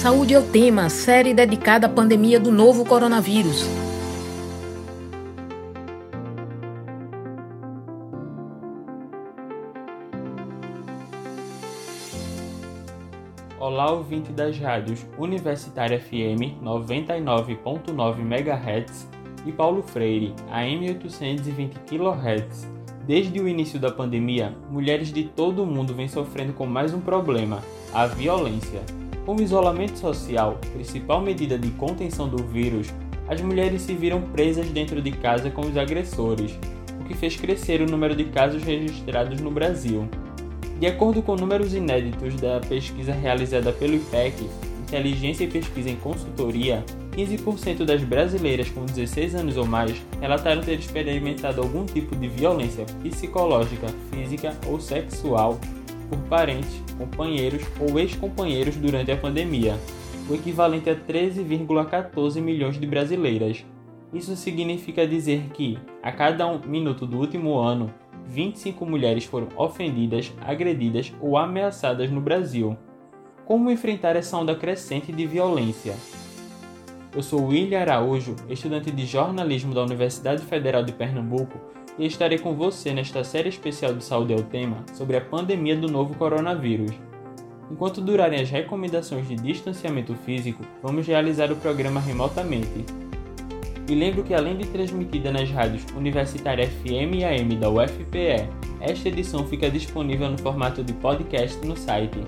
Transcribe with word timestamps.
Saúde 0.00 0.32
é 0.32 0.38
o 0.38 0.42
tema, 0.42 0.88
série 0.88 1.34
dedicada 1.34 1.86
à 1.86 1.90
pandemia 1.90 2.40
do 2.40 2.50
novo 2.50 2.86
coronavírus. 2.86 3.66
Olá, 13.58 13.92
ouvinte 13.92 14.32
das 14.32 14.58
rádios 14.58 15.06
Universitária 15.18 16.00
FM 16.00 16.64
99.9 16.64 18.20
MHz 18.20 19.06
e 19.44 19.52
Paulo 19.52 19.82
Freire 19.82 20.34
AM 20.50 20.88
820 20.92 21.78
kHz. 21.80 22.66
Desde 23.06 23.38
o 23.38 23.46
início 23.46 23.78
da 23.78 23.90
pandemia, 23.90 24.56
mulheres 24.70 25.12
de 25.12 25.24
todo 25.24 25.62
o 25.62 25.66
mundo 25.66 25.92
vêm 25.92 26.08
sofrendo 26.08 26.54
com 26.54 26.64
mais 26.64 26.94
um 26.94 27.02
problema: 27.02 27.62
a 27.92 28.06
violência. 28.06 28.80
Com 29.26 29.36
o 29.36 29.42
isolamento 29.42 29.98
social, 29.98 30.58
principal 30.72 31.20
medida 31.20 31.58
de 31.58 31.70
contenção 31.72 32.28
do 32.28 32.42
vírus, 32.42 32.88
as 33.28 33.40
mulheres 33.40 33.82
se 33.82 33.94
viram 33.94 34.22
presas 34.22 34.66
dentro 34.70 35.00
de 35.00 35.12
casa 35.12 35.50
com 35.50 35.60
os 35.60 35.76
agressores, 35.76 36.58
o 37.00 37.04
que 37.04 37.14
fez 37.14 37.36
crescer 37.36 37.80
o 37.82 37.90
número 37.90 38.16
de 38.16 38.24
casos 38.24 38.62
registrados 38.62 39.40
no 39.40 39.50
Brasil. 39.50 40.08
De 40.80 40.86
acordo 40.86 41.22
com 41.22 41.36
números 41.36 41.74
inéditos 41.74 42.34
da 42.36 42.58
pesquisa 42.60 43.12
realizada 43.12 43.72
pelo 43.72 43.94
IPEC, 43.94 44.48
Inteligência 44.80 45.44
e 45.44 45.48
Pesquisa 45.48 45.90
em 45.90 45.96
Consultoria, 45.96 46.82
15% 47.12 47.84
das 47.84 48.02
brasileiras 48.02 48.70
com 48.70 48.86
16 48.86 49.34
anos 49.34 49.56
ou 49.56 49.66
mais 49.66 49.94
relataram 50.20 50.62
ter 50.62 50.78
experimentado 50.78 51.60
algum 51.60 51.84
tipo 51.84 52.16
de 52.16 52.26
violência 52.26 52.86
psicológica, 53.02 53.88
física 54.10 54.56
ou 54.66 54.80
sexual 54.80 55.60
por 56.10 56.18
parentes, 56.24 56.82
companheiros 56.98 57.62
ou 57.80 57.98
ex-companheiros 57.98 58.76
durante 58.76 59.12
a 59.12 59.16
pandemia, 59.16 59.78
o 60.28 60.34
equivalente 60.34 60.90
a 60.90 60.96
13,14 60.96 62.40
milhões 62.42 62.78
de 62.78 62.86
brasileiras. 62.86 63.64
Isso 64.12 64.34
significa 64.34 65.06
dizer 65.06 65.44
que, 65.54 65.78
a 66.02 66.10
cada 66.10 66.46
um 66.46 66.60
minuto 66.66 67.06
do 67.06 67.16
último 67.18 67.56
ano, 67.58 67.94
25 68.26 68.84
mulheres 68.84 69.24
foram 69.24 69.48
ofendidas, 69.56 70.32
agredidas 70.40 71.12
ou 71.20 71.38
ameaçadas 71.38 72.10
no 72.10 72.20
Brasil. 72.20 72.76
Como 73.44 73.70
enfrentar 73.70 74.16
essa 74.16 74.36
onda 74.36 74.54
crescente 74.54 75.12
de 75.12 75.26
violência? 75.26 75.94
Eu 77.14 77.22
sou 77.22 77.46
William 77.46 77.80
Araújo, 77.80 78.36
estudante 78.48 78.90
de 78.90 79.04
jornalismo 79.04 79.74
da 79.74 79.82
Universidade 79.82 80.42
Federal 80.44 80.84
de 80.84 80.92
Pernambuco, 80.92 81.58
e 82.00 82.06
estarei 82.06 82.38
com 82.38 82.54
você 82.54 82.94
nesta 82.94 83.22
série 83.22 83.50
especial 83.50 83.92
do 83.92 84.02
Saúde 84.02 84.32
é 84.32 84.36
o 84.36 84.42
Tema 84.42 84.82
sobre 84.94 85.18
a 85.18 85.20
pandemia 85.20 85.76
do 85.76 85.86
novo 85.86 86.14
coronavírus. 86.14 86.92
Enquanto 87.70 88.00
durarem 88.00 88.40
as 88.40 88.48
recomendações 88.48 89.28
de 89.28 89.36
distanciamento 89.36 90.14
físico, 90.14 90.64
vamos 90.82 91.06
realizar 91.06 91.52
o 91.52 91.56
programa 91.56 92.00
remotamente, 92.00 92.86
e 93.86 93.94
lembro 93.94 94.24
que 94.24 94.32
além 94.32 94.56
de 94.56 94.66
transmitida 94.68 95.30
nas 95.30 95.50
rádios 95.50 95.84
Universitária 95.94 96.66
FM 96.66 97.16
e 97.16 97.24
AM 97.24 97.54
da 97.56 97.68
UFPE, 97.68 98.48
esta 98.80 99.08
edição 99.08 99.46
fica 99.46 99.68
disponível 99.68 100.30
no 100.30 100.38
formato 100.38 100.82
de 100.82 100.94
podcast 100.94 101.62
no 101.66 101.76
site 101.76 102.18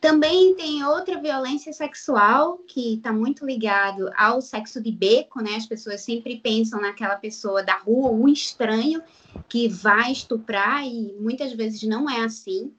Também 0.00 0.54
tem 0.54 0.84
outra 0.84 1.20
violência 1.20 1.72
sexual 1.72 2.58
que 2.58 2.94
está 2.94 3.12
muito 3.12 3.44
ligado 3.44 4.08
ao 4.16 4.40
sexo 4.40 4.80
de 4.80 4.92
beco, 4.92 5.42
né? 5.42 5.56
As 5.56 5.66
pessoas 5.66 6.02
sempre 6.02 6.36
pensam 6.38 6.80
naquela 6.80 7.16
pessoa 7.16 7.64
da 7.64 7.76
rua, 7.76 8.12
o 8.12 8.28
estranho 8.28 9.02
que 9.48 9.66
vai 9.66 10.12
estuprar 10.12 10.86
e 10.86 11.16
muitas 11.18 11.52
vezes 11.52 11.82
não 11.82 12.08
é 12.08 12.20
assim. 12.20 12.72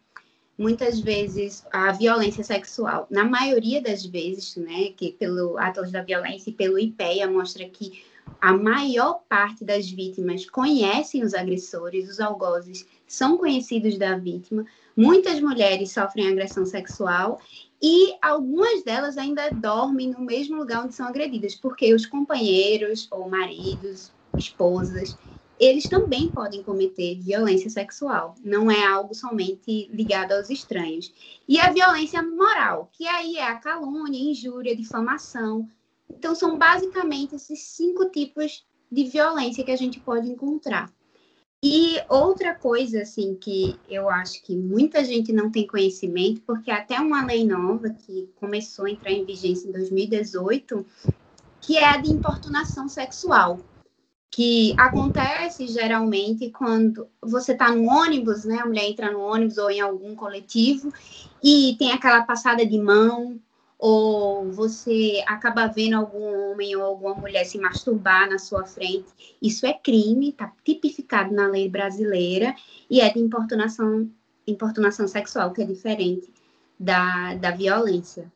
Muitas 0.58 1.00
vezes 1.00 1.64
a 1.72 1.92
violência 1.92 2.44
sexual, 2.44 3.08
na 3.10 3.24
maioria 3.24 3.82
das 3.82 4.06
vezes, 4.06 4.56
né, 4.56 4.90
que 4.96 5.12
pelo 5.12 5.58
Atlas 5.58 5.92
da 5.92 6.02
Violência 6.02 6.50
e 6.50 6.54
pelo 6.54 6.80
IPEA 6.80 7.30
mostra 7.30 7.68
que 7.70 8.02
a 8.42 8.54
maior 8.54 9.22
parte 9.30 9.64
das 9.64 9.90
vítimas 9.90 10.50
conhecem 10.50 11.24
os 11.24 11.34
agressores, 11.34 12.10
os 12.10 12.20
algozes 12.20 12.86
são 13.08 13.38
conhecidos 13.38 13.98
da 13.98 14.18
vítima, 14.18 14.66
Muitas 14.98 15.40
mulheres 15.40 15.92
sofrem 15.92 16.28
agressão 16.28 16.66
sexual 16.66 17.40
e 17.80 18.16
algumas 18.20 18.84
delas 18.84 19.16
ainda 19.16 19.52
dormem 19.52 20.10
no 20.10 20.22
mesmo 20.22 20.58
lugar 20.58 20.84
onde 20.84 20.96
são 20.96 21.06
agredidas, 21.06 21.54
porque 21.54 21.94
os 21.94 22.04
companheiros 22.04 23.08
ou 23.12 23.30
maridos, 23.30 24.12
esposas, 24.36 25.16
eles 25.60 25.86
também 25.86 26.30
podem 26.30 26.62
cometer 26.62 27.20
violência 27.20 27.70
sexual. 27.70 28.36
Não 28.44 28.70
é 28.70 28.86
algo 28.86 29.16
somente 29.16 29.90
ligado 29.92 30.34
aos 30.34 30.50
estranhos. 30.50 31.12
E 31.48 31.60
a 31.60 31.72
violência 31.72 32.22
moral, 32.22 32.90
que 32.92 33.08
aí 33.08 33.38
é 33.38 33.44
a 33.44 33.56
calúnia, 33.56 34.20
injúria, 34.20 34.76
difamação. 34.76 35.68
Então, 36.10 36.36
são 36.36 36.58
basicamente 36.58 37.36
esses 37.36 37.62
cinco 37.64 38.10
tipos 38.10 38.66
de 38.92 39.06
violência 39.06 39.64
que 39.64 39.72
a 39.72 39.76
gente 39.76 40.00
pode 40.00 40.30
encontrar. 40.30 40.92
E 41.64 41.98
outra 42.08 42.54
coisa, 42.54 43.02
assim, 43.02 43.34
que 43.34 43.76
eu 43.90 44.10
acho 44.10 44.44
que 44.44 44.56
muita 44.56 45.04
gente 45.04 45.34
não 45.34 45.50
tem 45.50 45.66
conhecimento, 45.66 46.42
porque 46.42 46.70
até 46.70 47.00
uma 47.00 47.26
lei 47.26 47.44
nova 47.44 47.90
que 47.90 48.30
começou 48.36 48.86
a 48.86 48.92
entrar 48.92 49.12
em 49.12 49.26
vigência 49.26 49.68
em 49.68 49.72
2018, 49.72 50.86
que 51.60 51.76
é 51.76 51.84
a 51.84 51.98
de 51.98 52.12
importunação 52.12 52.88
sexual, 52.88 53.60
que 54.30 54.74
acontece 54.78 55.68
geralmente 55.68 56.50
quando 56.50 57.08
você 57.22 57.54
está 57.54 57.72
no 57.72 57.88
ônibus, 57.88 58.46
né? 58.46 58.60
A 58.60 58.66
mulher 58.66 58.90
entra 58.90 59.12
no 59.12 59.20
ônibus 59.20 59.58
ou 59.58 59.72
em 59.72 59.80
algum 59.80 60.16
coletivo 60.16 60.92
e 61.44 61.76
tem 61.80 61.92
aquela 61.92 62.24
passada 62.24 62.66
de 62.66 62.78
mão, 62.78 63.40
ou 63.80 64.52
você 64.52 65.24
acaba 65.28 65.68
vendo 65.68 65.96
algum 65.96 66.52
homem 66.52 66.76
ou 66.76 66.84
alguma 66.84 67.14
mulher 67.14 67.46
se 67.46 67.60
masturbar 67.60 68.28
na 68.30 68.40
sua 68.40 68.66
frente, 68.66 69.06
isso 69.42 69.66
é 69.66 69.74
crime, 69.74 70.30
está 70.30 70.52
tipificado 70.64 71.34
na 71.34 71.48
lei 71.48 71.70
brasileira 71.70 72.56
e 72.90 73.00
é 73.00 73.12
de 73.12 73.20
importunação, 73.20 74.10
importunação 74.48 75.08
sexual, 75.08 75.54
que 75.54 75.62
é 75.62 75.66
diferente 75.66 76.32
da, 76.80 77.36
da 77.36 77.52
violência. 77.52 78.32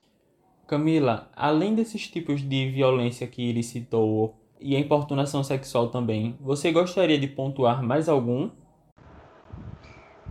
Camila, 0.67 1.29
além 1.35 1.75
desses 1.75 2.07
tipos 2.07 2.41
de 2.47 2.69
violência 2.69 3.27
que 3.27 3.49
ele 3.49 3.63
citou, 3.63 4.35
e 4.61 4.75
a 4.75 4.79
importunação 4.79 5.43
sexual 5.43 5.87
também. 5.87 6.37
Você 6.39 6.71
gostaria 6.71 7.19
de 7.19 7.27
pontuar 7.27 7.81
mais 7.83 8.07
algum? 8.07 8.49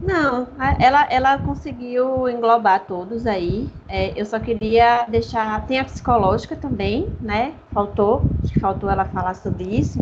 Não, 0.01 0.49
ela, 0.79 1.07
ela 1.11 1.39
conseguiu 1.39 2.27
englobar 2.27 2.87
todos 2.87 3.27
aí. 3.27 3.69
É, 3.87 4.19
eu 4.19 4.25
só 4.25 4.41
queria 4.41 5.05
deixar. 5.07 5.67
Tem 5.67 5.79
a 5.79 5.85
psicológica 5.85 6.57
também, 6.57 7.07
né? 7.21 7.53
Faltou, 7.71 8.23
acho 8.43 8.53
que 8.53 8.61
faltou 8.61 8.89
ela 8.89 9.05
falar 9.05 9.35
sobre 9.35 9.65
isso. 9.65 9.99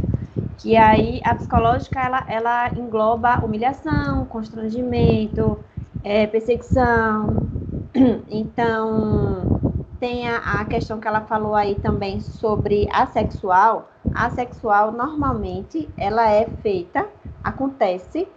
Que 0.59 0.77
aí 0.77 1.21
a 1.25 1.35
psicológica 1.35 2.01
ela, 2.01 2.25
ela 2.29 2.69
engloba 2.75 3.45
humilhação, 3.45 4.25
constrangimento, 4.27 5.59
é, 6.05 6.27
perseguição. 6.27 7.49
Então, 8.31 9.68
tem 10.01 10.29
a, 10.29 10.61
a 10.61 10.65
questão 10.65 11.01
que 11.01 11.09
ela 11.09 11.23
falou 11.23 11.55
aí 11.55 11.75
também 11.75 12.21
sobre 12.21 12.89
a 12.93 13.07
sexual. 13.07 13.91
A 14.15 14.31
sexual, 14.31 14.93
normalmente, 14.93 15.89
ela 15.97 16.31
é 16.31 16.47
feita, 16.63 17.07
acontece 17.43 18.29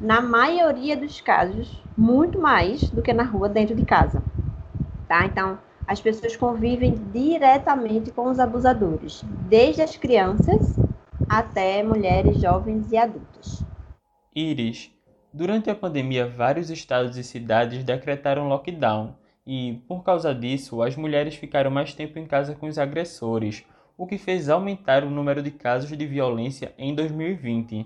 na 0.00 0.20
maioria 0.20 0.96
dos 0.96 1.20
casos, 1.20 1.82
muito 1.96 2.38
mais 2.38 2.88
do 2.90 3.02
que 3.02 3.12
na 3.12 3.22
rua 3.22 3.48
dentro 3.48 3.74
de 3.74 3.84
casa. 3.84 4.22
Tá? 5.08 5.26
Então, 5.26 5.58
as 5.86 6.00
pessoas 6.00 6.36
convivem 6.36 6.94
diretamente 7.12 8.10
com 8.10 8.30
os 8.30 8.38
abusadores, 8.38 9.22
desde 9.48 9.82
as 9.82 9.96
crianças 9.96 10.76
até 11.28 11.82
mulheres 11.82 12.40
jovens 12.40 12.90
e 12.92 12.96
adultas. 12.96 13.64
Iris, 14.34 14.90
durante 15.32 15.68
a 15.68 15.74
pandemia, 15.74 16.28
vários 16.28 16.70
estados 16.70 17.16
e 17.16 17.24
cidades 17.24 17.84
decretaram 17.84 18.48
lockdown 18.48 19.19
e, 19.52 19.82
por 19.88 20.04
causa 20.04 20.32
disso, 20.32 20.80
as 20.80 20.94
mulheres 20.94 21.34
ficaram 21.34 21.72
mais 21.72 21.92
tempo 21.92 22.20
em 22.20 22.24
casa 22.24 22.54
com 22.54 22.68
os 22.68 22.78
agressores, 22.78 23.64
o 23.98 24.06
que 24.06 24.16
fez 24.16 24.48
aumentar 24.48 25.02
o 25.02 25.10
número 25.10 25.42
de 25.42 25.50
casos 25.50 25.90
de 25.98 26.06
violência 26.06 26.72
em 26.78 26.94
2020. 26.94 27.84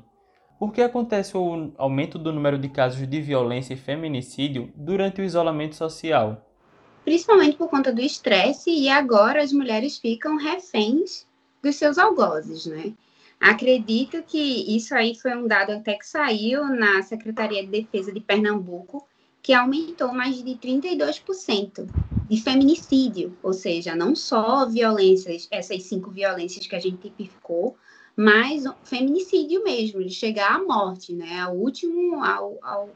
Por 0.58 0.74
que 0.74 0.82
acontece 0.82 1.34
o 1.34 1.72
aumento 1.78 2.18
do 2.18 2.30
número 2.34 2.58
de 2.58 2.68
casos 2.68 3.08
de 3.08 3.18
violência 3.18 3.72
e 3.72 3.78
feminicídio 3.78 4.70
durante 4.74 5.22
o 5.22 5.24
isolamento 5.24 5.74
social? 5.74 6.46
Principalmente 7.02 7.56
por 7.56 7.70
conta 7.70 7.90
do 7.90 8.02
estresse 8.02 8.68
e 8.68 8.90
agora 8.90 9.42
as 9.42 9.50
mulheres 9.50 9.96
ficam 9.96 10.36
reféns 10.36 11.26
dos 11.62 11.76
seus 11.76 11.96
algozes, 11.96 12.66
né? 12.66 12.92
Acredito 13.40 14.22
que 14.22 14.76
isso 14.76 14.94
aí 14.94 15.14
foi 15.14 15.34
um 15.34 15.46
dado 15.46 15.72
até 15.72 15.94
que 15.94 16.06
saiu 16.06 16.66
na 16.66 17.00
Secretaria 17.00 17.62
de 17.64 17.70
Defesa 17.70 18.12
de 18.12 18.20
Pernambuco, 18.20 19.08
que 19.44 19.52
aumentou 19.52 20.10
mais 20.10 20.42
de 20.42 20.52
32% 20.52 21.86
de 22.30 22.40
feminicídio, 22.40 23.36
ou 23.42 23.52
seja, 23.52 23.94
não 23.94 24.16
só 24.16 24.64
violências, 24.66 25.46
essas 25.50 25.82
cinco 25.82 26.10
violências 26.10 26.66
que 26.66 26.74
a 26.74 26.80
gente 26.80 26.96
tipificou, 26.96 27.76
mas 28.16 28.64
feminicídio 28.84 29.62
mesmo, 29.62 30.02
de 30.02 30.08
chegar 30.08 30.54
à 30.54 30.62
morte, 30.62 31.12
né? 31.12 31.40
Ao 31.40 31.54
último, 31.54 32.24
ao, 32.24 32.58
ao, 32.62 32.88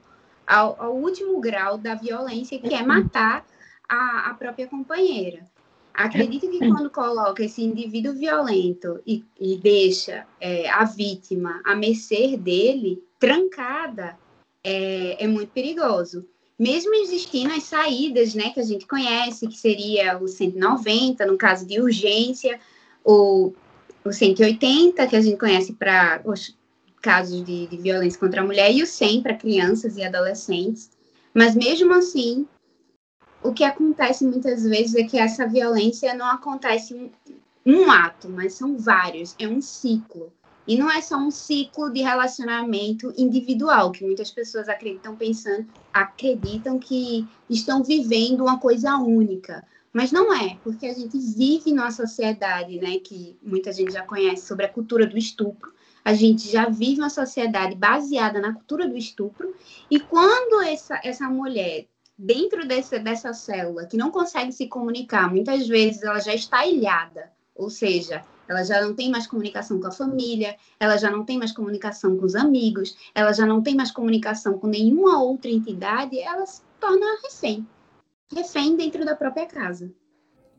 ao, 0.46 0.82
ao 0.82 0.96
último 0.96 1.38
grau 1.38 1.76
da 1.76 1.94
violência, 1.94 2.58
que 2.58 2.72
é 2.72 2.82
matar 2.82 3.44
a, 3.86 4.30
a 4.30 4.34
própria 4.34 4.66
companheira. 4.66 5.44
Acredito 5.92 6.48
que 6.48 6.60
quando 6.60 6.88
coloca 6.88 7.44
esse 7.44 7.62
indivíduo 7.62 8.14
violento 8.14 9.02
e, 9.06 9.22
e 9.38 9.58
deixa 9.58 10.26
é, 10.40 10.66
a 10.70 10.84
vítima 10.84 11.60
à 11.62 11.76
mercê 11.76 12.38
dele, 12.38 13.02
trancada, 13.18 14.16
é, 14.64 15.22
é, 15.22 15.26
muito 15.26 15.52
perigoso. 15.52 16.26
Mesmo 16.58 16.92
existindo 16.94 17.54
as 17.54 17.62
saídas, 17.62 18.34
né, 18.34 18.50
que 18.50 18.58
a 18.58 18.64
gente 18.64 18.86
conhece, 18.86 19.46
que 19.46 19.56
seria 19.56 20.18
o 20.18 20.26
190, 20.26 21.24
no 21.24 21.38
caso 21.38 21.64
de 21.64 21.80
urgência, 21.80 22.58
ou 23.04 23.54
o 24.04 24.12
180, 24.12 25.06
que 25.06 25.14
a 25.14 25.20
gente 25.20 25.38
conhece 25.38 25.72
para 25.72 26.20
os 26.24 26.56
casos 27.00 27.44
de, 27.44 27.68
de, 27.68 27.76
violência 27.76 28.18
contra 28.18 28.40
a 28.40 28.44
mulher, 28.44 28.74
e 28.74 28.82
o 28.82 28.86
100 28.86 29.22
para 29.22 29.34
crianças 29.34 29.96
e 29.96 30.02
adolescentes. 30.02 30.90
Mas 31.32 31.54
mesmo 31.54 31.94
assim, 31.94 32.44
o 33.42 33.52
que 33.52 33.62
acontece 33.62 34.24
muitas 34.24 34.64
vezes 34.64 34.96
é 34.96 35.04
que 35.04 35.16
essa 35.16 35.46
violência 35.46 36.12
não 36.14 36.26
acontece 36.26 36.92
um, 36.92 37.10
um 37.64 37.90
ato, 37.90 38.28
mas 38.28 38.54
são 38.54 38.76
vários, 38.76 39.36
é 39.38 39.46
um 39.46 39.60
ciclo. 39.60 40.32
E 40.68 40.76
não 40.76 40.90
é 40.90 41.00
só 41.00 41.16
um 41.16 41.30
ciclo 41.30 41.90
de 41.90 42.02
relacionamento 42.02 43.10
individual, 43.16 43.90
que 43.90 44.04
muitas 44.04 44.30
pessoas 44.30 44.68
acreditam 44.68 45.16
pensando, 45.16 45.66
acreditam 45.90 46.78
que 46.78 47.26
estão 47.48 47.82
vivendo 47.82 48.42
uma 48.42 48.58
coisa 48.58 48.98
única. 48.98 49.66
Mas 49.90 50.12
não 50.12 50.30
é, 50.30 50.58
porque 50.62 50.86
a 50.86 50.92
gente 50.92 51.18
vive 51.18 51.72
numa 51.72 51.90
sociedade, 51.90 52.78
né, 52.78 52.98
que 52.98 53.38
muita 53.42 53.72
gente 53.72 53.92
já 53.92 54.02
conhece 54.02 54.46
sobre 54.46 54.66
a 54.66 54.68
cultura 54.68 55.06
do 55.06 55.16
estupro. 55.16 55.72
A 56.04 56.12
gente 56.12 56.46
já 56.50 56.68
vive 56.68 57.00
uma 57.00 57.08
sociedade 57.08 57.74
baseada 57.74 58.38
na 58.38 58.52
cultura 58.52 58.86
do 58.86 58.96
estupro. 58.96 59.54
E 59.90 59.98
quando 59.98 60.60
essa, 60.60 61.00
essa 61.02 61.30
mulher, 61.30 61.86
dentro 62.16 62.68
dessa, 62.68 62.98
dessa 62.98 63.32
célula, 63.32 63.86
que 63.86 63.96
não 63.96 64.10
consegue 64.10 64.52
se 64.52 64.66
comunicar, 64.66 65.30
muitas 65.30 65.66
vezes 65.66 66.02
ela 66.02 66.18
já 66.18 66.34
está 66.34 66.66
ilhada, 66.66 67.32
ou 67.54 67.70
seja, 67.70 68.22
ela 68.48 68.64
já 68.64 68.80
não 68.80 68.94
tem 68.94 69.10
mais 69.10 69.26
comunicação 69.26 69.80
com 69.80 69.86
a 69.86 69.92
família, 69.92 70.56
ela 70.80 70.96
já 70.96 71.10
não 71.10 71.24
tem 71.24 71.38
mais 71.38 71.52
comunicação 71.52 72.16
com 72.16 72.24
os 72.24 72.34
amigos, 72.34 72.96
ela 73.14 73.32
já 73.32 73.44
não 73.46 73.62
tem 73.62 73.74
mais 73.74 73.90
comunicação 73.90 74.58
com 74.58 74.66
nenhuma 74.66 75.22
outra 75.22 75.50
entidade, 75.50 76.18
ela 76.18 76.46
se 76.46 76.62
torna 76.80 77.06
refém 77.22 77.66
refém 78.34 78.76
dentro 78.76 79.04
da 79.04 79.16
própria 79.16 79.46
casa. 79.46 79.90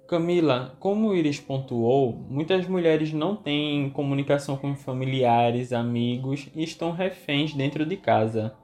Camila, 0.08 0.76
como 0.80 1.14
Iris 1.14 1.40
pontuou, 1.40 2.14
muitas 2.30 2.68
mulheres 2.68 3.14
não 3.14 3.36
têm 3.36 3.92
comunicação 3.92 4.58
com 4.58 4.76
familiares, 4.76 5.72
amigos 5.72 6.50
e 6.56 6.64
estão 6.64 6.92
reféns 6.92 7.54
dentro 7.54 7.86
de 7.86 7.96
casa. 7.96 8.56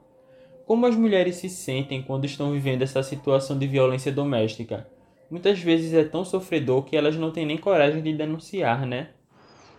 Como 0.66 0.86
as 0.86 0.96
mulheres 0.96 1.36
se 1.36 1.48
sentem 1.48 2.02
quando 2.02 2.24
estão 2.24 2.50
vivendo 2.50 2.82
essa 2.82 3.00
situação 3.00 3.56
de 3.56 3.68
violência 3.68 4.10
doméstica? 4.10 4.88
Muitas 5.30 5.60
vezes 5.60 5.94
é 5.94 6.02
tão 6.02 6.24
sofredor 6.24 6.82
que 6.82 6.96
elas 6.96 7.16
não 7.16 7.30
têm 7.30 7.46
nem 7.46 7.56
coragem 7.56 8.02
de 8.02 8.12
denunciar, 8.12 8.84
né? 8.84 9.10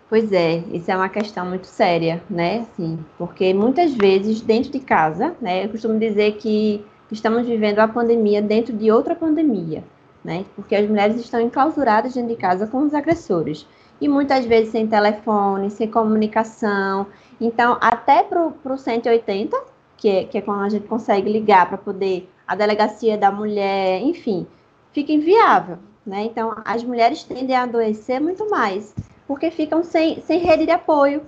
Pois 0.09 0.31
é, 0.31 0.63
isso 0.71 0.89
é 0.89 0.95
uma 0.95 1.09
questão 1.09 1.45
muito 1.45 1.67
séria, 1.67 2.23
né? 2.29 2.65
Sim, 2.77 2.99
porque 3.17 3.53
muitas 3.53 3.93
vezes 3.93 4.39
dentro 4.39 4.71
de 4.71 4.79
casa, 4.79 5.35
né, 5.41 5.65
eu 5.65 5.69
costumo 5.69 5.99
dizer 5.99 6.37
que 6.37 6.85
estamos 7.11 7.45
vivendo 7.45 7.79
a 7.79 7.87
pandemia 7.89 8.41
dentro 8.41 8.73
de 8.73 8.89
outra 8.89 9.15
pandemia, 9.15 9.83
né? 10.23 10.45
Porque 10.55 10.75
as 10.75 10.87
mulheres 10.87 11.17
estão 11.17 11.41
enclausuradas 11.41 12.13
dentro 12.13 12.29
de 12.29 12.37
casa 12.37 12.67
com 12.67 12.83
os 12.83 12.93
agressores. 12.93 13.67
E 13.99 14.07
muitas 14.07 14.45
vezes 14.45 14.71
sem 14.71 14.87
telefone, 14.87 15.71
sem 15.71 15.89
comunicação. 15.89 17.07
Então, 17.41 17.77
até 17.81 18.23
para 18.23 18.45
o 18.45 18.77
180, 18.77 19.57
que 19.97 20.07
é, 20.07 20.23
que 20.23 20.37
é 20.37 20.41
quando 20.41 20.63
a 20.63 20.69
gente 20.69 20.87
consegue 20.87 21.29
ligar 21.31 21.67
para 21.67 21.77
poder 21.77 22.29
a 22.47 22.55
delegacia 22.55 23.17
da 23.17 23.31
mulher, 23.31 24.01
enfim, 24.01 24.47
fica 24.93 25.11
inviável. 25.11 25.79
Né? 26.05 26.23
Então, 26.23 26.55
as 26.63 26.83
mulheres 26.83 27.23
tendem 27.23 27.55
a 27.55 27.63
adoecer 27.63 28.21
muito 28.21 28.49
mais, 28.49 28.95
porque 29.27 29.51
ficam 29.51 29.83
sem, 29.83 30.21
sem 30.21 30.39
rede 30.39 30.65
de 30.65 30.71
apoio, 30.71 31.23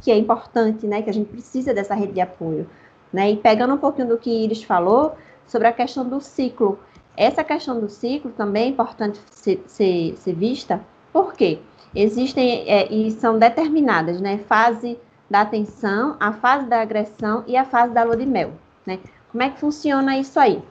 que 0.00 0.10
é 0.10 0.16
importante, 0.16 0.86
né? 0.86 1.02
Que 1.02 1.10
a 1.10 1.12
gente 1.12 1.28
precisa 1.28 1.74
dessa 1.74 1.94
rede 1.94 2.14
de 2.14 2.20
apoio. 2.20 2.68
Né? 3.12 3.32
E 3.32 3.36
pegando 3.36 3.74
um 3.74 3.78
pouquinho 3.78 4.08
do 4.08 4.18
que 4.18 4.30
Iris 4.30 4.62
falou 4.62 5.14
sobre 5.46 5.68
a 5.68 5.72
questão 5.72 6.08
do 6.08 6.20
ciclo. 6.20 6.78
Essa 7.14 7.44
questão 7.44 7.78
do 7.78 7.90
ciclo 7.90 8.30
também 8.30 8.64
é 8.64 8.68
importante 8.68 9.20
ser, 9.30 9.62
ser, 9.66 10.16
ser 10.16 10.34
vista, 10.34 10.80
porque 11.12 11.58
existem 11.94 12.64
é, 12.66 12.90
e 12.90 13.10
são 13.10 13.38
determinadas, 13.38 14.20
né? 14.20 14.38
Fase 14.38 14.98
da 15.28 15.42
atenção, 15.42 16.16
a 16.18 16.32
fase 16.32 16.66
da 16.66 16.80
agressão 16.80 17.44
e 17.46 17.56
a 17.56 17.64
fase 17.64 17.92
da 17.92 18.02
lua 18.02 18.16
de 18.16 18.26
mel, 18.26 18.52
né? 18.86 18.98
Como 19.30 19.42
é 19.42 19.50
que 19.50 19.60
funciona 19.60 20.16
isso 20.18 20.38
aí? 20.40 20.62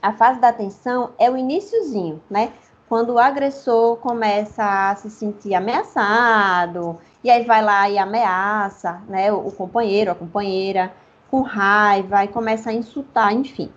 A 0.00 0.12
fase 0.12 0.40
da 0.40 0.48
atenção 0.48 1.10
é 1.18 1.30
o 1.30 1.36
iníciozinho, 1.36 2.20
né? 2.30 2.52
Quando 2.88 3.14
o 3.14 3.18
agressor 3.18 3.96
começa 3.96 4.90
a 4.90 4.96
se 4.96 5.10
sentir 5.10 5.54
ameaçado, 5.54 6.98
e 7.22 7.30
aí 7.30 7.44
vai 7.44 7.62
lá 7.62 7.88
e 7.88 7.98
ameaça, 7.98 9.02
né, 9.08 9.32
o, 9.32 9.48
o 9.48 9.52
companheiro, 9.52 10.10
a 10.10 10.14
companheira, 10.14 10.92
com 11.30 11.40
raiva 11.40 12.24
e 12.24 12.28
começa 12.28 12.70
a 12.70 12.74
insultar, 12.74 13.32
enfim. 13.32 13.72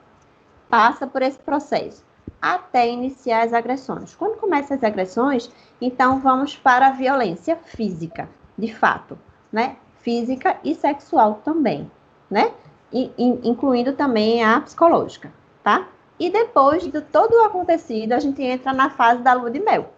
Passa 0.69 1.07
por 1.07 1.21
esse 1.21 1.39
processo 1.39 2.05
até 2.41 2.87
iniciar 2.87 3.43
as 3.43 3.53
agressões. 3.53 4.15
Quando 4.15 4.37
começam 4.37 4.77
as 4.77 4.83
agressões, 4.83 5.49
então 5.81 6.19
vamos 6.19 6.55
para 6.55 6.87
a 6.87 6.91
violência 6.91 7.55
física, 7.55 8.29
de 8.57 8.73
fato, 8.73 9.17
né? 9.51 9.77
Física 10.01 10.57
e 10.63 10.75
sexual 10.75 11.41
também, 11.43 11.89
né? 12.29 12.51
E, 12.91 13.11
incluindo 13.17 13.93
também 13.93 14.43
a 14.43 14.61
psicológica, 14.61 15.31
tá? 15.63 15.87
E 16.19 16.29
depois 16.29 16.83
de 16.83 17.01
todo 17.01 17.33
o 17.33 17.43
acontecido, 17.43 18.13
a 18.13 18.19
gente 18.19 18.41
entra 18.41 18.73
na 18.73 18.89
fase 18.89 19.21
da 19.21 19.33
lua 19.33 19.51
de 19.51 19.59
mel 19.59 19.93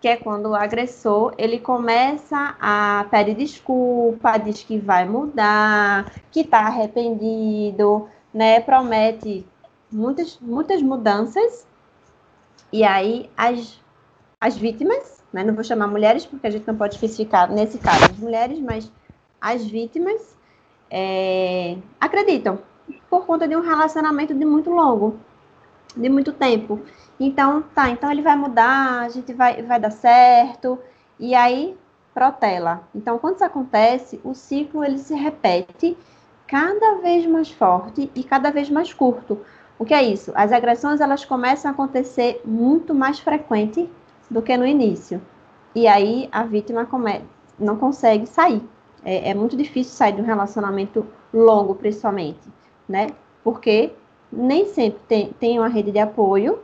que 0.00 0.08
é 0.08 0.16
quando 0.16 0.46
o 0.46 0.54
agressor 0.56 1.32
ele 1.38 1.60
começa 1.60 2.56
a 2.60 3.06
pedir 3.08 3.36
desculpa, 3.36 4.36
diz 4.36 4.64
que 4.64 4.76
vai 4.76 5.08
mudar, 5.08 6.12
que 6.32 6.40
está 6.40 6.58
arrependido, 6.58 8.08
né? 8.34 8.58
Promete 8.58 9.46
muitas, 9.92 10.40
muitas 10.40 10.82
mudanças. 10.82 11.64
E 12.72 12.82
aí 12.82 13.30
as, 13.36 13.80
as 14.40 14.56
vítimas 14.56 15.22
né? 15.32 15.42
Não 15.42 15.54
vou 15.54 15.64
chamar 15.64 15.86
mulheres 15.86 16.26
porque 16.26 16.46
a 16.46 16.50
gente 16.50 16.66
não 16.66 16.76
pode 16.76 16.94
especificar 16.94 17.50
nesse 17.50 17.78
caso 17.78 18.04
as 18.04 18.18
mulheres, 18.18 18.60
mas 18.60 18.92
as 19.40 19.64
vítimas 19.64 20.36
é, 20.90 21.78
acreditam 22.00 22.58
por 23.08 23.24
conta 23.24 23.48
de 23.48 23.56
um 23.56 23.60
relacionamento 23.60 24.34
de 24.34 24.44
muito 24.44 24.70
longo, 24.70 25.16
de 25.96 26.08
muito 26.08 26.32
tempo. 26.32 26.80
Então, 27.18 27.62
tá, 27.74 27.90
então 27.90 28.10
ele 28.10 28.22
vai 28.22 28.36
mudar, 28.36 29.00
a 29.00 29.08
gente 29.08 29.32
vai, 29.32 29.62
vai 29.62 29.78
dar 29.78 29.90
certo, 29.90 30.78
e 31.18 31.34
aí 31.34 31.76
protela. 32.14 32.82
Então, 32.94 33.18
quando 33.18 33.36
isso 33.36 33.44
acontece, 33.44 34.20
o 34.24 34.34
ciclo 34.34 34.84
ele 34.84 34.98
se 34.98 35.14
repete 35.14 35.96
cada 36.46 36.96
vez 36.96 37.26
mais 37.26 37.50
forte 37.50 38.10
e 38.14 38.22
cada 38.22 38.50
vez 38.50 38.68
mais 38.68 38.92
curto. 38.92 39.40
O 39.78 39.84
que 39.84 39.94
é 39.94 40.02
isso? 40.02 40.32
As 40.34 40.52
agressões 40.52 41.00
elas 41.00 41.24
começam 41.24 41.70
a 41.70 41.74
acontecer 41.74 42.40
muito 42.44 42.94
mais 42.94 43.18
frequente 43.18 43.90
do 44.30 44.42
que 44.42 44.56
no 44.56 44.66
início. 44.66 45.20
E 45.74 45.86
aí 45.86 46.28
a 46.30 46.44
vítima 46.44 46.84
come... 46.84 47.22
não 47.58 47.76
consegue 47.76 48.26
sair. 48.26 48.62
É, 49.04 49.30
é 49.30 49.34
muito 49.34 49.56
difícil 49.56 49.92
sair 49.92 50.12
de 50.12 50.20
um 50.20 50.24
relacionamento 50.24 51.06
longo, 51.32 51.74
principalmente, 51.74 52.40
né? 52.88 53.08
Porque 53.42 53.92
nem 54.32 54.66
sempre 54.66 55.00
tem, 55.06 55.32
tem 55.32 55.58
uma 55.58 55.68
rede 55.68 55.92
de 55.92 55.98
apoio 55.98 56.60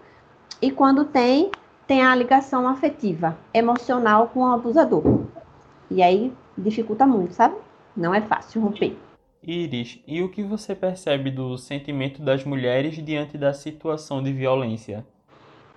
e 0.61 0.71
quando 0.71 1.05
tem, 1.05 1.51
tem 1.87 2.03
a 2.03 2.15
ligação 2.15 2.67
afetiva, 2.67 3.39
emocional 3.53 4.29
com 4.29 4.41
o 4.41 4.47
abusador. 4.47 5.27
E 5.91 6.03
aí 6.03 6.33
dificulta 6.57 7.07
muito, 7.07 7.35
sabe? 7.35 7.57
Não 7.97 8.15
é 8.15 8.21
fácil 8.21 8.63
romper. 8.63 8.97
Iris, 9.43 10.01
e 10.07 10.21
o 10.21 10.29
que 10.29 10.43
você 10.43 10.75
percebe 10.75 11.31
do 11.31 11.57
sentimento 11.57 12.21
das 12.21 12.45
mulheres 12.45 12.97
diante 13.05 13.39
da 13.39 13.53
situação 13.53 14.23
de 14.23 14.33
violência? 14.33 15.07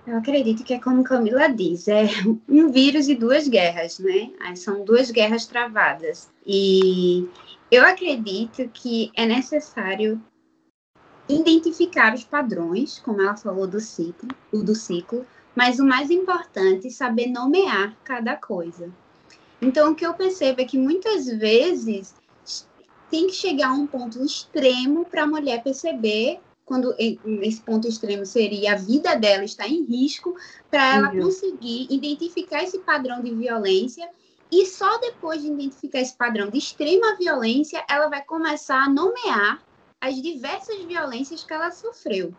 Eu 0.04 0.16
acredito 0.18 0.64
que 0.64 0.74
é 0.74 0.80
como 0.80 1.04
Camila 1.04 1.48
diz, 1.48 1.86
é 1.86 2.02
um 2.48 2.72
vírus 2.72 3.08
e 3.08 3.14
duas 3.14 3.46
guerras, 3.46 4.00
né? 4.00 4.32
São 4.56 4.84
duas 4.84 5.10
guerras 5.12 5.46
travadas. 5.46 6.28
E 6.44 7.28
eu 7.70 7.84
acredito 7.84 8.68
que 8.72 9.12
é 9.14 9.24
necessário 9.24 10.20
identificar 11.28 12.14
os 12.14 12.24
padrões, 12.24 12.98
como 12.98 13.20
ela 13.20 13.36
falou 13.36 13.66
do 13.66 13.80
ciclo, 13.80 14.28
o 14.52 14.62
do 14.62 14.74
ciclo, 14.74 15.26
mas 15.54 15.78
o 15.78 15.84
mais 15.84 16.10
importante 16.10 16.88
é 16.88 16.90
saber 16.90 17.28
nomear 17.28 17.96
cada 18.04 18.36
coisa. 18.36 18.90
Então, 19.60 19.92
o 19.92 19.94
que 19.94 20.04
eu 20.04 20.14
percebo 20.14 20.60
é 20.60 20.64
que 20.64 20.78
muitas 20.78 21.26
vezes 21.26 22.14
tem 23.10 23.26
que 23.26 23.34
chegar 23.34 23.68
a 23.68 23.74
um 23.74 23.86
ponto 23.86 24.24
extremo 24.24 25.04
para 25.04 25.24
a 25.24 25.26
mulher 25.26 25.62
perceber 25.62 26.40
quando 26.64 26.94
esse 26.98 27.60
ponto 27.60 27.86
extremo 27.86 28.24
seria 28.24 28.72
a 28.72 28.76
vida 28.76 29.14
dela 29.14 29.44
está 29.44 29.68
em 29.68 29.84
risco 29.84 30.34
para 30.70 30.94
ela 30.94 31.12
uhum. 31.12 31.22
conseguir 31.22 31.86
identificar 31.90 32.62
esse 32.62 32.78
padrão 32.78 33.20
de 33.22 33.34
violência 33.34 34.08
e 34.50 34.64
só 34.64 34.98
depois 34.98 35.42
de 35.42 35.48
identificar 35.48 36.00
esse 36.00 36.16
padrão 36.16 36.48
de 36.48 36.58
extrema 36.58 37.16
violência 37.16 37.84
ela 37.88 38.08
vai 38.08 38.24
começar 38.24 38.84
a 38.84 38.88
nomear 38.88 39.60
as 40.02 40.20
diversas 40.20 40.82
violências 40.82 41.44
que 41.44 41.54
ela 41.54 41.70
sofreu. 41.70 42.34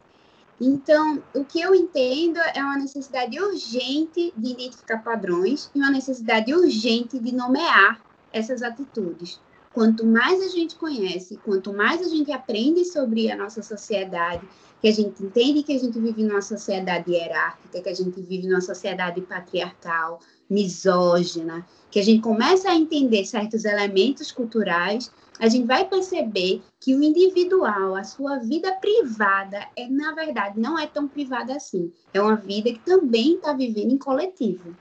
Então, 0.59 1.23
o 1.33 1.45
que 1.45 1.61
eu 1.61 1.73
entendo 1.73 2.37
é 2.37 2.61
uma 2.61 2.77
necessidade 2.77 3.39
urgente 3.39 4.33
de 4.35 4.51
identificar 4.51 4.97
padrões 4.97 5.71
e 5.73 5.79
uma 5.79 5.89
necessidade 5.89 6.53
urgente 6.53 7.17
de 7.17 7.33
nomear 7.33 8.01
essas 8.33 8.61
atitudes. 8.61 9.39
Quanto 9.73 10.05
mais 10.05 10.41
a 10.41 10.49
gente 10.49 10.75
conhece, 10.75 11.37
quanto 11.37 11.73
mais 11.73 12.01
a 12.01 12.09
gente 12.09 12.31
aprende 12.33 12.83
sobre 12.83 13.31
a 13.31 13.37
nossa 13.37 13.63
sociedade, 13.63 14.47
que 14.81 14.89
a 14.89 14.91
gente 14.91 15.23
entende 15.23 15.63
que 15.63 15.73
a 15.73 15.79
gente 15.79 15.97
vive 15.97 16.21
numa 16.21 16.41
sociedade 16.41 17.11
hierárquica, 17.11 17.81
que 17.81 17.89
a 17.89 17.95
gente 17.95 18.21
vive 18.21 18.45
numa 18.45 18.61
sociedade 18.61 19.21
patriarcal, 19.21 20.19
misógina, 20.49 21.65
que 21.89 21.99
a 21.99 22.03
gente 22.03 22.21
começa 22.21 22.69
a 22.69 22.75
entender 22.75 23.25
certos 23.25 23.63
elementos 23.63 24.31
culturais, 24.31 25.09
a 25.39 25.47
gente 25.47 25.65
vai 25.65 25.85
perceber 25.85 26.61
que 26.79 26.93
o 26.95 27.03
individual, 27.03 27.95
a 27.95 28.03
sua 28.03 28.37
vida 28.37 28.71
privada, 28.73 29.67
é 29.75 29.87
na 29.87 30.13
verdade 30.13 30.59
não 30.59 30.77
é 30.77 30.85
tão 30.85 31.07
privada 31.07 31.55
assim. 31.55 31.91
É 32.13 32.21
uma 32.21 32.35
vida 32.35 32.71
que 32.71 32.79
também 32.79 33.35
está 33.35 33.53
vivendo 33.53 33.91
em 33.91 33.97
coletivo. 33.97 34.75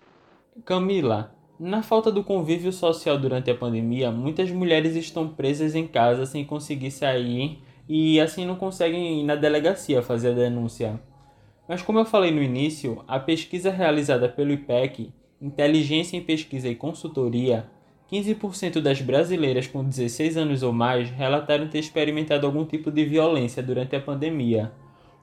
Camila, 0.64 1.34
na 1.58 1.82
falta 1.82 2.10
do 2.10 2.22
convívio 2.22 2.72
social 2.72 3.18
durante 3.18 3.50
a 3.50 3.54
pandemia, 3.54 4.10
muitas 4.10 4.50
mulheres 4.50 4.96
estão 4.96 5.28
presas 5.28 5.74
em 5.74 5.86
casa 5.86 6.26
sem 6.26 6.44
conseguir 6.44 6.90
sair 6.90 7.58
e 7.88 8.20
assim 8.20 8.46
não 8.46 8.56
conseguem 8.56 9.20
ir 9.20 9.24
na 9.24 9.34
delegacia 9.34 10.02
fazer 10.02 10.30
a 10.30 10.34
denúncia. 10.34 11.00
Mas 11.68 11.80
como 11.80 11.98
eu 11.98 12.04
falei 12.04 12.30
no 12.30 12.42
início, 12.42 13.02
a 13.08 13.18
pesquisa 13.18 13.70
realizada 13.70 14.28
pelo 14.28 14.52
IPEC, 14.52 15.12
Inteligência 15.40 16.16
em 16.16 16.22
Pesquisa 16.22 16.68
e 16.68 16.76
Consultoria, 16.76 17.68
15% 18.12 18.78
das 18.82 19.00
brasileiras 19.00 19.66
com 19.66 19.82
16 19.82 20.36
anos 20.36 20.62
ou 20.62 20.70
mais 20.70 21.08
relataram 21.08 21.66
ter 21.66 21.78
experimentado 21.78 22.46
algum 22.46 22.62
tipo 22.66 22.90
de 22.90 23.06
violência 23.06 23.62
durante 23.62 23.96
a 23.96 24.00
pandemia, 24.00 24.70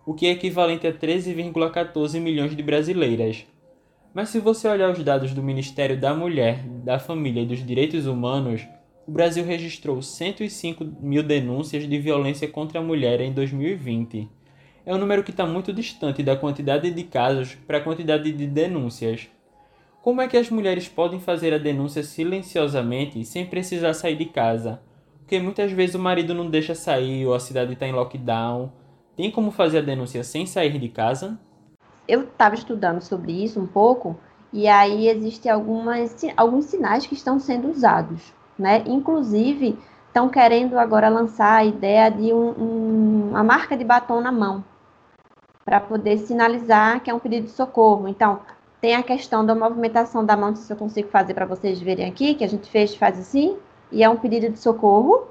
o 0.04 0.16
que 0.16 0.26
é 0.26 0.32
equivalente 0.32 0.88
a 0.88 0.92
13,14 0.92 2.20
milhões 2.20 2.56
de 2.56 2.64
brasileiras. 2.64 3.46
Mas 4.12 4.30
se 4.30 4.40
você 4.40 4.68
olhar 4.68 4.90
os 4.90 5.04
dados 5.04 5.36
do 5.36 5.44
Ministério 5.44 6.00
da 6.00 6.16
Mulher, 6.16 6.64
da 6.84 6.98
Família 6.98 7.44
e 7.44 7.46
dos 7.46 7.64
Direitos 7.64 8.08
Humanos, 8.08 8.68
o 9.06 9.12
Brasil 9.12 9.46
registrou 9.46 10.02
105 10.02 10.84
mil 11.00 11.22
denúncias 11.22 11.88
de 11.88 12.00
violência 12.00 12.48
contra 12.48 12.80
a 12.80 12.84
mulher 12.84 13.22
em 13.22 13.32
2020. 13.32 14.28
É 14.84 14.96
um 14.96 14.98
número 14.98 15.24
que 15.24 15.30
está 15.30 15.46
muito 15.46 15.72
distante 15.72 16.24
da 16.24 16.36
quantidade 16.36 16.90
de 16.90 17.04
casos 17.04 17.54
para 17.68 17.78
a 17.78 17.82
quantidade 17.82 18.32
de 18.32 18.48
denúncias. 18.48 19.30
Como 20.02 20.22
é 20.22 20.28
que 20.28 20.38
as 20.38 20.50
mulheres 20.50 20.88
podem 20.88 21.20
fazer 21.20 21.54
a 21.54 21.58
denúncia 21.58 22.04
silenciosamente 22.04 23.24
sem 23.26 23.46
precisar 23.46 23.94
sair 23.94 24.16
de 24.16 24.26
casa? 24.26 24.82
Porque 25.20 25.40
muitas 25.40 25.72
vezes 25.72 25.96
o 25.96 26.00
marido 26.00 26.34
não 26.34 26.50
deixa 26.50 26.74
sair 26.74 27.26
ou 27.26 27.34
a 27.34 27.40
cidade 27.40 27.74
está 27.74 27.86
em 27.86 27.92
lockdown. 27.92 28.72
Tem 29.16 29.30
como 29.30 29.52
fazer 29.52 29.80
a 29.80 29.82
denúncia 29.82 30.24
sem 30.24 30.46
sair 30.46 30.80
de 30.80 30.90
casa? 30.90 31.40
eu 32.10 32.24
estava 32.24 32.56
estudando 32.56 33.02
sobre 33.02 33.32
isso 33.32 33.62
um 33.62 33.68
pouco, 33.68 34.18
e 34.52 34.68
aí 34.68 35.08
existem 35.08 35.52
algumas, 35.52 36.18
alguns 36.36 36.66
sinais 36.66 37.06
que 37.06 37.14
estão 37.14 37.40
sendo 37.40 37.70
usados, 37.70 38.34
né? 38.58 38.84
Inclusive, 38.88 39.78
estão 40.08 40.28
querendo 40.28 40.80
agora 40.80 41.08
lançar 41.08 41.58
a 41.58 41.64
ideia 41.64 42.10
de 42.10 42.34
um, 42.34 42.50
um, 42.50 43.30
uma 43.30 43.44
marca 43.44 43.78
de 43.78 43.84
batom 43.84 44.22
na 44.22 44.32
mão, 44.32 44.66
para 45.64 45.80
poder 45.80 46.18
sinalizar 46.18 47.00
que 47.02 47.12
é 47.12 47.14
um 47.14 47.20
pedido 47.20 47.46
de 47.46 47.52
socorro. 47.52 48.08
Então, 48.08 48.40
tem 48.82 48.96
a 48.96 49.04
questão 49.04 49.46
da 49.46 49.54
movimentação 49.54 50.26
da 50.26 50.38
mão, 50.38 50.56
se 50.56 50.72
eu 50.72 50.78
consigo 50.78 51.10
fazer 51.10 51.34
para 51.34 51.46
vocês 51.46 51.82
verem 51.82 52.08
aqui, 52.08 52.36
que 52.36 52.44
a 52.44 52.48
gente 52.48 52.70
fez, 52.70 52.96
faz 52.96 53.20
assim, 53.20 53.58
e 53.92 54.04
é 54.04 54.10
um 54.10 54.16
pedido 54.16 54.50
de 54.50 54.60
socorro, 54.60 55.28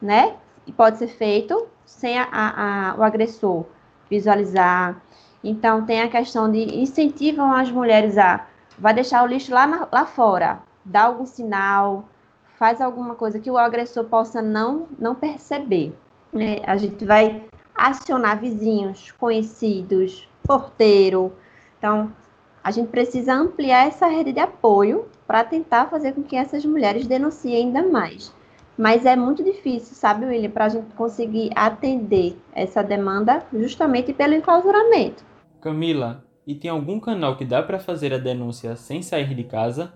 né? 0.00 0.34
E 0.66 0.72
pode 0.72 0.98
ser 0.98 1.08
feito 1.08 1.66
sem 1.86 2.18
a, 2.18 2.28
a, 2.30 2.90
a, 2.90 2.96
o 2.96 3.02
agressor 3.02 3.64
visualizar, 4.10 5.00
então, 5.42 5.84
tem 5.84 6.02
a 6.02 6.08
questão 6.08 6.50
de 6.50 6.80
incentivam 6.80 7.52
as 7.52 7.70
mulheres 7.70 8.18
a 8.18 8.46
vai 8.78 8.94
deixar 8.94 9.24
o 9.24 9.26
lixo 9.26 9.52
lá, 9.52 9.66
na, 9.66 9.88
lá 9.90 10.06
fora, 10.06 10.60
dá 10.84 11.04
algum 11.04 11.26
sinal, 11.26 12.08
faz 12.56 12.80
alguma 12.80 13.14
coisa 13.14 13.38
que 13.38 13.50
o 13.50 13.58
agressor 13.58 14.04
possa 14.04 14.40
não, 14.40 14.86
não 14.98 15.14
perceber. 15.14 15.96
É, 16.34 16.62
a 16.64 16.76
gente 16.76 17.04
vai 17.04 17.44
acionar 17.74 18.38
vizinhos, 18.38 19.12
conhecidos, 19.12 20.28
porteiro. 20.44 21.32
Então, 21.78 22.12
a 22.68 22.70
gente 22.70 22.88
precisa 22.88 23.32
ampliar 23.32 23.88
essa 23.88 24.06
rede 24.06 24.30
de 24.30 24.40
apoio 24.40 25.06
para 25.26 25.42
tentar 25.42 25.88
fazer 25.88 26.12
com 26.12 26.22
que 26.22 26.36
essas 26.36 26.66
mulheres 26.66 27.06
denunciem 27.06 27.64
ainda 27.64 27.82
mais. 27.82 28.30
Mas 28.76 29.06
é 29.06 29.16
muito 29.16 29.42
difícil, 29.42 29.96
sabe, 29.96 30.26
William, 30.26 30.50
para 30.50 30.66
a 30.66 30.68
gente 30.68 30.94
conseguir 30.94 31.50
atender 31.56 32.36
essa 32.52 32.82
demanda 32.82 33.42
justamente 33.54 34.12
pelo 34.12 34.34
enclausuramento. 34.34 35.24
Camila, 35.62 36.22
e 36.46 36.54
tem 36.54 36.70
algum 36.70 37.00
canal 37.00 37.38
que 37.38 37.44
dá 37.46 37.62
para 37.62 37.78
fazer 37.78 38.12
a 38.12 38.18
denúncia 38.18 38.76
sem 38.76 39.00
sair 39.00 39.34
de 39.34 39.44
casa? 39.44 39.94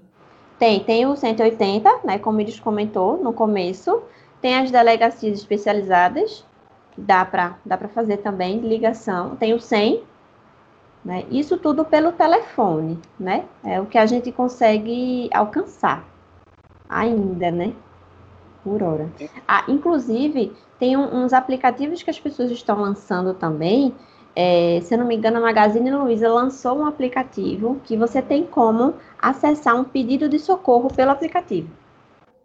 Tem, 0.59 0.81
tem 0.81 1.05
o 1.05 1.14
180, 1.14 2.00
né, 2.05 2.19
como 2.19 2.41
eles 2.41 2.59
comentou 2.59 3.23
no 3.23 3.35
começo. 3.35 4.02
Tem 4.41 4.57
as 4.57 4.71
delegacias 4.71 5.38
especializadas, 5.38 6.43
dá 6.97 7.23
para 7.23 7.59
dá 7.67 7.76
fazer 7.76 8.17
também 8.17 8.61
ligação. 8.61 9.37
Tem 9.37 9.52
o 9.52 9.61
100, 9.61 10.02
né? 11.05 11.25
Isso 11.31 11.57
tudo 11.57 11.85
pelo 11.85 12.13
telefone, 12.13 12.99
né? 13.19 13.45
É 13.65 13.81
o 13.81 13.87
que 13.87 13.99
a 13.99 14.07
gente 14.07 14.31
consegue 14.31 15.29
alcançar 15.33 16.07
ainda, 16.89 17.51
né? 17.51 17.73
Por 18.63 18.83
hora. 18.83 19.11
Ah, 19.47 19.65
inclusive, 19.69 20.53
tem 20.79 20.97
um, 20.97 21.25
uns 21.25 21.33
aplicativos 21.33 22.03
que 22.03 22.11
as 22.11 22.21
pessoas 22.21 22.51
estão 22.51 22.81
lançando 22.81 23.35
também, 23.35 23.95
é, 24.35 24.81
se 24.81 24.95
eu 24.95 24.99
não 24.99 25.07
me 25.07 25.15
engano, 25.15 25.37
a 25.37 25.41
Magazine 25.41 25.91
Luiza 25.91 26.29
lançou 26.29 26.79
um 26.79 26.87
aplicativo 26.87 27.81
que 27.85 27.97
você 27.97 28.23
tem 28.23 28.45
como 28.45 28.95
acessar 29.21 29.77
um 29.77 29.85
pedido 29.85 30.29
de 30.29 30.39
socorro 30.39 30.89
pelo 30.89 31.11
aplicativo. 31.11 31.69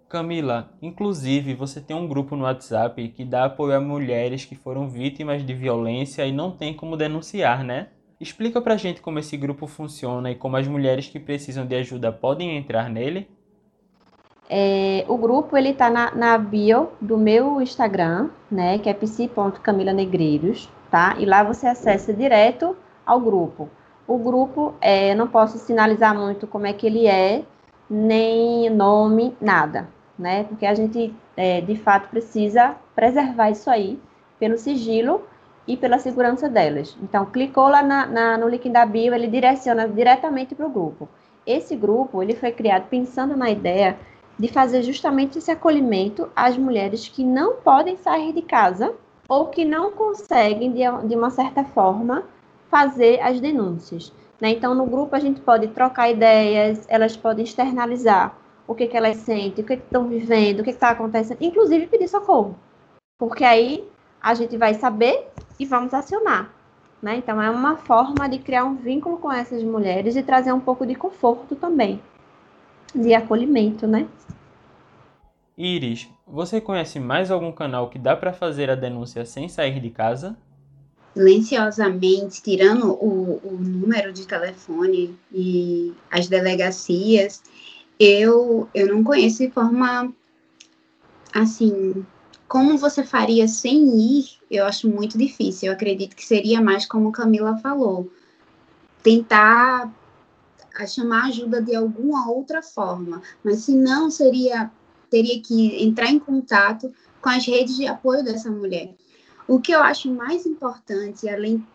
Camila, 0.09 0.69
inclusive 0.81 1.53
você 1.53 1.81
tem 1.81 1.95
um 1.95 2.07
grupo 2.07 2.35
no 2.35 2.43
WhatsApp 2.43 3.09
que 3.09 3.25
dá 3.25 3.45
apoio 3.45 3.75
a 3.75 3.79
mulheres 3.79 4.45
que 4.45 4.55
foram 4.55 4.89
vítimas 4.89 5.45
de 5.45 5.53
violência 5.53 6.25
e 6.25 6.31
não 6.31 6.51
tem 6.51 6.73
como 6.73 6.95
denunciar, 6.95 7.63
né? 7.63 7.89
Explica 8.19 8.59
pra 8.59 8.77
gente 8.77 8.99
como 8.99 9.19
esse 9.19 9.37
grupo 9.37 9.67
funciona 9.67 10.31
e 10.31 10.35
como 10.35 10.57
as 10.57 10.67
mulheres 10.67 11.07
que 11.07 11.19
precisam 11.19 11.65
de 11.65 11.75
ajuda 11.75 12.11
podem 12.11 12.57
entrar 12.57 12.89
nele. 12.89 13.29
É, 14.49 15.05
o 15.07 15.17
grupo 15.17 15.55
ele 15.57 15.73
tá 15.73 15.89
na, 15.89 16.15
na, 16.15 16.37
bio 16.37 16.89
do 17.01 17.17
meu 17.17 17.61
Instagram, 17.61 18.29
né, 18.49 18.79
que 18.79 18.89
é 18.89 18.93
psi.camilanegreiros, 18.93 20.69
tá? 20.89 21.15
E 21.19 21.25
lá 21.25 21.43
você 21.43 21.67
acessa 21.67 22.13
direto 22.13 22.75
ao 23.05 23.19
grupo. 23.19 23.69
O 24.07 24.17
grupo, 24.17 24.73
é, 24.79 25.13
não 25.13 25.27
posso 25.27 25.57
sinalizar 25.57 26.17
muito 26.17 26.47
como 26.47 26.65
é 26.65 26.73
que 26.73 26.87
ele 26.87 27.07
é, 27.07 27.43
nem 27.89 28.69
nome, 28.69 29.35
nada, 29.39 29.89
né? 30.17 30.45
Porque 30.45 30.65
a 30.65 30.73
gente, 30.73 31.13
é, 31.35 31.59
de 31.59 31.75
fato, 31.75 32.09
precisa 32.09 32.75
preservar 32.95 33.51
isso 33.51 33.69
aí 33.69 33.99
pelo 34.39 34.57
sigilo 34.57 35.23
e 35.67 35.75
pela 35.75 35.99
segurança 35.99 36.47
delas. 36.47 36.97
Então, 37.01 37.25
clicou 37.25 37.67
lá 37.67 37.83
na, 37.83 38.05
na, 38.05 38.37
no 38.37 38.47
link 38.47 38.69
da 38.69 38.85
bio, 38.85 39.13
ele 39.13 39.27
direciona 39.27 39.87
diretamente 39.87 40.55
para 40.55 40.65
o 40.65 40.69
grupo. 40.69 41.09
Esse 41.45 41.75
grupo, 41.75 42.23
ele 42.23 42.35
foi 42.35 42.51
criado 42.51 42.87
pensando 42.89 43.35
na 43.35 43.49
ideia 43.49 43.97
de 44.39 44.47
fazer 44.47 44.83
justamente 44.83 45.39
esse 45.39 45.51
acolhimento 45.51 46.29
às 46.35 46.57
mulheres 46.57 47.07
que 47.07 47.23
não 47.23 47.55
podem 47.55 47.97
sair 47.97 48.33
de 48.33 48.41
casa 48.41 48.93
ou 49.27 49.47
que 49.47 49.65
não 49.65 49.91
conseguem, 49.91 50.71
de, 50.71 50.83
de 51.07 51.15
uma 51.15 51.29
certa 51.29 51.63
forma, 51.63 52.23
fazer 52.69 53.19
as 53.21 53.39
denúncias. 53.39 54.13
Né? 54.39 54.51
Então, 54.51 54.73
no 54.73 54.85
grupo, 54.85 55.15
a 55.15 55.19
gente 55.19 55.41
pode 55.41 55.67
trocar 55.67 56.09
ideias, 56.09 56.85
elas 56.87 57.17
podem 57.17 57.43
externalizar 57.43 58.37
o 58.67 58.75
que, 58.75 58.87
que 58.87 58.95
elas 58.95 59.17
sentem, 59.17 59.63
o 59.63 59.67
que, 59.67 59.73
estão 59.73 60.07
vivendo, 60.07 60.59
o 60.59 60.63
que 60.63 60.69
está 60.69 60.89
acontecendo, 60.89 61.37
inclusive 61.41 61.87
pedir 61.87 62.07
socorro. 62.07 62.55
Porque 63.17 63.43
aí 63.43 63.87
a 64.21 64.33
gente 64.33 64.57
vai 64.57 64.73
saber 64.73 65.27
e 65.59 65.65
vamos 65.65 65.93
acionar. 65.93 66.53
Né? 67.01 67.17
Então, 67.17 67.41
é 67.41 67.49
uma 67.49 67.77
forma 67.77 68.27
de 68.27 68.39
criar 68.39 68.65
um 68.65 68.75
vínculo 68.75 69.17
com 69.17 69.31
essas 69.31 69.63
mulheres 69.63 70.15
e 70.15 70.23
trazer 70.23 70.51
um 70.51 70.59
pouco 70.59 70.85
de 70.85 70.95
conforto 70.95 71.55
também, 71.55 72.01
de 72.93 73.13
acolhimento, 73.13 73.85
né? 73.85 74.07
Iris, 75.55 76.07
você 76.25 76.61
conhece 76.61 76.99
mais 76.99 77.31
algum 77.31 77.51
canal 77.51 77.89
que 77.89 77.97
dá 77.97 78.15
para 78.15 78.33
fazer 78.33 78.69
a 78.69 78.75
denúncia 78.75 79.25
sem 79.25 79.47
sair 79.47 79.79
de 79.79 79.89
casa? 79.89 80.37
Silenciosamente, 81.13 82.43
tirando 82.43 82.91
o, 82.91 83.41
o 83.43 83.57
número 83.59 84.13
de 84.13 84.27
telefone 84.27 85.17
e 85.31 85.93
as 86.11 86.27
delegacias, 86.27 87.41
eu, 87.99 88.69
eu 88.73 88.87
não 88.87 89.03
conheço 89.03 89.39
de 89.39 89.51
forma 89.51 90.13
assim 91.33 92.05
como 92.47 92.77
você 92.77 93.03
faria 93.03 93.47
sem 93.47 93.87
ir, 93.99 94.37
eu 94.49 94.65
acho 94.65 94.89
muito 94.89 95.17
difícil. 95.17 95.67
Eu 95.67 95.73
acredito 95.73 96.15
que 96.15 96.25
seria 96.25 96.61
mais 96.61 96.85
como 96.85 97.11
Camila 97.11 97.57
falou, 97.57 98.09
tentar 99.03 99.91
chamar 100.87 101.25
ajuda 101.25 101.61
de 101.61 101.75
alguma 101.75 102.29
outra 102.29 102.61
forma. 102.61 103.21
Mas 103.43 103.59
se 103.59 103.75
não, 103.75 104.09
seria 104.09 104.71
teria 105.09 105.41
que 105.41 105.83
entrar 105.83 106.07
em 106.07 106.19
contato 106.19 106.93
com 107.21 107.29
as 107.29 107.45
redes 107.45 107.77
de 107.77 107.87
apoio 107.87 108.23
dessa 108.23 108.51
mulher. 108.51 108.93
O 109.47 109.59
que 109.59 109.71
eu 109.71 109.81
acho 109.81 110.13
mais 110.13 110.45
importante, 110.45 111.29
além 111.29 111.65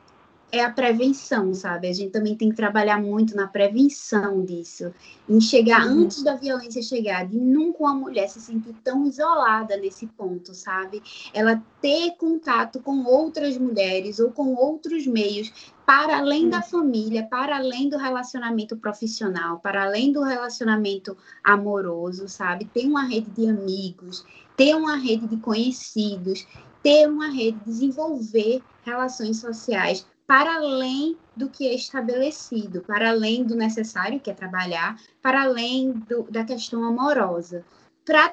é 0.52 0.62
a 0.62 0.70
prevenção, 0.70 1.54
sabe? 1.54 1.88
A 1.88 1.92
gente 1.94 2.10
também 2.10 2.36
tem 2.36 2.50
que 2.50 2.56
trabalhar 2.56 3.00
muito 3.00 3.34
na 3.34 3.48
prevenção 3.48 4.44
disso, 4.44 4.92
em 5.26 5.40
chegar 5.40 5.86
uhum. 5.86 6.02
antes 6.02 6.22
da 6.22 6.34
violência 6.34 6.82
chegar, 6.82 7.26
de 7.26 7.38
nunca 7.38 7.78
uma 7.80 7.94
mulher 7.94 8.28
se 8.28 8.38
sentir 8.38 8.74
tão 8.84 9.06
isolada 9.06 9.78
nesse 9.78 10.06
ponto, 10.06 10.54
sabe? 10.54 11.02
Ela 11.32 11.62
ter 11.80 12.10
contato 12.18 12.82
com 12.82 13.02
outras 13.04 13.56
mulheres 13.56 14.18
ou 14.18 14.30
com 14.30 14.54
outros 14.54 15.06
meios 15.06 15.50
para 15.86 16.18
além 16.18 16.44
uhum. 16.44 16.50
da 16.50 16.60
família, 16.60 17.22
para 17.24 17.56
além 17.56 17.88
do 17.88 17.96
relacionamento 17.96 18.76
profissional, 18.76 19.58
para 19.58 19.84
além 19.84 20.12
do 20.12 20.22
relacionamento 20.22 21.16
amoroso, 21.42 22.28
sabe? 22.28 22.66
Ter 22.66 22.86
uma 22.86 23.04
rede 23.04 23.30
de 23.30 23.48
amigos, 23.48 24.22
ter 24.54 24.74
uma 24.74 24.96
rede 24.96 25.26
de 25.26 25.38
conhecidos, 25.38 26.46
ter 26.82 27.08
uma 27.08 27.28
rede, 27.28 27.58
desenvolver 27.64 28.62
relações 28.84 29.40
sociais 29.40 30.06
para 30.26 30.56
além 30.56 31.16
do 31.36 31.48
que 31.48 31.66
é 31.66 31.74
estabelecido, 31.74 32.82
para 32.82 33.10
além 33.10 33.44
do 33.44 33.56
necessário, 33.56 34.20
que 34.20 34.30
é 34.30 34.34
trabalhar, 34.34 35.00
para 35.20 35.42
além 35.42 35.92
do, 35.92 36.24
da 36.30 36.44
questão 36.44 36.84
amorosa, 36.84 37.64
para 38.04 38.32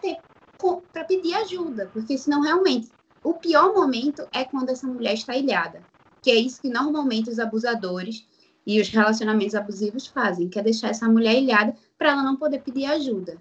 pedir 1.07 1.33
ajuda, 1.35 1.89
porque 1.93 2.17
senão 2.17 2.41
realmente 2.41 2.89
o 3.23 3.33
pior 3.33 3.73
momento 3.73 4.27
é 4.31 4.45
quando 4.45 4.69
essa 4.69 4.87
mulher 4.87 5.13
está 5.13 5.35
ilhada, 5.35 5.81
que 6.21 6.31
é 6.31 6.35
isso 6.35 6.61
que 6.61 6.69
normalmente 6.69 7.29
os 7.29 7.39
abusadores 7.39 8.25
e 8.65 8.79
os 8.79 8.89
relacionamentos 8.89 9.55
abusivos 9.55 10.07
fazem, 10.07 10.47
que 10.47 10.59
é 10.59 10.63
deixar 10.63 10.89
essa 10.89 11.07
mulher 11.07 11.35
ilhada 11.35 11.75
para 11.97 12.11
ela 12.11 12.23
não 12.23 12.35
poder 12.35 12.61
pedir 12.61 12.85
ajuda 12.85 13.37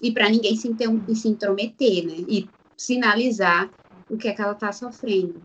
e 0.00 0.10
para 0.10 0.28
ninguém 0.28 0.56
se, 0.56 0.74
se 1.14 1.28
intrometer, 1.28 2.06
né? 2.06 2.24
E 2.26 2.48
sinalizar 2.76 3.70
o 4.08 4.16
que 4.16 4.28
é 4.28 4.32
que 4.32 4.40
ela 4.40 4.52
está 4.52 4.72
sofrendo. 4.72 5.42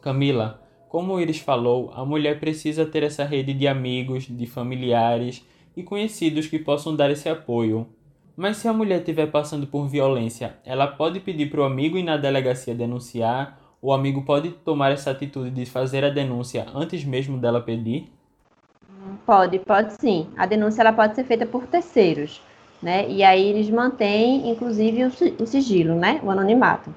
Camila, 0.00 0.63
como 0.94 1.18
Iris 1.18 1.40
falou, 1.40 1.90
a 1.92 2.04
mulher 2.04 2.38
precisa 2.38 2.86
ter 2.86 3.02
essa 3.02 3.24
rede 3.24 3.52
de 3.52 3.66
amigos, 3.66 4.28
de 4.28 4.46
familiares 4.46 5.44
e 5.76 5.82
conhecidos 5.82 6.46
que 6.46 6.56
possam 6.56 6.94
dar 6.94 7.10
esse 7.10 7.28
apoio. 7.28 7.88
Mas 8.36 8.58
se 8.58 8.68
a 8.68 8.72
mulher 8.72 9.00
estiver 9.00 9.26
passando 9.26 9.66
por 9.66 9.88
violência, 9.88 10.54
ela 10.64 10.86
pode 10.86 11.18
pedir 11.18 11.50
para 11.50 11.62
o 11.62 11.64
amigo 11.64 11.98
ir 11.98 12.04
na 12.04 12.16
delegacia 12.16 12.76
denunciar? 12.76 13.58
O 13.82 13.92
amigo 13.92 14.22
pode 14.22 14.50
tomar 14.50 14.92
essa 14.92 15.10
atitude 15.10 15.50
de 15.50 15.66
fazer 15.66 16.04
a 16.04 16.10
denúncia 16.10 16.64
antes 16.72 17.04
mesmo 17.04 17.38
dela 17.38 17.60
pedir? 17.60 18.12
Pode, 19.26 19.58
pode 19.58 19.94
sim. 19.94 20.28
A 20.36 20.46
denúncia 20.46 20.80
ela 20.82 20.92
pode 20.92 21.16
ser 21.16 21.24
feita 21.24 21.44
por 21.44 21.66
terceiros, 21.66 22.40
né? 22.80 23.10
E 23.10 23.24
aí 23.24 23.44
eles 23.48 23.68
mantêm, 23.68 24.48
inclusive, 24.48 25.02
o 25.40 25.44
sigilo, 25.44 25.96
né? 25.96 26.20
O 26.22 26.30
anonimato. 26.30 26.94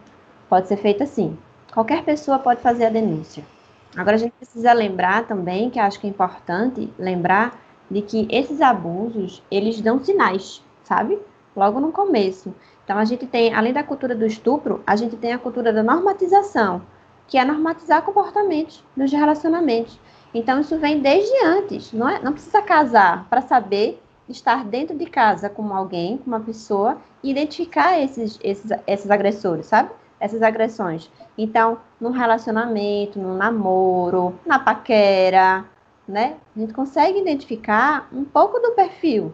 Pode 0.48 0.68
ser 0.68 0.78
feita 0.78 1.04
assim. 1.04 1.36
Qualquer 1.74 2.04
pessoa 2.04 2.38
pode 2.38 2.62
fazer 2.62 2.86
a 2.86 2.90
denúncia. 2.92 3.57
Agora 3.96 4.16
a 4.16 4.20
gente 4.20 4.34
precisa 4.34 4.74
lembrar 4.74 5.26
também, 5.26 5.70
que 5.70 5.80
acho 5.80 6.00
que 6.00 6.08
é 6.08 6.10
importante 6.10 6.92
lembrar, 6.98 7.60
de 7.90 8.02
que 8.02 8.28
esses 8.30 8.62
abusos, 8.62 9.42
eles 9.50 9.80
dão 9.82 10.04
sinais, 10.04 10.62
sabe? 10.84 11.18
Logo 11.56 11.80
no 11.80 11.92
começo. 11.92 12.54
Então 12.84 12.98
a 12.98 13.06
gente 13.06 13.26
tem, 13.26 13.54
além 13.54 13.74
da 13.74 13.84
cultura 13.84 14.16
do 14.16 14.26
estupro, 14.26 14.82
a 14.86 14.96
gente 14.96 15.16
tem 15.16 15.34
a 15.34 15.40
cultura 15.40 15.74
da 15.74 15.84
normatização, 15.84 16.82
que 17.28 17.38
é 17.38 17.44
normatizar 17.44 18.02
comportamentos 18.02 18.84
nos 18.96 19.12
relacionamentos. 19.12 20.00
Então 20.34 20.60
isso 20.60 20.78
vem 20.78 21.02
desde 21.02 21.46
antes, 21.46 21.92
não, 21.92 22.08
é, 22.08 22.22
não 22.22 22.34
precisa 22.34 22.62
casar 22.62 23.26
para 23.30 23.42
saber 23.42 24.02
estar 24.30 24.64
dentro 24.66 24.98
de 24.98 25.06
casa 25.06 25.50
com 25.50 25.74
alguém, 25.74 26.18
com 26.18 26.28
uma 26.28 26.40
pessoa, 26.40 26.98
e 27.24 27.32
identificar 27.32 28.00
esses, 28.00 28.40
esses, 28.44 28.72
esses 28.86 29.10
agressores, 29.10 29.66
sabe? 29.66 29.90
Essas 30.20 30.42
agressões. 30.42 31.10
Então, 31.38 31.80
no 32.00 32.10
relacionamento, 32.10 33.20
no 33.20 33.36
namoro, 33.36 34.40
na 34.46 34.60
paquera, 34.60 35.66
né? 36.08 36.38
A 36.56 36.60
gente 36.60 36.74
consegue 36.74 37.20
identificar 37.20 38.08
um 38.12 38.24
pouco 38.24 38.60
do 38.60 38.72
perfil 38.72 39.34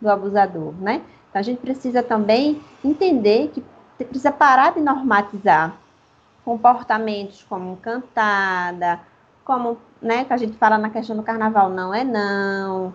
do 0.00 0.10
abusador, 0.10 0.72
né? 0.80 1.02
Então, 1.28 1.40
a 1.40 1.42
gente 1.42 1.60
precisa 1.60 2.02
também 2.02 2.62
entender 2.84 3.48
que 3.48 3.62
precisa 4.04 4.32
parar 4.32 4.72
de 4.72 4.80
normatizar 4.80 5.76
comportamentos 6.44 7.44
como 7.48 7.76
cantada, 7.76 9.00
como, 9.44 9.78
né, 10.00 10.24
que 10.24 10.32
a 10.32 10.36
gente 10.36 10.56
fala 10.56 10.76
na 10.76 10.90
questão 10.90 11.16
do 11.16 11.22
carnaval, 11.22 11.68
não 11.68 11.94
é 11.94 12.02
não, 12.02 12.92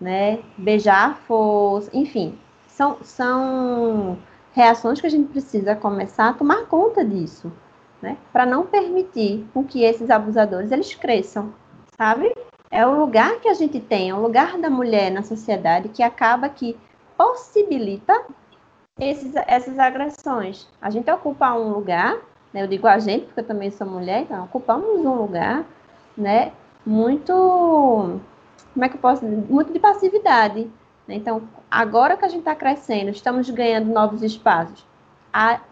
né? 0.00 0.40
Beijar 0.56 1.16
força, 1.26 1.90
enfim, 1.92 2.38
são, 2.68 2.98
são 3.02 4.18
reações 4.56 4.98
que 4.98 5.06
a 5.06 5.10
gente 5.10 5.28
precisa 5.28 5.76
começar 5.76 6.30
a 6.30 6.32
tomar 6.32 6.64
conta 6.64 7.04
disso, 7.04 7.52
né? 8.00 8.16
Para 8.32 8.46
não 8.46 8.64
permitir 8.64 9.46
com 9.52 9.62
que 9.62 9.84
esses 9.84 10.08
abusadores 10.08 10.72
eles 10.72 10.94
cresçam, 10.94 11.52
sabe? 11.98 12.34
É 12.70 12.86
o 12.86 12.98
lugar 12.98 13.38
que 13.40 13.48
a 13.48 13.54
gente 13.54 13.78
tem, 13.78 14.08
é 14.08 14.14
o 14.14 14.22
lugar 14.22 14.56
da 14.56 14.70
mulher 14.70 15.10
na 15.10 15.22
sociedade 15.22 15.90
que 15.90 16.02
acaba 16.02 16.48
que 16.48 16.74
possibilita 17.18 18.24
esses, 18.98 19.34
essas 19.46 19.78
agressões. 19.78 20.66
A 20.80 20.88
gente 20.88 21.10
ocupa 21.10 21.52
um 21.52 21.68
lugar, 21.68 22.16
né? 22.50 22.62
Eu 22.62 22.66
digo 22.66 22.86
a 22.86 22.98
gente 22.98 23.26
porque 23.26 23.40
eu 23.40 23.46
também 23.46 23.70
sou 23.70 23.86
mulher, 23.86 24.22
então 24.22 24.44
ocupamos 24.44 25.04
um 25.04 25.14
lugar, 25.16 25.66
né? 26.16 26.50
Muito, 26.84 27.30
como 28.72 28.84
é 28.84 28.88
que 28.88 28.96
eu 28.96 29.00
posso 29.00 29.22
dizer? 29.22 29.36
Muito 29.50 29.70
de 29.70 29.78
passividade, 29.78 30.66
então, 31.08 31.42
agora 31.70 32.16
que 32.16 32.24
a 32.24 32.28
gente 32.28 32.40
está 32.40 32.54
crescendo, 32.54 33.10
estamos 33.10 33.48
ganhando 33.50 33.92
novos 33.92 34.22
espaços. 34.22 34.84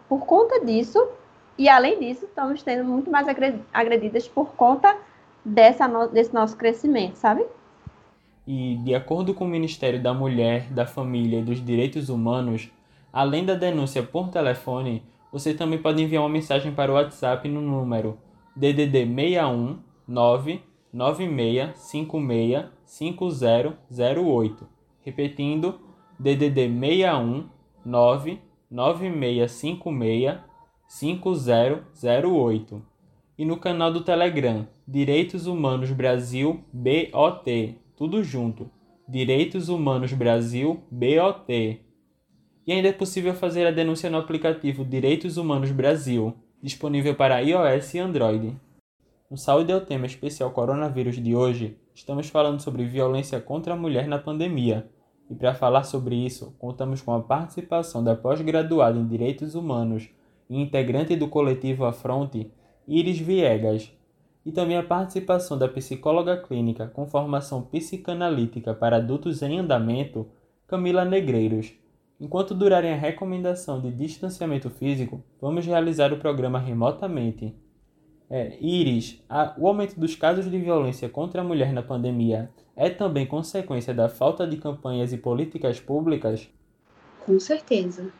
Por 0.07 0.25
conta 0.25 0.63
disso, 0.63 1.05
e 1.57 1.67
além 1.67 1.99
disso, 1.99 2.25
estamos 2.25 2.61
tendo 2.63 2.85
muito 2.85 3.09
mais 3.09 3.27
agredidas 3.73 4.27
por 4.27 4.53
conta 4.55 4.95
dessa 5.43 5.87
desse 6.07 6.33
nosso 6.33 6.55
crescimento, 6.55 7.15
sabe? 7.15 7.45
E, 8.47 8.77
de 8.77 8.93
acordo 8.93 9.33
com 9.33 9.45
o 9.45 9.47
Ministério 9.47 10.01
da 10.01 10.13
Mulher, 10.13 10.71
da 10.71 10.85
Família 10.85 11.39
e 11.39 11.43
dos 11.43 11.63
Direitos 11.63 12.09
Humanos, 12.09 12.69
além 13.11 13.43
da 13.43 13.55
denúncia 13.55 14.03
por 14.03 14.29
telefone, 14.29 15.03
você 15.31 15.53
também 15.53 15.81
pode 15.81 16.01
enviar 16.01 16.21
uma 16.23 16.29
mensagem 16.29 16.73
para 16.73 16.91
o 16.91 16.95
WhatsApp 16.95 17.49
no 17.49 17.59
número 17.59 18.17
DDD 18.55 19.05
61 19.05 19.79
9 20.07 20.61
9656 20.93 22.65
5008. 22.85 24.74
Repetindo, 25.05 25.79
DDD 26.19 26.67
61 26.67 27.47
99656 27.85 30.39
5008. 30.87 32.81
E 33.37 33.45
no 33.45 33.57
canal 33.57 33.93
do 33.93 34.01
Telegram, 34.01 34.67
Direitos 34.87 35.45
Humanos 35.45 35.91
Brasil 35.91 36.63
BOT, 36.73 37.77
tudo 37.95 38.23
junto. 38.23 38.71
Direitos 39.07 39.69
Humanos 39.69 40.11
Brasil 40.13 40.81
BOT. 40.89 41.79
E 42.65 42.71
ainda 42.71 42.87
é 42.87 42.93
possível 42.93 43.35
fazer 43.35 43.67
a 43.67 43.71
denúncia 43.71 44.09
no 44.09 44.17
aplicativo 44.17 44.83
Direitos 44.83 45.37
Humanos 45.37 45.71
Brasil, 45.71 46.33
disponível 46.63 47.13
para 47.13 47.41
iOS 47.41 47.93
e 47.93 47.99
Android. 47.99 48.55
No 49.29 49.37
Saúde 49.37 49.71
é 49.71 49.75
o 49.75 49.85
tema 49.85 50.07
especial 50.07 50.49
Coronavírus 50.49 51.21
de 51.21 51.35
hoje, 51.35 51.77
estamos 51.93 52.27
falando 52.29 52.59
sobre 52.59 52.85
violência 52.85 53.39
contra 53.39 53.73
a 53.73 53.77
mulher 53.77 54.07
na 54.07 54.17
pandemia. 54.17 54.89
E 55.29 55.35
para 55.35 55.55
falar 55.55 55.83
sobre 55.83 56.15
isso, 56.15 56.55
contamos 56.59 57.01
com 57.01 57.13
a 57.13 57.21
participação 57.21 58.03
da 58.03 58.15
pós-graduada 58.15 58.97
em 58.97 59.07
Direitos 59.07 59.55
Humanos 59.55 60.09
e 60.49 60.61
integrante 60.61 61.15
do 61.15 61.27
coletivo 61.27 61.85
Afronte, 61.85 62.51
Iris 62.87 63.19
Viegas, 63.19 63.91
e 64.45 64.51
também 64.51 64.77
a 64.77 64.83
participação 64.83 65.57
da 65.57 65.67
psicóloga 65.67 66.37
clínica 66.37 66.87
com 66.87 67.07
formação 67.07 67.63
psicanalítica 67.63 68.75
para 68.75 68.97
adultos 68.97 69.41
em 69.41 69.57
andamento, 69.57 70.27
Camila 70.67 71.03
Negreiros. 71.03 71.73
Enquanto 72.21 72.53
durarem 72.53 72.93
a 72.93 72.97
recomendação 72.97 73.81
de 73.81 73.91
distanciamento 73.91 74.69
físico, 74.69 75.23
vamos 75.41 75.65
realizar 75.65 76.13
o 76.13 76.17
programa 76.17 76.59
remotamente. 76.59 77.55
É, 78.29 78.57
Iris, 78.61 79.23
a, 79.27 79.55
o 79.57 79.67
aumento 79.67 79.99
dos 79.99 80.15
casos 80.15 80.49
de 80.49 80.57
violência 80.57 81.09
contra 81.09 81.41
a 81.41 81.43
mulher 81.43 81.73
na 81.73 81.81
pandemia 81.81 82.49
é 82.75 82.89
também 82.89 83.25
consequência 83.25 83.93
da 83.93 84.09
falta 84.09 84.45
de 84.45 84.57
campanhas 84.57 85.13
e 85.13 85.17
políticas 85.17 85.79
públicas? 85.79 86.47
Com 87.25 87.39
certeza. 87.39 88.11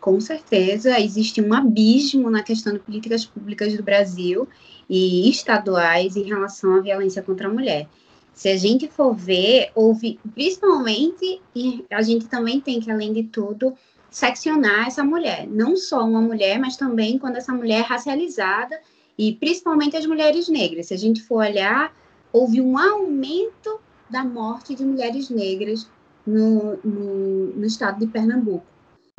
Com 0.00 0.20
certeza, 0.20 1.00
existe 1.00 1.40
um 1.40 1.54
abismo 1.54 2.30
na 2.30 2.42
questão 2.42 2.74
de 2.74 2.78
políticas 2.78 3.24
públicas 3.24 3.74
do 3.74 3.82
Brasil 3.82 4.46
e 4.88 5.30
estaduais 5.30 6.14
em 6.14 6.24
relação 6.24 6.74
à 6.74 6.80
violência 6.80 7.22
contra 7.22 7.48
a 7.48 7.52
mulher. 7.52 7.88
Se 8.34 8.48
a 8.48 8.56
gente 8.56 8.88
for 8.88 9.14
ver, 9.14 9.70
houve, 9.74 10.18
principalmente, 10.34 11.40
e 11.54 11.84
a 11.90 12.02
gente 12.02 12.26
também 12.26 12.60
tem 12.60 12.80
que, 12.80 12.90
além 12.90 13.12
de 13.12 13.22
tudo, 13.22 13.74
seccionar 14.10 14.88
essa 14.88 15.02
mulher. 15.02 15.46
Não 15.46 15.76
só 15.76 16.04
uma 16.04 16.20
mulher, 16.20 16.58
mas 16.58 16.76
também 16.76 17.18
quando 17.18 17.36
essa 17.36 17.52
mulher 17.52 17.80
é 17.80 17.82
racializada, 17.82 18.78
e 19.16 19.32
principalmente 19.32 19.96
as 19.96 20.04
mulheres 20.04 20.48
negras. 20.48 20.86
Se 20.86 20.94
a 20.94 20.98
gente 20.98 21.22
for 21.22 21.38
olhar, 21.38 21.94
houve 22.32 22.60
um 22.60 22.76
aumento 22.76 23.80
da 24.14 24.24
morte 24.24 24.76
de 24.76 24.84
mulheres 24.84 25.28
negras 25.28 25.90
no, 26.24 26.76
no, 26.84 27.46
no 27.46 27.66
estado 27.66 27.98
de 27.98 28.06
Pernambuco. 28.06 28.64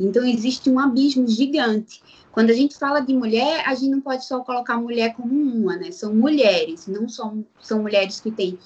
Então, 0.00 0.24
existe 0.24 0.70
um 0.70 0.78
abismo 0.78 1.28
gigante. 1.28 2.02
Quando 2.32 2.48
a 2.48 2.54
gente 2.54 2.78
fala 2.78 3.00
de 3.00 3.14
mulher, 3.14 3.62
a 3.66 3.74
gente 3.74 3.90
não 3.90 4.00
pode 4.00 4.24
só 4.24 4.40
colocar 4.40 4.78
mulher 4.78 5.14
como 5.14 5.34
uma, 5.34 5.76
né? 5.76 5.90
São 5.90 6.14
mulheres, 6.14 6.86
não 6.86 7.06
são, 7.10 7.44
são 7.60 7.82
mulheres 7.82 8.20
que 8.20 8.30
têm 8.30 8.58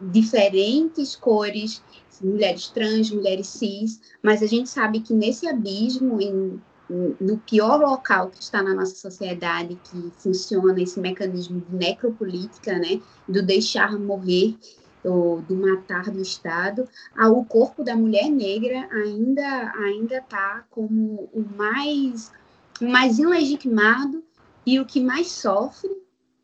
diferentes 0.00 1.14
cores, 1.14 1.82
mulheres 2.22 2.68
trans, 2.68 3.10
mulheres 3.10 3.48
cis, 3.48 4.00
mas 4.22 4.42
a 4.42 4.46
gente 4.46 4.70
sabe 4.70 5.00
que 5.00 5.12
nesse 5.12 5.46
abismo, 5.46 6.18
em, 6.18 6.58
no 7.20 7.36
pior 7.38 7.78
local 7.78 8.30
que 8.30 8.42
está 8.42 8.62
na 8.62 8.74
nossa 8.74 8.94
sociedade, 8.94 9.78
que 9.84 10.12
funciona 10.16 10.80
esse 10.80 10.98
mecanismo 10.98 11.60
de 11.60 11.76
necropolítica, 11.76 12.78
né, 12.78 13.02
do 13.28 13.42
deixar 13.42 13.98
morrer, 13.98 14.56
do, 15.02 15.40
do 15.42 15.54
matar 15.56 16.10
do 16.10 16.20
Estado, 16.20 16.88
o 17.16 17.44
corpo 17.44 17.84
da 17.84 17.96
mulher 17.96 18.28
negra 18.30 18.88
ainda 18.90 19.72
ainda 19.76 20.18
está 20.18 20.64
como 20.70 21.28
o 21.32 21.44
mais 21.56 22.32
o 22.80 22.86
mais 22.86 23.18
ilegitimado 23.18 24.22
e 24.64 24.78
o 24.78 24.86
que 24.86 25.00
mais 25.00 25.28
sofre 25.28 25.90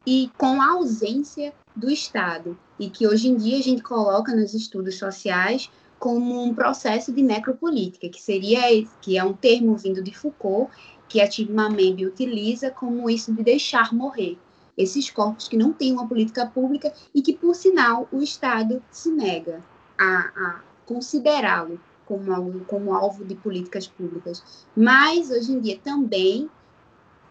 e 0.06 0.30
com 0.36 0.60
a 0.60 0.72
ausência 0.72 1.52
do 1.74 1.90
Estado. 1.90 2.58
E 2.78 2.90
que 2.90 3.06
hoje 3.06 3.28
em 3.28 3.36
dia 3.36 3.58
a 3.58 3.62
gente 3.62 3.82
coloca 3.82 4.34
nos 4.34 4.54
estudos 4.54 4.98
sociais 4.98 5.70
como 5.98 6.42
um 6.42 6.54
processo 6.54 7.12
de 7.12 7.22
necropolítica, 7.22 8.08
que 8.08 8.20
seria 8.20 8.60
que 9.00 9.16
é 9.16 9.24
um 9.24 9.32
termo 9.32 9.76
vindo 9.76 10.02
de 10.02 10.12
Foucault, 10.12 10.70
que 11.08 11.20
a 11.20 11.28
Membe 11.70 12.06
utiliza 12.06 12.70
como 12.70 13.08
isso 13.08 13.32
de 13.32 13.42
deixar 13.42 13.92
morrer, 13.94 14.36
esses 14.76 15.10
corpos 15.10 15.48
que 15.48 15.56
não 15.56 15.72
têm 15.72 15.92
uma 15.92 16.08
política 16.08 16.46
pública 16.46 16.92
e 17.14 17.22
que, 17.22 17.32
por 17.32 17.54
sinal, 17.54 18.08
o 18.12 18.22
Estado 18.22 18.82
se 18.90 19.10
nega 19.10 19.62
a, 19.98 20.18
a 20.18 20.60
considerá-lo 20.86 21.80
como, 22.06 22.64
como 22.64 22.94
alvo 22.94 23.24
de 23.24 23.34
políticas 23.34 23.86
públicas. 23.86 24.66
Mas, 24.76 25.30
hoje 25.30 25.52
em 25.52 25.60
dia, 25.60 25.78
também 25.82 26.48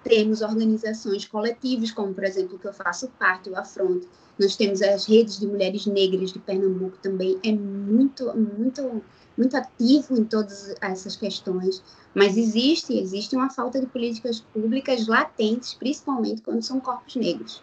temos 0.04 0.42
organizações 0.42 1.26
coletivas, 1.26 1.92
como, 1.92 2.14
por 2.14 2.24
exemplo, 2.24 2.60
que 2.60 2.68
eu 2.68 2.74
faço 2.74 3.08
parte, 3.20 3.50
o 3.50 3.58
Afronte. 3.58 4.08
Nós 4.38 4.56
temos 4.56 4.82
as 4.82 5.06
redes 5.06 5.40
de 5.40 5.48
mulheres 5.48 5.86
negras 5.86 6.34
de 6.34 6.40
Pernambuco 6.40 6.98
também, 6.98 7.40
é 7.44 7.52
muito, 7.52 8.26
muito 8.36 9.04
muito 9.38 9.56
ativo 9.56 10.17
em 10.17 10.24
todas 10.24 10.76
essas 10.82 11.15
questões, 11.15 11.84
mas 12.13 12.38
existe, 12.38 12.98
existe 12.98 13.36
uma 13.36 13.50
falta 13.50 13.80
de 13.80 13.88
políticas 13.88 14.39
públicas 14.39 15.08
latentes, 15.08 15.74
principalmente 15.74 16.41
quando 16.41 16.62
são 16.62 16.80
corpos 16.80 17.15
negros. 17.15 17.62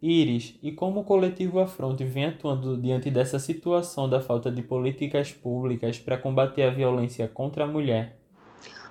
Iris, 0.00 0.54
e 0.62 0.70
como 0.70 1.00
o 1.00 1.04
coletivo 1.04 1.58
Afronte 1.58 2.04
vem 2.04 2.26
atuando 2.26 2.76
diante 2.76 3.10
dessa 3.10 3.38
situação 3.38 4.08
da 4.08 4.20
falta 4.20 4.50
de 4.50 4.62
políticas 4.62 5.32
públicas 5.32 5.98
para 5.98 6.16
combater 6.16 6.62
a 6.62 6.70
violência 6.70 7.26
contra 7.26 7.64
a 7.64 7.66
mulher? 7.66 8.16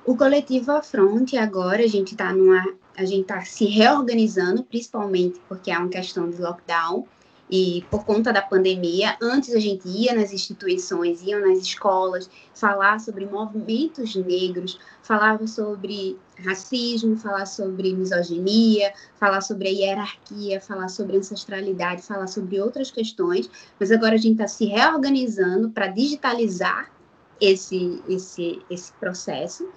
O 0.06 0.18
coletivo 0.18 0.72
Afronte 0.72 1.38
agora 1.38 1.84
a 1.84 1.88
gente 1.88 2.12
está 2.12 2.34
numa 2.34 2.64
a 2.98 3.06
gente 3.06 3.22
está 3.22 3.42
se 3.46 3.66
reorganizando, 3.66 4.64
principalmente 4.64 5.40
porque 5.48 5.70
é 5.70 5.78
uma 5.78 5.88
questão 5.88 6.28
de 6.30 6.42
lockdown, 6.42 7.06
e 7.50 7.86
por 7.90 8.04
conta 8.06 8.34
da 8.34 8.42
pandemia, 8.42 9.16
antes 9.22 9.56
a 9.56 9.60
gente 9.60 9.88
ia 9.88 10.14
nas 10.14 10.34
instituições, 10.34 11.22
ia 11.22 11.40
nas 11.40 11.60
escolas, 11.60 12.30
falar 12.54 13.00
sobre 13.00 13.26
movimentos 13.26 14.16
negros, 14.16 14.78
falava 15.02 15.48
sobre 15.48 16.18
racismo, 16.46 17.16
falar 17.16 17.46
sobre 17.46 17.94
misoginia, 17.94 18.94
falar 19.18 19.42
sobre 19.42 19.70
a 19.70 19.72
hierarquia, 19.72 20.60
falar 20.60 20.90
sobre 20.90 21.18
ancestralidade, 21.18 22.02
falar 22.02 22.28
sobre 22.28 22.60
outras 22.60 22.92
questões, 22.92 23.50
mas 23.80 23.92
agora 23.92 24.16
a 24.16 24.18
gente 24.18 24.34
está 24.34 24.48
se 24.48 24.66
reorganizando 24.66 25.70
para 25.70 25.88
digitalizar 25.88 26.92
esse, 27.40 28.02
esse, 28.10 28.62
esse 28.70 28.92
processo 28.94 29.68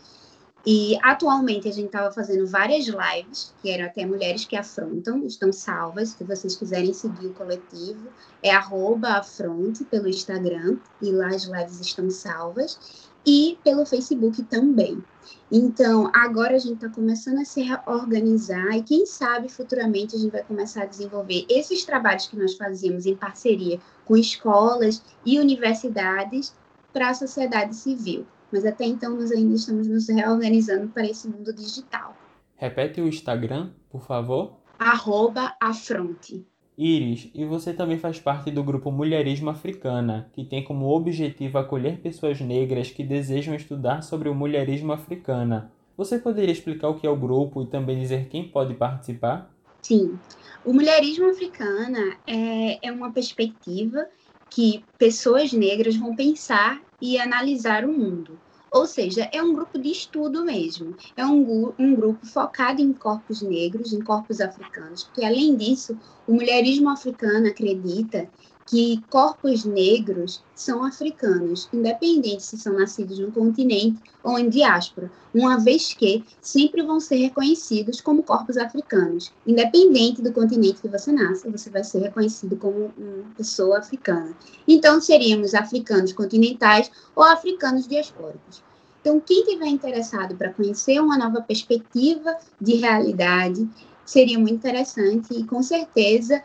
e 0.66 0.98
atualmente 1.02 1.68
a 1.68 1.72
gente 1.72 1.86
estava 1.86 2.12
fazendo 2.12 2.46
várias 2.46 2.86
lives, 2.86 3.54
que 3.62 3.70
eram 3.70 3.86
até 3.86 4.04
mulheres 4.04 4.44
que 4.44 4.56
afrontam, 4.56 5.24
estão 5.26 5.52
salvas. 5.52 6.10
Se 6.10 6.24
vocês 6.24 6.54
quiserem 6.54 6.92
seguir 6.92 7.28
o 7.28 7.34
coletivo, 7.34 8.08
é 8.42 8.54
afronte 8.54 9.84
pelo 9.84 10.08
Instagram, 10.08 10.76
e 11.00 11.10
lá 11.10 11.28
as 11.28 11.44
lives 11.44 11.80
estão 11.80 12.10
salvas, 12.10 13.08
e 13.24 13.58
pelo 13.64 13.86
Facebook 13.86 14.42
também. 14.44 15.02
Então, 15.50 16.10
agora 16.14 16.56
a 16.56 16.58
gente 16.58 16.74
está 16.74 16.88
começando 16.88 17.38
a 17.38 17.44
se 17.44 17.62
organizar 17.86 18.76
e 18.76 18.82
quem 18.82 19.04
sabe 19.04 19.48
futuramente 19.48 20.16
a 20.16 20.18
gente 20.18 20.30
vai 20.30 20.42
começar 20.42 20.82
a 20.82 20.86
desenvolver 20.86 21.44
esses 21.48 21.84
trabalhos 21.84 22.26
que 22.26 22.36
nós 22.36 22.56
fazíamos 22.56 23.04
em 23.04 23.16
parceria 23.16 23.80
com 24.04 24.16
escolas 24.16 25.02
e 25.24 25.38
universidades 25.38 26.54
para 26.92 27.10
a 27.10 27.14
sociedade 27.14 27.74
civil 27.74 28.26
mas 28.52 28.64
até 28.64 28.84
então 28.84 29.16
nós 29.16 29.30
ainda 29.30 29.54
estamos 29.54 29.86
nos 29.86 30.08
reorganizando 30.08 30.88
para 30.88 31.06
esse 31.06 31.28
mundo 31.28 31.52
digital. 31.52 32.16
Repete 32.56 33.00
o 33.00 33.08
Instagram, 33.08 33.70
por 33.90 34.02
favor. 34.02 34.58
Arroba 34.78 35.54
afronte. 35.60 36.44
Iris, 36.76 37.30
e 37.34 37.44
você 37.44 37.74
também 37.74 37.98
faz 37.98 38.18
parte 38.18 38.50
do 38.50 38.64
grupo 38.64 38.90
Mulherismo 38.90 39.50
Africana, 39.50 40.30
que 40.32 40.44
tem 40.44 40.64
como 40.64 40.88
objetivo 40.88 41.58
acolher 41.58 42.00
pessoas 42.00 42.40
negras 42.40 42.90
que 42.90 43.04
desejam 43.04 43.54
estudar 43.54 44.02
sobre 44.02 44.30
o 44.30 44.34
mulherismo 44.34 44.92
africana. 44.92 45.70
Você 45.94 46.18
poderia 46.18 46.52
explicar 46.52 46.88
o 46.88 46.94
que 46.94 47.06
é 47.06 47.10
o 47.10 47.16
grupo 47.16 47.62
e 47.62 47.66
também 47.66 48.00
dizer 48.00 48.28
quem 48.28 48.48
pode 48.48 48.72
participar? 48.72 49.52
Sim. 49.82 50.18
O 50.64 50.72
Mulherismo 50.72 51.28
Africana 51.28 52.16
é, 52.26 52.86
é 52.86 52.92
uma 52.92 53.12
perspectiva 53.12 54.06
que 54.50 54.84
pessoas 54.98 55.52
negras 55.52 55.96
vão 55.96 56.14
pensar 56.14 56.80
e 57.00 57.18
analisar 57.18 57.84
o 57.84 57.92
mundo. 57.92 58.38
Ou 58.72 58.86
seja, 58.86 59.28
é 59.32 59.42
um 59.42 59.52
grupo 59.52 59.78
de 59.78 59.90
estudo 59.90 60.44
mesmo. 60.44 60.94
É 61.16 61.26
um, 61.26 61.72
um 61.78 61.94
grupo 61.94 62.24
focado 62.26 62.80
em 62.80 62.92
corpos 62.92 63.42
negros, 63.42 63.92
em 63.92 64.00
corpos 64.00 64.40
africanos, 64.40 65.04
porque, 65.04 65.24
além 65.24 65.56
disso, 65.56 65.98
o 66.26 66.34
mulherismo 66.34 66.88
africano 66.88 67.48
acredita 67.48 68.30
que 68.70 69.02
corpos 69.10 69.64
negros 69.64 70.44
são 70.54 70.84
africanos, 70.84 71.68
independente 71.72 72.44
se 72.44 72.56
são 72.56 72.74
nascidos 72.74 73.18
no 73.18 73.32
continente 73.32 74.00
ou 74.22 74.38
em 74.38 74.48
diáspora, 74.48 75.10
uma 75.34 75.58
vez 75.58 75.92
que 75.92 76.24
sempre 76.40 76.80
vão 76.80 77.00
ser 77.00 77.16
reconhecidos 77.16 78.00
como 78.00 78.22
corpos 78.22 78.56
africanos. 78.56 79.32
Independente 79.44 80.22
do 80.22 80.32
continente 80.32 80.80
que 80.80 80.86
você 80.86 81.10
nasça, 81.10 81.50
você 81.50 81.68
vai 81.68 81.82
ser 81.82 81.98
reconhecido 81.98 82.56
como 82.56 82.92
uma 82.96 83.34
pessoa 83.36 83.78
africana. 83.78 84.36
Então, 84.68 85.00
seríamos 85.00 85.52
africanos 85.52 86.12
continentais 86.12 86.92
ou 87.16 87.24
africanos 87.24 87.88
diaspóricos. 87.88 88.62
Então, 89.00 89.18
quem 89.18 89.44
tiver 89.46 89.66
interessado 89.66 90.36
para 90.36 90.52
conhecer 90.52 91.00
uma 91.00 91.18
nova 91.18 91.42
perspectiva 91.42 92.36
de 92.60 92.76
realidade, 92.76 93.68
seria 94.04 94.38
muito 94.38 94.54
interessante 94.54 95.34
e 95.34 95.44
com 95.44 95.60
certeza 95.60 96.40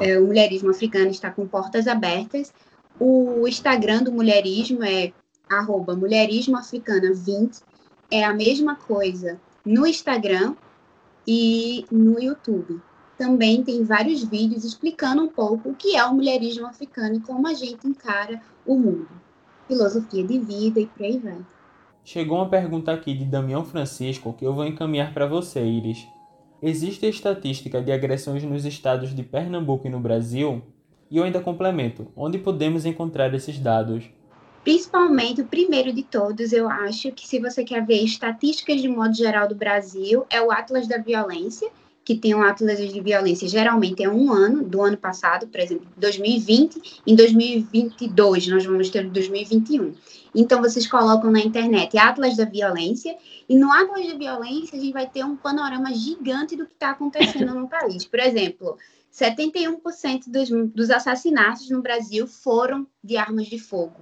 é, 0.00 0.18
o 0.18 0.26
mulherismo 0.26 0.70
africano 0.70 1.10
está 1.10 1.30
com 1.30 1.46
portas 1.46 1.86
abertas. 1.86 2.52
O 2.98 3.46
Instagram 3.46 4.02
do 4.02 4.12
mulherismo 4.12 4.82
é 4.82 5.12
arroba 5.48 5.94
mulherismoafricana20. 5.96 7.62
É 8.10 8.24
a 8.24 8.34
mesma 8.34 8.76
coisa 8.76 9.40
no 9.64 9.86
Instagram 9.86 10.54
e 11.26 11.84
no 11.90 12.20
YouTube. 12.20 12.80
Também 13.16 13.62
tem 13.62 13.84
vários 13.84 14.24
vídeos 14.24 14.64
explicando 14.64 15.22
um 15.22 15.28
pouco 15.28 15.70
o 15.70 15.74
que 15.74 15.96
é 15.96 16.04
o 16.04 16.14
mulherismo 16.14 16.66
africano 16.66 17.16
e 17.16 17.20
como 17.20 17.46
a 17.46 17.54
gente 17.54 17.86
encara 17.86 18.40
o 18.66 18.76
mundo. 18.76 19.08
Filosofia 19.68 20.26
de 20.26 20.38
vida 20.38 20.80
e 20.80 20.86
por 20.86 21.04
aí 21.04 21.18
vai. 21.18 21.38
Chegou 22.04 22.38
uma 22.38 22.48
pergunta 22.48 22.92
aqui 22.92 23.14
de 23.14 23.24
Damião 23.24 23.64
Francisco 23.64 24.32
que 24.32 24.44
eu 24.44 24.52
vou 24.52 24.66
encaminhar 24.66 25.14
para 25.14 25.26
você, 25.26 25.64
Iris. 25.64 26.06
Existe 26.62 27.06
estatística 27.06 27.82
de 27.82 27.90
agressões 27.90 28.44
nos 28.44 28.64
estados 28.64 29.12
de 29.12 29.24
Pernambuco 29.24 29.88
e 29.88 29.90
no 29.90 29.98
Brasil? 29.98 30.62
E 31.10 31.16
eu 31.16 31.24
ainda 31.24 31.40
complemento, 31.40 32.06
onde 32.14 32.38
podemos 32.38 32.86
encontrar 32.86 33.34
esses 33.34 33.58
dados? 33.58 34.04
Principalmente, 34.62 35.40
o 35.40 35.44
primeiro 35.44 35.92
de 35.92 36.04
todos, 36.04 36.52
eu 36.52 36.68
acho 36.68 37.10
que 37.10 37.26
se 37.26 37.40
você 37.40 37.64
quer 37.64 37.84
ver 37.84 38.04
estatísticas 38.04 38.80
de 38.80 38.86
modo 38.86 39.12
geral 39.12 39.48
do 39.48 39.56
Brasil, 39.56 40.24
é 40.30 40.40
o 40.40 40.52
Atlas 40.52 40.86
da 40.86 40.98
Violência, 40.98 41.68
que 42.04 42.14
tem 42.14 42.32
um 42.32 42.42
Atlas 42.42 42.78
de 42.78 43.00
Violência 43.00 43.48
geralmente 43.48 44.04
é 44.04 44.08
um 44.08 44.32
ano, 44.32 44.62
do 44.62 44.80
ano 44.82 44.96
passado, 44.96 45.48
por 45.48 45.58
exemplo, 45.58 45.88
2020, 45.96 47.02
em 47.04 47.16
2022 47.16 48.46
nós 48.46 48.64
vamos 48.64 48.88
ter 48.88 49.10
2021. 49.10 49.94
Então, 50.34 50.62
vocês 50.62 50.86
colocam 50.86 51.30
na 51.30 51.40
internet 51.40 51.96
Atlas 51.98 52.36
da 52.36 52.44
Violência, 52.44 53.16
e 53.48 53.56
no 53.56 53.70
Atlas 53.70 54.06
da 54.06 54.16
Violência 54.16 54.78
a 54.78 54.80
gente 54.80 54.92
vai 54.92 55.08
ter 55.08 55.24
um 55.24 55.36
panorama 55.36 55.92
gigante 55.92 56.56
do 56.56 56.66
que 56.66 56.72
está 56.72 56.90
acontecendo 56.90 57.54
no 57.54 57.68
país. 57.68 58.06
Por 58.06 58.18
exemplo, 58.18 58.78
71% 59.12 60.24
dos, 60.28 60.48
dos 60.72 60.90
assassinatos 60.90 61.68
no 61.68 61.82
Brasil 61.82 62.26
foram 62.26 62.86
de 63.04 63.16
armas 63.16 63.46
de 63.46 63.58
fogo. 63.58 64.00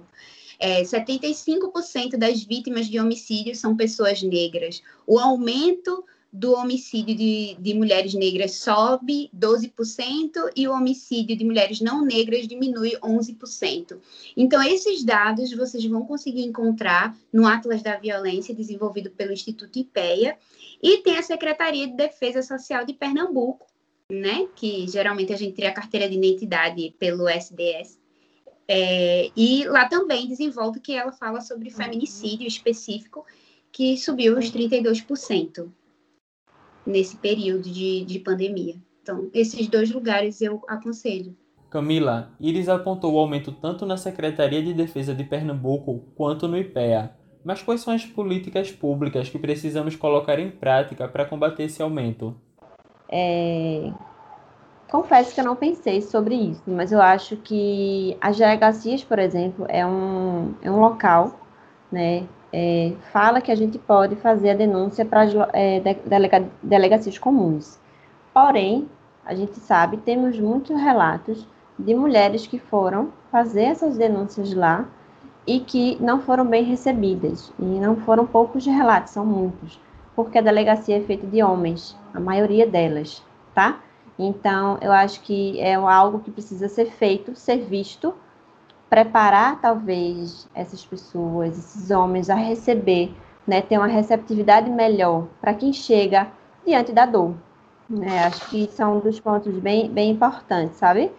É, 0.57 0.83
75% 0.83 2.17
das 2.17 2.43
vítimas 2.43 2.87
de 2.87 2.99
homicídio 2.99 3.55
são 3.55 3.75
pessoas 3.75 4.21
negras. 4.21 4.81
O 5.07 5.19
aumento 5.19 6.05
do 6.31 6.53
homicídio 6.53 7.13
de, 7.13 7.57
de 7.59 7.73
mulheres 7.73 8.13
negras 8.13 8.55
sobe 8.55 9.29
12% 9.37 10.51
e 10.55 10.65
o 10.65 10.71
homicídio 10.71 11.35
de 11.35 11.43
mulheres 11.43 11.81
não 11.81 12.05
negras 12.05 12.47
diminui 12.47 12.97
11%. 12.99 13.97
Então, 14.37 14.63
esses 14.63 15.03
dados 15.03 15.53
vocês 15.53 15.83
vão 15.85 16.05
conseguir 16.05 16.43
encontrar 16.43 17.17
no 17.33 17.45
Atlas 17.45 17.81
da 17.81 17.97
Violência, 17.97 18.55
desenvolvido 18.55 19.11
pelo 19.11 19.33
Instituto 19.33 19.77
IPEA, 19.77 20.37
e 20.81 20.99
tem 20.99 21.17
a 21.17 21.23
Secretaria 21.23 21.87
de 21.87 21.97
Defesa 21.97 22.41
Social 22.41 22.85
de 22.85 22.93
Pernambuco, 22.93 23.67
né, 24.09 24.47
que 24.55 24.87
geralmente 24.87 25.33
a 25.33 25.37
gente 25.37 25.53
cria 25.53 25.69
a 25.69 25.73
carteira 25.73 26.07
de 26.07 26.15
identidade 26.15 26.95
pelo 26.97 27.27
SDS. 27.27 27.99
É, 28.67 29.29
e 29.35 29.65
lá 29.65 29.87
também 29.89 30.29
desenvolve 30.29 30.79
que 30.79 30.93
ela 30.93 31.11
fala 31.11 31.41
sobre 31.41 31.69
feminicídio 31.69 32.47
específico, 32.47 33.25
que 33.69 33.97
subiu 33.97 34.37
os 34.37 34.49
32% 34.49 35.69
nesse 36.85 37.15
período 37.17 37.69
de, 37.69 38.05
de 38.05 38.19
pandemia. 38.19 38.75
Então, 39.01 39.29
esses 39.33 39.67
dois 39.67 39.91
lugares 39.91 40.41
eu 40.41 40.61
aconselho. 40.67 41.35
Camila, 41.69 42.31
Iris 42.39 42.67
apontou 42.67 43.13
o 43.13 43.19
aumento 43.19 43.51
tanto 43.51 43.85
na 43.85 43.95
Secretaria 43.95 44.61
de 44.61 44.73
Defesa 44.73 45.15
de 45.15 45.23
Pernambuco 45.23 46.03
quanto 46.15 46.47
no 46.47 46.57
IPEA. 46.57 47.15
Mas 47.43 47.61
quais 47.61 47.81
são 47.81 47.93
as 47.93 48.05
políticas 48.05 48.71
públicas 48.71 49.29
que 49.29 49.39
precisamos 49.39 49.95
colocar 49.95 50.37
em 50.37 50.51
prática 50.51 51.07
para 51.07 51.25
combater 51.25 51.63
esse 51.63 51.81
aumento? 51.81 52.35
É... 53.09 53.91
Confesso 54.91 55.33
que 55.33 55.39
eu 55.39 55.45
não 55.45 55.55
pensei 55.55 56.01
sobre 56.01 56.35
isso, 56.35 56.63
mas 56.67 56.91
eu 56.91 57.01
acho 57.01 57.37
que 57.37 58.17
as 58.19 58.37
delegacias, 58.37 59.01
por 59.03 59.17
exemplo, 59.17 59.65
é 59.69 59.85
um, 59.85 60.53
é 60.61 60.69
um 60.69 60.81
local 60.81 61.39
né, 61.89 62.27
é, 62.53 62.93
fala 63.11 63.41
que 63.41 63.51
a 63.51 63.55
gente 63.55 63.77
pode 63.77 64.15
fazer 64.17 64.51
a 64.51 64.55
denúncia 64.55 65.05
para 65.05 65.23
é, 65.53 65.79
delega, 66.05 66.47
delegacias 66.61 67.17
comuns. 67.17 67.79
Porém, 68.33 68.89
a 69.25 69.33
gente 69.33 69.57
sabe, 69.59 69.97
temos 69.97 70.39
muitos 70.39 70.75
relatos 70.75 71.47
de 71.77 71.95
mulheres 71.95 72.45
que 72.45 72.59
foram 72.59 73.09
fazer 73.31 73.63
essas 73.63 73.97
denúncias 73.97 74.53
lá 74.53 74.85
e 75.47 75.59
que 75.59 75.97
não 76.01 76.21
foram 76.21 76.45
bem 76.45 76.63
recebidas. 76.63 77.51
E 77.59 77.63
não 77.63 77.95
foram 77.95 78.25
poucos 78.25 78.65
relatos, 78.65 79.13
são 79.13 79.25
muitos. 79.25 79.79
Porque 80.15 80.37
a 80.37 80.41
delegacia 80.41 80.97
é 80.97 81.01
feita 81.01 81.25
de 81.25 81.41
homens, 81.41 81.97
a 82.13 82.19
maioria 82.19 82.67
delas, 82.67 83.23
tá? 83.55 83.79
Então, 84.19 84.77
eu 84.81 84.91
acho 84.91 85.21
que 85.21 85.59
é 85.59 85.73
algo 85.75 86.19
que 86.19 86.29
precisa 86.29 86.67
ser 86.67 86.91
feito, 86.91 87.35
ser 87.35 87.57
visto, 87.59 88.13
preparar 88.91 89.61
talvez 89.61 90.49
essas 90.53 90.85
pessoas, 90.85 91.57
esses 91.57 91.91
homens 91.91 92.29
a 92.29 92.35
receber, 92.35 93.15
né, 93.47 93.61
ter 93.61 93.77
uma 93.77 93.87
receptividade 93.87 94.69
melhor 94.69 95.27
para 95.39 95.53
quem 95.53 95.71
chega 95.71 96.27
diante 96.65 96.91
da 96.91 97.05
dor. 97.05 97.33
Né? 97.89 98.25
Acho 98.25 98.49
que 98.49 98.67
são 98.67 98.97
um 98.97 98.99
dos 98.99 99.17
pontos 99.17 99.57
bem, 99.59 99.89
bem 99.89 100.11
importantes, 100.11 100.75
sabe? 100.75 101.09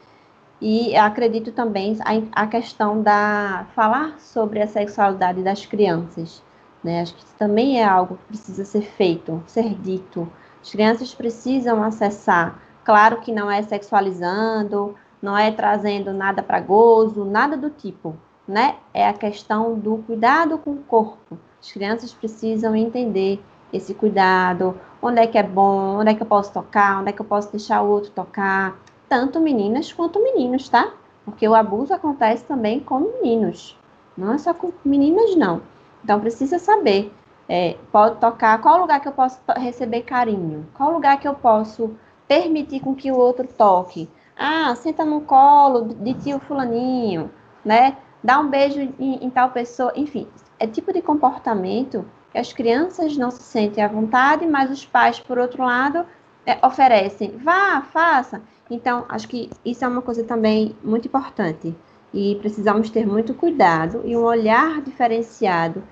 E 0.61 0.95
acredito 0.95 1.51
também 1.51 1.97
a, 2.05 2.43
a 2.43 2.47
questão 2.47 3.01
da 3.03 3.67
falar 3.75 4.21
sobre 4.21 4.61
a 4.61 4.67
sexualidade 4.67 5.43
das 5.43 5.65
crianças. 5.65 6.43
Né? 6.85 7.01
Acho 7.01 7.15
que 7.15 7.25
isso 7.25 7.35
também 7.39 7.81
é 7.81 7.85
algo 7.85 8.19
que 8.19 8.25
precisa 8.25 8.67
ser 8.67 8.83
feito, 8.83 9.43
ser 9.47 9.75
dito. 9.77 10.31
As 10.61 10.71
crianças 10.71 11.15
precisam 11.15 11.83
acessar. 11.83 12.61
Claro 12.85 13.23
que 13.23 13.33
não 13.33 13.51
é 13.51 13.63
sexualizando, 13.63 14.95
não 15.23 15.39
é 15.39 15.53
trazendo 15.53 16.13
nada 16.13 16.43
para 16.43 16.61
gozo, 16.61 17.25
nada 17.25 17.57
do 17.57 17.71
tipo, 17.71 18.17
né? 18.47 18.77
É 18.93 19.07
a 19.07 19.13
questão 19.13 19.79
do 19.79 19.99
cuidado 19.99 20.59
com 20.59 20.73
o 20.73 20.83
corpo. 20.83 21.39
As 21.61 21.71
crianças 21.71 22.13
precisam 22.13 22.75
entender 22.75 23.41
esse 23.73 23.95
cuidado, 23.95 24.79
onde 25.01 25.21
é 25.21 25.27
que 25.27 25.39
é 25.39 25.43
bom, 25.43 26.01
onde 26.01 26.11
é 26.11 26.15
que 26.15 26.23
eu 26.23 26.27
posso 26.27 26.53
tocar, 26.53 27.01
onde 27.01 27.11
é 27.11 27.13
que 27.13 27.21
eu 27.21 27.27
posso 27.27 27.51
deixar 27.53 27.83
o 27.83 27.89
outro 27.89 28.11
tocar, 28.11 28.77
tanto 29.09 29.41
meninas 29.41 29.93
quanto 29.93 30.23
meninos, 30.23 30.69
tá? 30.69 30.93
Porque 31.25 31.47
o 31.49 31.55
abuso 31.55 31.95
acontece 31.95 32.45
também 32.45 32.81
com 32.81 32.99
meninos, 32.99 33.79
não 34.17 34.33
é 34.33 34.39
só 34.39 34.53
com 34.53 34.73
meninas, 34.85 35.37
não. 35.37 35.63
Então 36.05 36.21
precisa 36.21 36.59
saber, 36.59 37.13
é, 37.49 37.77
pode 37.93 38.19
tocar, 38.19 38.61
qual 38.61 38.81
lugar 38.81 39.01
que 39.01 39.09
eu 39.09 39.13
posso 39.13 39.39
receber 39.57 40.03
carinho, 40.03 40.67
qual 40.75 40.93
lugar 40.93 41.19
que 41.19 41.29
eu 41.29 41.35
posso 41.35 41.95
permitir 42.27 42.81
com 42.81 42.95
que 42.95 43.11
o 43.11 43.17
outro 43.17 43.47
toque, 43.47 44.09
ah, 44.37 44.75
senta 44.75 45.05
no 45.05 45.21
colo 45.23 45.95
de 45.95 46.15
tio 46.15 46.39
fulaninho, 46.41 47.31
né? 47.65 47.97
Dá 48.23 48.39
um 48.41 48.49
beijo 48.49 48.81
em, 48.81 49.25
em 49.25 49.31
tal 49.31 49.51
pessoa. 49.51 49.93
Enfim, 49.97 50.29
é 50.59 50.67
tipo 50.67 50.93
de 50.93 51.03
comportamento 51.03 52.05
que 52.31 52.39
as 52.39 52.53
crianças 52.53 53.17
não 53.17 53.31
se 53.31 53.43
sentem 53.43 53.85
à 53.85 53.89
vontade, 53.89 54.47
mas 54.47 54.71
os 54.71 54.87
pais, 54.87 55.21
por 55.21 55.39
outro 55.39 55.65
lado, 55.65 56.07
é, 56.47 56.59
oferecem. 56.65 57.37
Vá, 57.37 57.83
faça. 57.83 58.43
Então, 58.71 59.05
acho 59.09 59.29
que 59.29 59.51
isso 59.65 59.85
é 59.85 59.89
uma 59.89 60.01
coisa 60.03 60.25
também 60.25 60.75
muito 60.83 61.09
importante. 61.09 61.77
E 62.13 62.37
precisamos 62.37 62.91
ter 62.91 63.07
muito 63.07 63.35
cuidado 63.35 64.03
e 64.05 64.17
um 64.17 64.23
olhar 64.23 64.81
diferenciado 64.83 65.83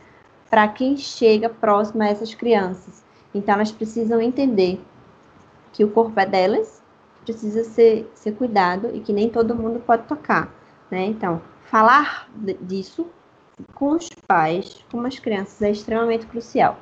para 0.49 0.67
quem 0.69 0.97
chega 0.97 1.49
próximo 1.49 2.03
a 2.03 2.09
essas 2.09 2.35
crianças. 2.35 3.05
Então, 3.35 3.55
elas 3.55 3.71
precisam 3.71 4.21
entender 4.21 4.83
que 5.73 5.85
o 5.85 5.91
corpo 5.91 6.19
é 6.19 6.27
delas 6.27 6.80
precisa 7.25 7.65
ser, 7.65 8.11
ser 8.15 8.33
cuidado 8.33 8.91
e 8.95 9.01
que 9.01 9.13
nem 9.13 9.29
todo 9.29 9.55
mundo 9.55 9.81
pode 9.81 10.05
tocar, 10.05 10.55
né? 10.91 11.05
Então, 11.07 11.41
falar 11.65 12.29
disso 12.63 13.07
com 13.75 13.93
os 13.93 14.09
pais, 14.27 14.85
com 14.91 15.01
as 15.03 15.19
crianças, 15.19 15.61
é 15.63 15.71
extremamente 15.71 16.27
crucial. 16.27 16.79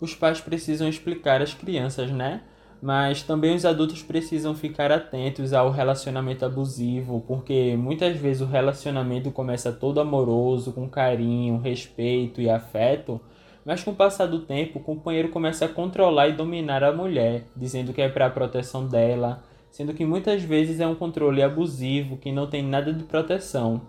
Os 0.00 0.14
pais 0.14 0.40
precisam 0.40 0.88
explicar 0.88 1.40
às 1.40 1.54
crianças, 1.54 2.10
né? 2.10 2.42
Mas 2.82 3.22
também 3.22 3.54
os 3.54 3.64
adultos 3.64 4.02
precisam 4.02 4.54
ficar 4.54 4.92
atentos 4.92 5.54
ao 5.54 5.70
relacionamento 5.70 6.44
abusivo, 6.44 7.24
porque 7.26 7.74
muitas 7.76 8.16
vezes 8.18 8.42
o 8.42 8.46
relacionamento 8.46 9.30
começa 9.30 9.72
todo 9.72 9.98
amoroso, 9.98 10.72
com 10.72 10.88
carinho, 10.88 11.58
respeito 11.58 12.40
e 12.40 12.50
afeto, 12.50 13.18
mas 13.66 13.82
com 13.82 13.90
o 13.90 13.96
passar 13.96 14.26
do 14.26 14.38
tempo, 14.38 14.78
o 14.78 14.82
companheiro 14.82 15.28
começa 15.30 15.64
a 15.64 15.68
controlar 15.68 16.28
e 16.28 16.34
dominar 16.34 16.84
a 16.84 16.92
mulher, 16.92 17.46
dizendo 17.56 17.92
que 17.92 18.00
é 18.00 18.08
para 18.08 18.26
a 18.26 18.30
proteção 18.30 18.86
dela, 18.86 19.42
sendo 19.72 19.92
que 19.92 20.04
muitas 20.04 20.40
vezes 20.42 20.78
é 20.78 20.86
um 20.86 20.94
controle 20.94 21.42
abusivo 21.42 22.16
que 22.16 22.30
não 22.30 22.46
tem 22.46 22.62
nada 22.62 22.92
de 22.92 23.02
proteção. 23.02 23.82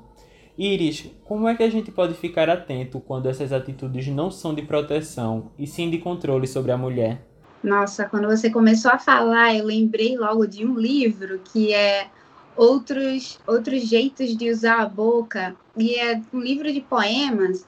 Iris, 0.57 1.11
como 1.23 1.47
é 1.47 1.55
que 1.55 1.61
a 1.61 1.69
gente 1.69 1.91
pode 1.91 2.15
ficar 2.15 2.49
atento 2.49 2.99
quando 2.99 3.29
essas 3.29 3.53
atitudes 3.53 4.07
não 4.07 4.31
são 4.31 4.55
de 4.55 4.63
proteção 4.63 5.51
e 5.59 5.67
sim 5.67 5.91
de 5.91 5.99
controle 5.99 6.47
sobre 6.47 6.71
a 6.71 6.77
mulher? 6.77 7.21
Nossa, 7.63 8.09
quando 8.09 8.27
você 8.27 8.49
começou 8.49 8.89
a 8.89 8.97
falar, 8.97 9.55
eu 9.55 9.65
lembrei 9.65 10.17
logo 10.17 10.47
de 10.47 10.65
um 10.65 10.73
livro 10.75 11.39
que 11.53 11.71
é 11.71 12.07
Outros, 12.55 13.39
outros 13.45 13.87
Jeitos 13.87 14.35
de 14.35 14.49
Usar 14.49 14.81
a 14.81 14.89
Boca, 14.89 15.55
e 15.77 15.93
é 15.93 16.19
um 16.33 16.39
livro 16.39 16.73
de 16.73 16.81
poemas, 16.81 17.63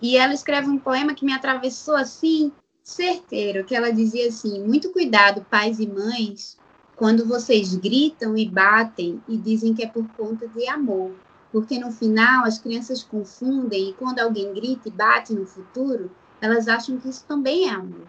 e 0.00 0.16
ela 0.16 0.34
escreve 0.34 0.68
um 0.68 0.78
poema 0.78 1.14
que 1.14 1.24
me 1.24 1.32
atravessou 1.32 1.96
assim, 1.96 2.52
certeiro, 2.82 3.64
que 3.64 3.74
ela 3.74 3.92
dizia 3.92 4.28
assim: 4.28 4.62
muito 4.62 4.90
cuidado, 4.92 5.44
pais 5.50 5.80
e 5.80 5.86
mães, 5.86 6.58
quando 6.94 7.26
vocês 7.26 7.74
gritam 7.74 8.36
e 8.36 8.48
batem 8.48 9.22
e 9.28 9.36
dizem 9.36 9.74
que 9.74 9.82
é 9.82 9.88
por 9.88 10.06
conta 10.16 10.46
de 10.48 10.66
amor, 10.68 11.12
porque 11.52 11.78
no 11.78 11.90
final 11.90 12.44
as 12.44 12.58
crianças 12.58 13.02
confundem 13.02 13.90
e 13.90 13.94
quando 13.94 14.20
alguém 14.20 14.52
grita 14.54 14.88
e 14.88 14.92
bate 14.92 15.34
no 15.34 15.46
futuro, 15.46 16.10
elas 16.40 16.68
acham 16.68 16.98
que 16.98 17.08
isso 17.08 17.24
também 17.26 17.68
é 17.68 17.70
amor. 17.70 18.06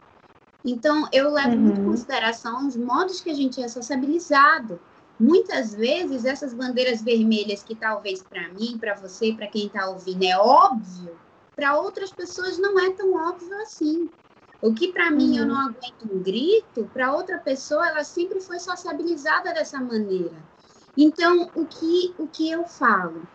Então, 0.64 1.08
eu 1.14 1.32
levo 1.32 1.56
uhum. 1.56 1.60
muito 1.60 1.82
em 1.82 1.86
consideração 1.86 2.68
os 2.68 2.76
modos 2.76 3.22
que 3.22 3.30
a 3.30 3.34
gente 3.34 3.62
é 3.62 3.68
sociabilizado. 3.68 4.80
Muitas 5.20 5.74
vezes, 5.74 6.26
essas 6.26 6.54
bandeiras 6.54 7.02
vermelhas 7.02 7.64
que 7.64 7.74
talvez 7.74 8.22
para 8.22 8.50
mim, 8.50 8.78
para 8.78 8.94
você, 8.96 9.34
para 9.34 9.48
quem 9.48 9.68
está 9.68 9.88
ouvindo 9.90 10.24
é 10.24 10.38
óbvio, 10.38 11.18
para 11.58 11.76
outras 11.76 12.12
pessoas 12.12 12.60
não 12.60 12.80
é 12.80 12.92
tão 12.92 13.14
óbvio 13.16 13.60
assim. 13.64 14.08
O 14.62 14.74
que 14.74 14.94
para 14.94 15.10
mim 15.10 15.32
uhum. 15.32 15.38
eu 15.40 15.46
não 15.48 15.60
aguento 15.60 16.06
um 16.10 16.22
grito, 16.22 16.90
para 16.94 17.14
outra 17.14 17.40
pessoa 17.40 17.90
ela 17.90 18.04
sempre 18.04 18.40
foi 18.40 18.60
sociabilizada 18.60 19.52
dessa 19.54 19.80
maneira. 19.80 20.36
Então, 20.96 21.50
o 21.56 21.66
que, 21.66 22.14
o 22.18 22.28
que 22.28 22.50
eu 22.50 22.66
falo? 22.66 23.28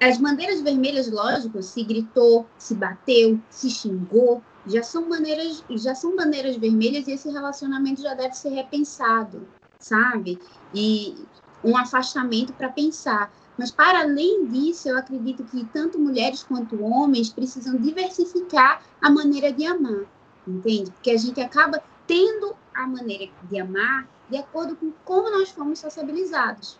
As 0.00 0.18
bandeiras 0.18 0.60
vermelhas, 0.60 1.10
lógico, 1.10 1.62
se 1.62 1.84
gritou, 1.84 2.46
se 2.58 2.74
bateu, 2.74 3.40
se 3.48 3.70
xingou, 3.70 4.42
já 4.66 4.82
são 4.82 5.08
bandeiras, 5.08 5.64
já 5.70 5.94
são 5.94 6.16
bandeiras 6.16 6.56
vermelhas 6.56 7.06
e 7.06 7.12
esse 7.12 7.30
relacionamento 7.30 8.02
já 8.02 8.14
deve 8.14 8.34
ser 8.34 8.50
repensado, 8.50 9.48
sabe? 9.78 10.38
E 10.74 11.14
um 11.62 11.76
afastamento 11.76 12.52
para 12.52 12.68
pensar. 12.68 13.32
Mas, 13.56 13.70
para 13.70 14.00
além 14.00 14.46
disso, 14.46 14.88
eu 14.88 14.98
acredito 14.98 15.44
que 15.44 15.64
tanto 15.66 15.98
mulheres 15.98 16.42
quanto 16.42 16.82
homens 16.82 17.32
precisam 17.32 17.76
diversificar 17.76 18.82
a 19.00 19.08
maneira 19.08 19.52
de 19.52 19.64
amar, 19.64 20.04
entende? 20.46 20.90
Porque 20.90 21.10
a 21.10 21.16
gente 21.16 21.40
acaba 21.40 21.82
tendo 22.06 22.56
a 22.74 22.86
maneira 22.86 23.30
de 23.44 23.60
amar 23.60 24.08
de 24.28 24.36
acordo 24.36 24.74
com 24.74 24.92
como 25.04 25.30
nós 25.30 25.50
fomos 25.50 25.78
sociabilizados. 25.78 26.78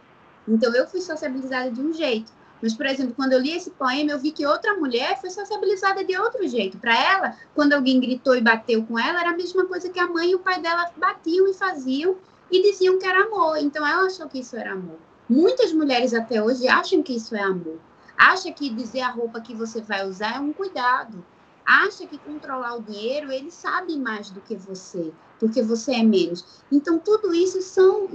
Então, 0.48 0.74
eu 0.74 0.87
fui 0.87 1.00
sociabilizada 1.00 1.70
de 1.70 1.80
um 1.80 1.92
jeito. 1.92 2.32
Mas, 2.60 2.74
por 2.74 2.87
exemplo, 2.87 3.14
quando 3.14 3.32
eu 3.32 3.40
li 3.40 3.52
esse 3.52 3.70
poema, 3.70 4.12
eu 4.12 4.18
vi 4.18 4.30
que 4.30 4.46
outra 4.46 4.74
mulher 4.74 5.20
foi 5.20 5.30
sociabilizada 5.30 6.02
de 6.02 6.16
outro 6.18 6.46
jeito. 6.48 6.78
Para 6.78 6.98
ela, 6.98 7.37
quando 7.54 7.74
alguém 7.74 8.00
gritou 8.00 8.34
e 8.34 8.40
bateu 8.40 8.84
com 8.84 8.98
ela, 8.98 9.20
era 9.20 9.30
a 9.30 9.37
mesma 9.37 9.66
coisa 9.66 9.88
que 9.90 10.00
a 10.00 10.06
mãe 10.06 10.30
e 10.30 10.34
o 10.34 10.38
pai 10.38 10.60
dela 10.60 10.90
batiam 10.96 11.46
e 11.48 11.54
faziam 11.54 12.16
e 12.50 12.62
diziam 12.62 12.98
que 12.98 13.06
era 13.06 13.24
amor. 13.24 13.58
Então, 13.58 13.87
ela 13.87 14.06
achou 14.06 14.28
que 14.28 14.40
isso 14.40 14.56
era 14.56 14.72
amor. 14.72 14.98
Muitas 15.28 15.72
mulheres 15.72 16.12
até 16.12 16.42
hoje 16.42 16.68
acham 16.68 17.02
que 17.02 17.16
isso 17.16 17.34
é 17.34 17.42
amor. 17.42 17.80
Acha 18.16 18.52
que 18.52 18.74
dizer 18.74 19.00
a 19.00 19.10
roupa 19.10 19.40
que 19.40 19.54
você 19.54 19.80
vai 19.80 20.06
usar 20.06 20.37
é 20.37 20.40
um 20.40 20.52
cuidado. 20.52 21.24
Acha 21.64 22.06
que 22.06 22.18
controlar 22.18 22.76
o 22.76 22.82
dinheiro, 22.82 23.32
ele 23.32 23.50
sabe 23.50 23.98
mais 23.98 24.30
do 24.30 24.40
que 24.42 24.54
você, 24.54 25.12
porque 25.40 25.62
você 25.62 25.94
é 25.94 26.02
menos. 26.02 26.62
Então, 26.70 26.98
tudo 26.98 27.34
isso 27.34 27.62
são, 27.62 28.08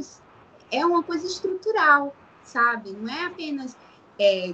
é 0.71 0.85
uma 0.85 1.01
coisa 1.01 1.25
estrutural, 1.25 2.15
sabe? 2.43 2.91
Não 2.91 3.11
é 3.11 3.25
apenas 3.25 3.75
é, 4.19 4.53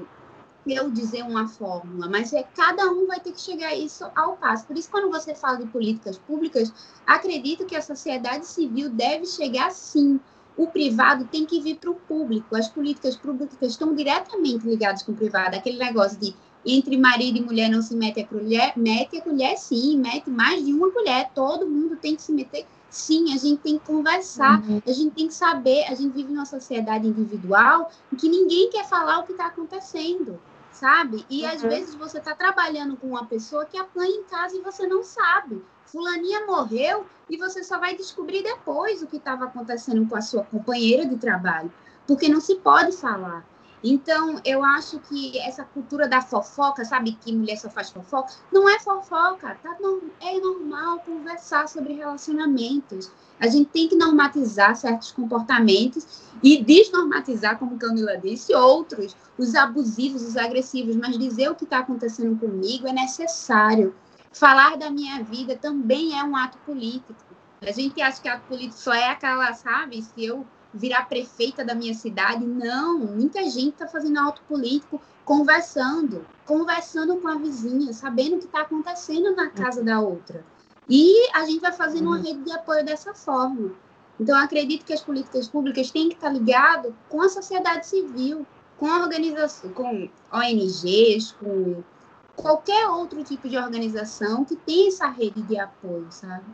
eu 0.65 0.89
dizer 0.89 1.23
uma 1.23 1.47
fórmula, 1.47 2.09
mas 2.09 2.31
é 2.31 2.43
cada 2.55 2.89
um 2.89 3.05
vai 3.05 3.19
ter 3.19 3.33
que 3.33 3.41
chegar 3.41 3.67
a 3.67 3.75
isso 3.75 4.09
ao 4.15 4.37
passo. 4.37 4.65
Por 4.65 4.77
isso, 4.77 4.89
quando 4.89 5.11
você 5.11 5.35
fala 5.35 5.57
de 5.57 5.67
políticas 5.67 6.17
públicas, 6.17 6.73
acredito 7.05 7.65
que 7.65 7.75
a 7.75 7.81
sociedade 7.81 8.47
civil 8.47 8.89
deve 8.89 9.25
chegar 9.25 9.71
sim 9.71 10.19
o 10.57 10.67
privado 10.67 11.25
tem 11.25 11.45
que 11.45 11.59
vir 11.59 11.75
para 11.75 11.91
o 11.91 11.95
público. 11.95 12.55
As 12.55 12.67
políticas 12.67 13.15
públicas 13.15 13.57
estão 13.61 13.93
diretamente 13.93 14.67
ligadas 14.67 15.03
com 15.03 15.11
o 15.11 15.15
privado. 15.15 15.55
Aquele 15.55 15.77
negócio 15.77 16.19
de 16.19 16.33
entre 16.65 16.97
marido 16.97 17.37
e 17.37 17.41
mulher 17.41 17.69
não 17.69 17.81
se 17.81 17.95
mete 17.95 18.21
a 18.21 18.25
colher, 18.25 18.73
mete 18.75 19.17
a 19.17 19.21
colher 19.21 19.55
sim, 19.57 19.97
mete 19.99 20.29
mais 20.29 20.65
de 20.65 20.73
uma 20.73 20.89
colher. 20.91 21.29
Todo 21.35 21.67
mundo 21.67 21.95
tem 21.97 22.15
que 22.15 22.21
se 22.21 22.31
meter. 22.31 22.65
Sim, 22.89 23.33
a 23.33 23.37
gente 23.37 23.57
tem 23.57 23.77
que 23.77 23.85
conversar, 23.85 24.63
uhum. 24.63 24.81
a 24.85 24.91
gente 24.91 25.13
tem 25.13 25.27
que 25.27 25.33
saber. 25.33 25.83
A 25.83 25.95
gente 25.95 26.13
vive 26.13 26.31
numa 26.31 26.45
sociedade 26.45 27.05
individual 27.05 27.91
em 28.11 28.15
que 28.15 28.29
ninguém 28.29 28.69
quer 28.69 28.87
falar 28.87 29.19
o 29.19 29.23
que 29.23 29.33
está 29.33 29.47
acontecendo, 29.47 30.39
sabe? 30.71 31.25
E 31.29 31.43
uhum. 31.43 31.49
às 31.49 31.61
vezes 31.61 31.95
você 31.95 32.19
está 32.19 32.33
trabalhando 32.33 32.95
com 32.95 33.07
uma 33.07 33.25
pessoa 33.25 33.65
que 33.65 33.77
apanha 33.77 34.15
em 34.15 34.23
casa 34.23 34.55
e 34.55 34.61
você 34.61 34.87
não 34.87 35.03
sabe 35.03 35.61
fulaninha 35.85 36.45
morreu 36.45 37.05
e 37.29 37.37
você 37.37 37.63
só 37.63 37.79
vai 37.79 37.95
descobrir 37.95 38.43
depois 38.43 39.01
o 39.01 39.07
que 39.07 39.17
estava 39.17 39.45
acontecendo 39.45 40.07
com 40.07 40.15
a 40.15 40.21
sua 40.21 40.43
companheira 40.43 41.05
de 41.05 41.17
trabalho, 41.17 41.71
porque 42.05 42.29
não 42.29 42.39
se 42.39 42.55
pode 42.55 42.91
falar. 42.95 43.45
Então, 43.87 44.41
eu 44.43 44.63
acho 44.63 44.99
que 44.99 45.37
essa 45.39 45.63
cultura 45.63 46.07
da 46.07 46.19
fofoca, 46.19 46.83
sabe 46.83 47.11
que 47.21 47.31
mulher 47.31 47.55
só 47.57 47.69
faz 47.69 47.91
fofoca? 47.91 48.33
Não 48.51 48.67
é 48.67 48.79
fofoca, 48.79 49.55
tá? 49.61 49.75
Não, 49.79 50.01
é 50.19 50.39
normal 50.39 50.99
conversar 50.99 51.69
sobre 51.69 51.93
relacionamentos. 51.93 53.11
A 53.39 53.47
gente 53.47 53.69
tem 53.69 53.87
que 53.87 53.95
normatizar 53.95 54.75
certos 54.75 55.11
comportamentos 55.11 56.23
e 56.41 56.63
desnormatizar, 56.63 57.59
como 57.59 57.77
Camila 57.77 58.17
disse, 58.17 58.55
outros, 58.55 59.15
os 59.37 59.53
abusivos, 59.53 60.23
os 60.23 60.35
agressivos, 60.35 60.95
mas 60.95 61.15
dizer 61.15 61.49
o 61.49 61.55
que 61.55 61.65
está 61.65 61.79
acontecendo 61.79 62.39
comigo 62.39 62.87
é 62.87 62.93
necessário. 62.93 63.93
Falar 64.35 64.77
da 64.77 64.91
minha 64.91 65.23
vida 65.23 65.55
também 65.55 66.19
é 66.19 66.21
um 66.21 66.35
ato 66.35 66.57
político. 66.65 67.15
A 67.61 67.71
gente 67.71 68.01
acha 68.01 68.21
que 68.21 68.27
ato 68.27 68.45
político 68.49 68.77
só 68.77 68.93
é 68.93 69.09
aquela, 69.09 69.53
sabe, 69.53 70.01
se 70.01 70.25
eu 70.25 70.45
virar 70.73 71.05
prefeita 71.05 71.63
da 71.63 71.73
minha 71.73 71.93
cidade. 71.93 72.45
Não, 72.45 72.99
muita 72.99 73.41
gente 73.43 73.75
está 73.75 73.87
fazendo 73.87 74.19
ato 74.19 74.41
político 74.41 75.01
conversando, 75.23 76.27
conversando 76.45 77.15
com 77.15 77.29
a 77.29 77.35
vizinha, 77.35 77.93
sabendo 77.93 78.35
o 78.35 78.39
que 78.39 78.45
está 78.45 78.63
acontecendo 78.63 79.33
na 79.33 79.49
casa 79.49 79.81
da 79.81 80.01
outra. 80.01 80.43
E 80.89 81.29
a 81.33 81.45
gente 81.45 81.61
vai 81.61 81.71
fazendo 81.71 82.07
uma 82.07 82.17
uhum. 82.17 82.23
rede 82.23 82.43
de 82.43 82.51
apoio 82.51 82.83
dessa 82.83 83.13
forma. 83.13 83.71
Então, 84.19 84.37
acredito 84.37 84.83
que 84.83 84.91
as 84.91 85.01
políticas 85.01 85.47
públicas 85.47 85.91
têm 85.91 86.09
que 86.09 86.15
estar 86.15 86.29
ligadas 86.29 86.93
com 87.07 87.21
a 87.21 87.29
sociedade 87.29 87.87
civil, 87.87 88.45
com 88.77 88.87
a 88.87 88.99
organização, 88.99 89.71
com 89.71 90.09
ONGs, 90.29 91.31
com 91.39 91.81
qualquer 92.35 92.87
outro 92.89 93.23
tipo 93.23 93.47
de 93.47 93.57
organização 93.57 94.45
que 94.45 94.55
tem 94.55 94.87
essa 94.87 95.07
rede 95.07 95.41
de 95.43 95.57
apoio, 95.57 96.07
sabe? 96.11 96.45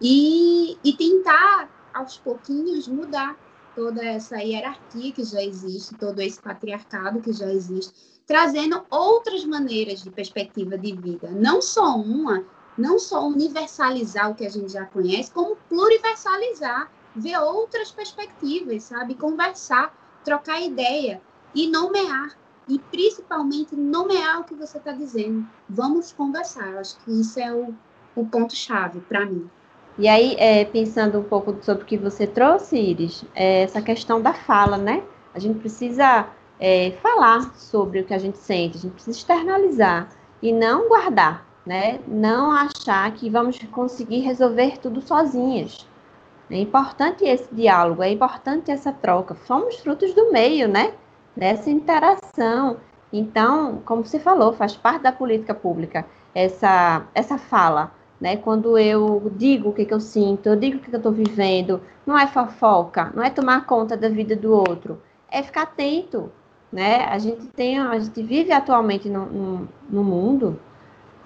E, 0.00 0.78
e 0.82 0.92
tentar, 0.96 1.68
aos 1.92 2.18
pouquinhos, 2.18 2.88
mudar 2.88 3.36
toda 3.74 4.04
essa 4.04 4.38
hierarquia 4.38 5.12
que 5.12 5.24
já 5.24 5.42
existe, 5.42 5.94
todo 5.94 6.20
esse 6.20 6.40
patriarcado 6.40 7.20
que 7.20 7.32
já 7.32 7.50
existe, 7.52 7.92
trazendo 8.26 8.84
outras 8.90 9.44
maneiras 9.44 10.02
de 10.02 10.10
perspectiva 10.10 10.76
de 10.76 10.92
vida, 10.96 11.30
não 11.30 11.60
só 11.60 11.96
uma, 11.96 12.44
não 12.76 12.98
só 12.98 13.26
universalizar 13.26 14.30
o 14.30 14.34
que 14.34 14.46
a 14.46 14.50
gente 14.50 14.72
já 14.72 14.84
conhece, 14.86 15.30
como 15.30 15.56
pluriversalizar, 15.68 16.90
ver 17.14 17.38
outras 17.38 17.90
perspectivas, 17.90 18.84
sabe? 18.84 19.14
Conversar, 19.14 19.94
trocar 20.24 20.60
ideia 20.60 21.20
e 21.54 21.66
nomear 21.66 22.38
e 22.70 22.78
principalmente 22.78 23.74
nomear 23.74 24.40
o 24.40 24.44
que 24.44 24.54
você 24.54 24.78
está 24.78 24.92
dizendo. 24.92 25.44
Vamos 25.68 26.12
conversar. 26.12 26.78
Acho 26.78 26.96
que 27.00 27.20
isso 27.20 27.40
é 27.40 27.52
o, 27.52 27.74
o 28.14 28.24
ponto-chave 28.24 29.00
para 29.00 29.26
mim. 29.26 29.50
E 29.98 30.08
aí, 30.08 30.36
é, 30.38 30.64
pensando 30.64 31.18
um 31.18 31.24
pouco 31.24 31.56
sobre 31.62 31.82
o 31.82 31.86
que 31.86 31.98
você 31.98 32.26
trouxe, 32.26 32.78
Iris, 32.78 33.24
é 33.34 33.62
essa 33.62 33.82
questão 33.82 34.22
da 34.22 34.32
fala, 34.32 34.78
né? 34.78 35.02
A 35.34 35.38
gente 35.40 35.58
precisa 35.58 36.28
é, 36.60 36.92
falar 37.02 37.52
sobre 37.56 38.00
o 38.00 38.04
que 38.04 38.14
a 38.14 38.18
gente 38.18 38.38
sente, 38.38 38.78
a 38.78 38.80
gente 38.80 38.92
precisa 38.92 39.18
externalizar 39.18 40.08
e 40.40 40.52
não 40.52 40.88
guardar, 40.88 41.44
né? 41.66 41.98
Não 42.06 42.52
achar 42.52 43.12
que 43.12 43.28
vamos 43.28 43.58
conseguir 43.72 44.20
resolver 44.20 44.78
tudo 44.78 45.00
sozinhas. 45.00 45.86
É 46.48 46.58
importante 46.58 47.24
esse 47.24 47.52
diálogo, 47.54 48.02
é 48.02 48.10
importante 48.10 48.70
essa 48.70 48.92
troca. 48.92 49.36
Somos 49.46 49.76
frutos 49.76 50.14
do 50.14 50.32
meio, 50.32 50.66
né? 50.66 50.94
Dessa 51.40 51.70
interação. 51.70 52.76
Então, 53.10 53.80
como 53.86 54.04
você 54.04 54.18
falou, 54.20 54.52
faz 54.52 54.76
parte 54.76 55.02
da 55.02 55.10
política 55.10 55.54
pública 55.54 56.04
essa, 56.34 57.06
essa 57.14 57.38
fala. 57.38 57.92
Né? 58.20 58.36
Quando 58.36 58.76
eu 58.76 59.32
digo 59.34 59.70
o 59.70 59.72
que, 59.72 59.86
que 59.86 59.94
eu 59.94 60.00
sinto, 60.00 60.46
eu 60.46 60.54
digo 60.54 60.76
o 60.76 60.80
que, 60.80 60.90
que 60.90 60.94
eu 60.94 60.98
estou 60.98 61.10
vivendo, 61.10 61.80
não 62.06 62.18
é 62.18 62.26
fofoca, 62.26 63.10
não 63.14 63.24
é 63.24 63.30
tomar 63.30 63.64
conta 63.64 63.96
da 63.96 64.10
vida 64.10 64.36
do 64.36 64.52
outro, 64.52 65.00
é 65.30 65.42
ficar 65.42 65.62
atento. 65.62 66.30
Né? 66.70 67.06
A 67.06 67.18
gente 67.18 67.46
tem, 67.46 67.78
a 67.78 67.98
gente 67.98 68.22
vive 68.22 68.52
atualmente 68.52 69.08
no, 69.08 69.24
no, 69.24 69.68
no 69.88 70.04
mundo 70.04 70.60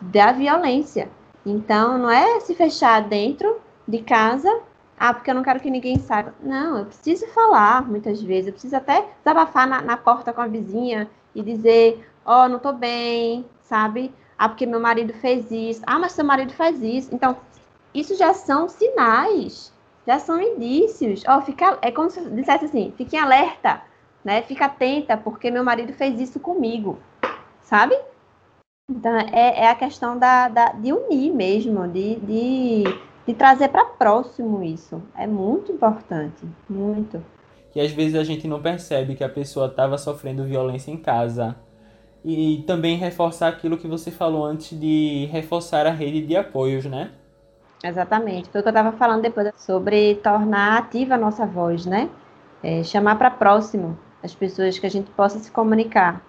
da 0.00 0.30
violência. 0.30 1.10
Então, 1.44 1.98
não 1.98 2.08
é 2.08 2.38
se 2.38 2.54
fechar 2.54 3.02
dentro 3.02 3.56
de 3.86 3.98
casa 3.98 4.48
Ah, 5.06 5.12
porque 5.12 5.30
eu 5.30 5.34
não 5.34 5.42
quero 5.42 5.60
que 5.60 5.70
ninguém 5.70 5.98
saiba. 5.98 6.34
Não, 6.40 6.78
eu 6.78 6.86
preciso 6.86 7.26
falar 7.26 7.86
muitas 7.86 8.22
vezes. 8.22 8.46
Eu 8.46 8.52
preciso 8.54 8.74
até 8.74 9.04
desabafar 9.18 9.68
na, 9.68 9.82
na 9.82 9.98
porta 9.98 10.32
com 10.32 10.40
a 10.40 10.46
vizinha 10.46 11.10
e 11.34 11.42
dizer: 11.42 12.08
Ó, 12.24 12.46
oh, 12.46 12.48
não 12.48 12.58
tô 12.58 12.72
bem, 12.72 13.44
sabe? 13.60 14.10
Ah, 14.38 14.48
porque 14.48 14.64
meu 14.64 14.80
marido 14.80 15.12
fez 15.12 15.50
isso. 15.50 15.82
Ah, 15.86 15.98
mas 15.98 16.12
seu 16.12 16.24
marido 16.24 16.54
faz 16.54 16.82
isso. 16.82 17.14
Então, 17.14 17.36
isso 17.92 18.16
já 18.16 18.32
são 18.32 18.66
sinais, 18.66 19.70
já 20.06 20.18
são 20.18 20.40
indícios. 20.40 21.22
Ó, 21.28 21.36
oh, 21.36 21.42
fica, 21.42 21.76
é 21.82 21.92
como 21.92 22.08
se 22.08 22.22
dissesse 22.30 22.64
assim: 22.64 22.94
fique 22.96 23.14
alerta, 23.14 23.82
né? 24.24 24.40
Fica 24.40 24.64
atenta, 24.64 25.18
porque 25.18 25.50
meu 25.50 25.62
marido 25.62 25.92
fez 25.92 26.18
isso 26.18 26.40
comigo, 26.40 26.98
sabe? 27.60 27.94
Então, 28.90 29.14
é, 29.14 29.64
é 29.64 29.68
a 29.68 29.74
questão 29.74 30.18
da, 30.18 30.48
da, 30.48 30.72
de 30.72 30.94
unir 30.94 31.30
mesmo, 31.30 31.86
de, 31.88 32.16
de, 32.20 32.84
de 33.26 33.34
trazer 33.34 33.68
para 33.68 33.84
próximo 33.84 34.62
isso. 34.62 35.02
É 35.16 35.26
muito 35.26 35.72
importante, 35.72 36.46
muito. 36.68 37.24
Que 37.72 37.80
às 37.80 37.90
vezes 37.90 38.14
a 38.14 38.24
gente 38.24 38.46
não 38.46 38.60
percebe 38.60 39.14
que 39.14 39.24
a 39.24 39.28
pessoa 39.28 39.66
estava 39.66 39.98
sofrendo 39.98 40.44
violência 40.44 40.90
em 40.90 40.96
casa. 40.96 41.56
E 42.24 42.64
também 42.66 42.96
reforçar 42.96 43.48
aquilo 43.48 43.76
que 43.76 43.86
você 43.86 44.10
falou 44.10 44.46
antes 44.46 44.78
de 44.78 45.28
reforçar 45.30 45.86
a 45.86 45.90
rede 45.90 46.22
de 46.22 46.34
apoios, 46.34 46.86
né? 46.86 47.10
Exatamente. 47.82 48.48
Foi 48.48 48.60
o 48.60 48.62
que 48.62 48.68
eu 48.68 48.70
estava 48.70 48.92
falando 48.92 49.22
depois 49.22 49.50
sobre 49.58 50.14
tornar 50.16 50.78
ativa 50.78 51.14
a 51.14 51.18
nossa 51.18 51.44
voz, 51.44 51.84
né? 51.84 52.08
É, 52.62 52.82
chamar 52.82 53.16
para 53.16 53.30
próximo 53.30 53.98
as 54.22 54.34
pessoas 54.34 54.78
que 54.78 54.86
a 54.86 54.90
gente 54.90 55.10
possa 55.10 55.38
se 55.38 55.50
comunicar 55.50 56.24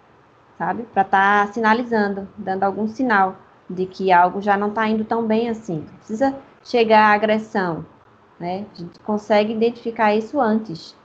sabe? 0.57 0.83
Para 0.83 1.03
estar 1.03 1.47
tá 1.47 1.53
sinalizando, 1.53 2.27
dando 2.37 2.63
algum 2.63 2.87
sinal 2.87 3.35
de 3.69 3.85
que 3.85 4.11
algo 4.11 4.41
já 4.41 4.57
não 4.57 4.69
está 4.69 4.87
indo 4.87 5.03
tão 5.03 5.25
bem 5.25 5.49
assim. 5.49 5.85
Precisa 5.97 6.35
chegar 6.65 7.11
à 7.11 7.13
agressão, 7.13 7.85
né? 8.39 8.65
A 8.73 8.81
gente 8.81 8.99
consegue 8.99 9.53
identificar 9.53 10.13
isso 10.13 10.39
antes. 10.39 10.95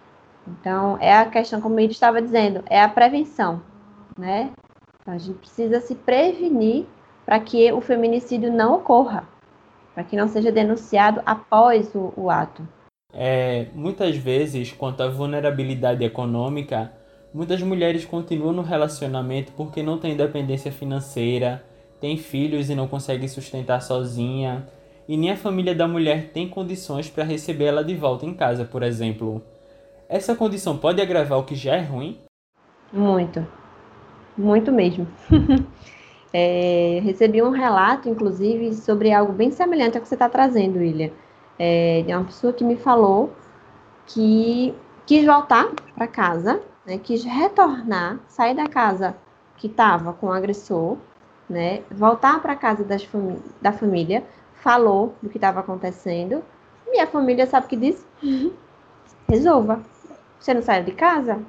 Então, 0.48 0.98
é 1.00 1.14
a 1.14 1.26
questão, 1.26 1.60
como 1.60 1.78
ele 1.78 1.92
estava 1.92 2.20
dizendo, 2.20 2.64
é 2.68 2.82
a 2.82 2.88
prevenção, 2.88 3.62
né? 4.18 4.50
Então, 5.00 5.14
a 5.14 5.18
gente 5.18 5.38
precisa 5.38 5.80
se 5.80 5.94
prevenir 5.94 6.86
para 7.24 7.38
que 7.38 7.70
o 7.72 7.80
feminicídio 7.80 8.52
não 8.52 8.74
ocorra, 8.74 9.28
para 9.94 10.02
que 10.02 10.16
não 10.16 10.26
seja 10.26 10.50
denunciado 10.50 11.22
após 11.24 11.94
o, 11.94 12.12
o 12.16 12.30
ato. 12.30 12.66
É, 13.12 13.68
muitas 13.74 14.16
vezes, 14.16 14.72
quanto 14.72 15.02
à 15.02 15.08
vulnerabilidade 15.08 16.04
econômica, 16.04 16.92
Muitas 17.32 17.62
mulheres 17.62 18.04
continuam 18.04 18.52
no 18.52 18.62
relacionamento 18.62 19.52
porque 19.52 19.84
não 19.84 19.98
têm 19.98 20.14
independência 20.14 20.72
financeira, 20.72 21.64
têm 22.00 22.16
filhos 22.16 22.68
e 22.68 22.74
não 22.74 22.88
conseguem 22.88 23.28
sustentar 23.28 23.80
sozinha, 23.82 24.66
e 25.10 25.16
nem 25.16 25.32
a 25.32 25.36
família 25.36 25.74
da 25.74 25.88
mulher 25.88 26.30
tem 26.32 26.48
condições 26.48 27.10
para 27.10 27.24
receber 27.24 27.64
ela 27.64 27.82
de 27.82 27.96
volta 27.96 28.24
em 28.24 28.32
casa, 28.32 28.64
por 28.64 28.84
exemplo. 28.84 29.42
Essa 30.08 30.36
condição 30.36 30.78
pode 30.78 31.02
agravar 31.02 31.40
o 31.40 31.42
que 31.42 31.56
já 31.56 31.74
é 31.74 31.80
ruim? 31.80 32.20
Muito. 32.92 33.44
Muito 34.38 34.70
mesmo. 34.70 35.08
é, 36.32 37.00
recebi 37.02 37.42
um 37.42 37.50
relato, 37.50 38.08
inclusive, 38.08 38.72
sobre 38.72 39.12
algo 39.12 39.32
bem 39.32 39.50
semelhante 39.50 39.96
ao 39.96 40.02
que 40.02 40.06
você 40.06 40.14
está 40.14 40.28
trazendo, 40.28 40.78
William. 40.78 41.10
É, 41.58 42.02
de 42.06 42.14
uma 42.14 42.24
pessoa 42.24 42.52
que 42.52 42.62
me 42.62 42.76
falou 42.76 43.32
que 44.06 44.72
quis 45.06 45.26
voltar 45.26 45.70
para 45.96 46.06
casa 46.06 46.62
né, 46.86 46.98
quis 46.98 47.24
retornar, 47.24 48.20
sair 48.28 48.54
da 48.54 48.66
casa 48.66 49.16
que 49.56 49.66
estava 49.66 50.12
com 50.12 50.26
o 50.26 50.32
agressor, 50.32 50.96
né, 51.48 51.82
voltar 51.90 52.40
para 52.40 52.52
a 52.52 52.56
casa 52.56 52.84
fami 52.98 53.38
da 53.60 53.72
família, 53.72 54.24
falou 54.62 55.14
do 55.22 55.28
que 55.28 55.36
estava 55.36 55.60
acontecendo. 55.60 56.44
Minha 56.88 57.06
família 57.06 57.46
sabe 57.46 57.66
o 57.66 57.68
que 57.68 57.76
disse? 57.76 58.04
Resolva. 59.28 59.82
Você 60.38 60.54
não 60.54 60.62
saiu 60.62 60.84
de 60.84 60.92
casa? 60.92 61.40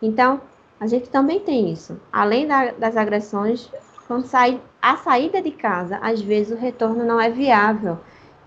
Então, 0.00 0.40
a 0.78 0.86
gente 0.86 1.08
também 1.08 1.40
tem 1.40 1.72
isso. 1.72 2.00
Além 2.12 2.46
da, 2.46 2.72
das 2.72 2.96
agressões, 2.96 3.70
quando 4.06 4.26
sai 4.26 4.60
a 4.80 4.96
saída 4.96 5.42
de 5.42 5.50
casa, 5.50 5.98
às 6.02 6.20
vezes 6.20 6.56
o 6.56 6.60
retorno 6.60 7.04
não 7.04 7.20
é 7.20 7.30
viável. 7.30 7.98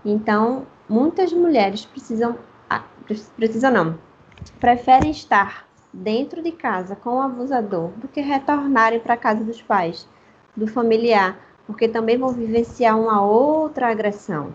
Então, 0.04 0.66
muitas 0.88 1.32
mulheres 1.32 1.84
precisam, 1.84 2.38
precisam 3.36 3.70
não, 3.70 3.98
preferem 4.58 5.10
estar 5.10 5.68
dentro 5.92 6.42
de 6.42 6.52
casa 6.52 6.94
com 6.96 7.16
o 7.16 7.20
abusador 7.20 7.90
do 7.96 8.08
que 8.08 8.20
retornarem 8.20 9.00
para 9.00 9.14
a 9.14 9.18
casa 9.18 9.44
dos 9.44 9.60
pais, 9.60 10.08
do 10.56 10.66
familiar, 10.66 11.36
porque 11.70 11.86
também 11.86 12.18
vão 12.18 12.32
vivenciar 12.32 12.98
uma 12.98 13.22
outra 13.24 13.88
agressão. 13.88 14.52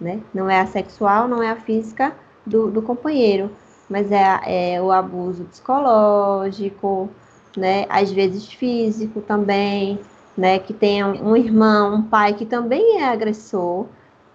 Né? 0.00 0.22
Não 0.32 0.48
é 0.48 0.60
a 0.60 0.66
sexual, 0.66 1.26
não 1.26 1.42
é 1.42 1.50
a 1.50 1.56
física 1.56 2.14
do, 2.46 2.70
do 2.70 2.80
companheiro, 2.80 3.50
mas 3.88 4.12
é, 4.12 4.74
é, 4.74 4.80
o 4.80 4.92
abuso 4.92 5.44
psicológico, 5.44 7.10
né? 7.56 7.84
às 7.88 8.12
vezes 8.12 8.50
físico 8.52 9.20
também, 9.20 9.98
né? 10.36 10.60
que 10.60 10.72
tem 10.72 11.02
um 11.04 11.36
irmão, 11.36 11.96
um 11.96 12.02
pai 12.02 12.32
que 12.34 12.46
também 12.46 13.02
é 13.02 13.08
agressor. 13.08 13.86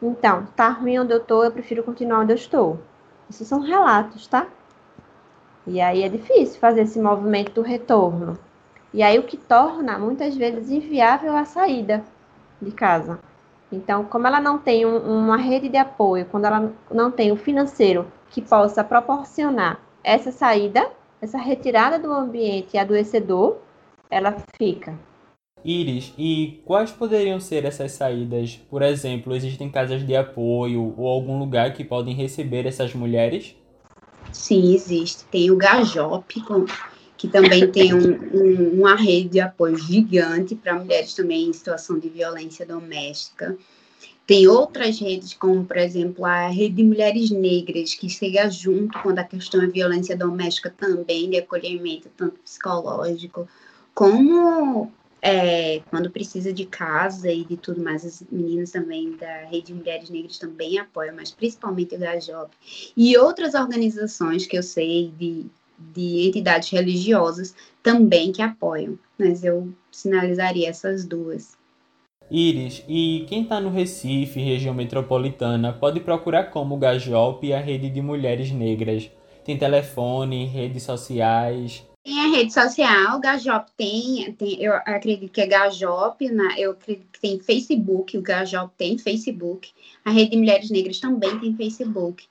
Então, 0.01 0.45
tá 0.53 0.69
ruim 0.69 0.99
onde 0.99 1.13
eu 1.13 1.21
tô, 1.21 1.45
eu 1.45 1.51
prefiro 1.51 1.81
continuar 1.81 2.19
onde 2.19 2.33
eu 2.33 2.35
estou. 2.35 2.79
Esses 3.29 3.47
são 3.47 3.61
relatos, 3.61 4.27
tá? 4.27 4.47
E 5.65 5.79
aí 5.79 6.03
é 6.03 6.09
difícil 6.09 6.59
fazer 6.59 6.81
esse 6.81 6.99
movimento 6.99 7.53
do 7.53 7.61
retorno. 7.61 8.37
E 8.95 9.03
aí 9.03 9.19
o 9.19 9.23
que 9.23 9.35
torna 9.35 9.99
muitas 9.99 10.37
vezes 10.37 10.71
inviável 10.71 11.35
a 11.35 11.43
saída 11.43 12.01
de 12.61 12.71
casa. 12.71 13.19
Então, 13.69 14.05
como 14.05 14.25
ela 14.25 14.39
não 14.39 14.57
tem 14.57 14.85
um, 14.85 14.95
uma 14.99 15.35
rede 15.35 15.67
de 15.67 15.75
apoio, 15.75 16.25
quando 16.31 16.45
ela 16.45 16.71
não 16.89 17.11
tem 17.11 17.29
o 17.29 17.35
financeiro 17.35 18.07
que 18.29 18.41
possa 18.41 18.85
proporcionar 18.85 19.81
essa 20.01 20.31
saída, 20.31 20.89
essa 21.21 21.37
retirada 21.37 21.99
do 21.99 22.09
ambiente 22.09 22.77
adoecedor, 22.77 23.57
ela 24.09 24.37
fica. 24.57 24.97
Iris, 25.61 26.13
e 26.17 26.61
quais 26.63 26.89
poderiam 26.89 27.41
ser 27.41 27.65
essas 27.65 27.91
saídas? 27.91 28.55
Por 28.69 28.81
exemplo, 28.81 29.35
existem 29.35 29.69
casas 29.69 30.07
de 30.07 30.15
apoio 30.15 30.95
ou 30.97 31.05
algum 31.09 31.37
lugar 31.37 31.73
que 31.73 31.83
podem 31.83 32.15
receber 32.15 32.65
essas 32.65 32.93
mulheres? 32.93 33.57
Sim, 34.31 34.73
existe. 34.73 35.25
Tem 35.25 35.51
o 35.51 35.57
Gajop, 35.57 36.41
que 37.25 37.31
também 37.31 37.69
tem 37.71 37.93
um, 37.93 38.19
um, 38.33 38.79
uma 38.79 38.95
rede 38.95 39.29
de 39.29 39.39
apoio 39.39 39.77
gigante 39.77 40.55
para 40.55 40.77
mulheres 40.77 41.13
também 41.13 41.49
em 41.49 41.53
situação 41.53 41.97
de 41.97 42.07
violência 42.07 42.65
doméstica. 42.65 43.57
Tem 44.27 44.47
outras 44.47 44.99
redes, 44.99 45.33
como, 45.33 45.65
por 45.65 45.77
exemplo, 45.77 46.25
a 46.25 46.47
Rede 46.47 46.77
de 46.77 46.83
Mulheres 46.83 47.29
Negras, 47.29 47.93
que 47.93 48.09
chega 48.09 48.49
junto 48.49 48.99
quando 48.99 49.19
a 49.19 49.23
questão 49.23 49.61
é 49.61 49.67
violência 49.67 50.17
doméstica 50.17 50.73
também, 50.75 51.29
de 51.29 51.37
acolhimento, 51.37 52.09
tanto 52.17 52.39
psicológico, 52.39 53.47
como 53.93 54.91
é, 55.21 55.81
quando 55.91 56.09
precisa 56.09 56.51
de 56.51 56.65
casa 56.65 57.31
e 57.31 57.43
de 57.43 57.55
tudo 57.55 57.83
mais, 57.83 58.03
as 58.03 58.23
meninas 58.31 58.71
também 58.71 59.15
da 59.15 59.45
Rede 59.45 59.67
de 59.67 59.73
Mulheres 59.75 60.09
Negras 60.09 60.39
também 60.39 60.79
apoiam, 60.79 61.15
mas 61.15 61.29
principalmente 61.29 61.93
o 61.95 61.99
Gajob. 61.99 62.49
E 62.97 63.15
outras 63.17 63.53
organizações 63.53 64.47
que 64.47 64.57
eu 64.57 64.63
sei 64.63 65.13
de, 65.19 65.45
de 65.77 66.27
entidades 66.27 66.69
religiosas 66.69 67.55
também 67.81 68.31
que 68.31 68.41
apoiam, 68.41 68.97
mas 69.17 69.43
eu 69.43 69.73
sinalizaria 69.91 70.69
essas 70.69 71.05
duas. 71.05 71.57
Iris, 72.29 72.83
e 72.87 73.25
quem 73.27 73.43
está 73.43 73.61
no 73.61 73.69
Recife, 73.69 74.39
região 74.39 74.73
metropolitana, 74.73 75.71
pode 75.71 75.99
procurar 75.99 76.45
como 76.45 76.77
Gajop 76.77 77.45
e 77.45 77.53
a 77.53 77.59
Rede 77.59 77.89
de 77.89 78.01
Mulheres 78.01 78.51
Negras. 78.51 79.11
Tem 79.43 79.57
telefone, 79.57 80.45
redes 80.45 80.81
sociais. 80.81 81.85
Tem 82.03 82.19
a 82.19 82.35
rede 82.35 82.51
social, 82.51 83.19
Gajop 83.19 83.71
tem, 83.77 84.31
tem, 84.33 84.61
eu 84.61 84.73
acredito 84.73 85.31
que 85.31 85.41
é 85.41 85.47
Gajop, 85.47 86.27
na, 86.29 86.59
eu 86.59 86.71
acredito 86.71 87.07
que 87.11 87.19
tem 87.19 87.39
Facebook, 87.39 88.17
o 88.17 88.21
Gajop 88.21 88.71
tem 88.77 88.97
Facebook, 88.97 89.71
a 90.03 90.11
Rede 90.11 90.31
de 90.31 90.37
Mulheres 90.37 90.69
Negras 90.69 90.99
também 90.99 91.39
tem 91.39 91.55
Facebook. 91.55 92.27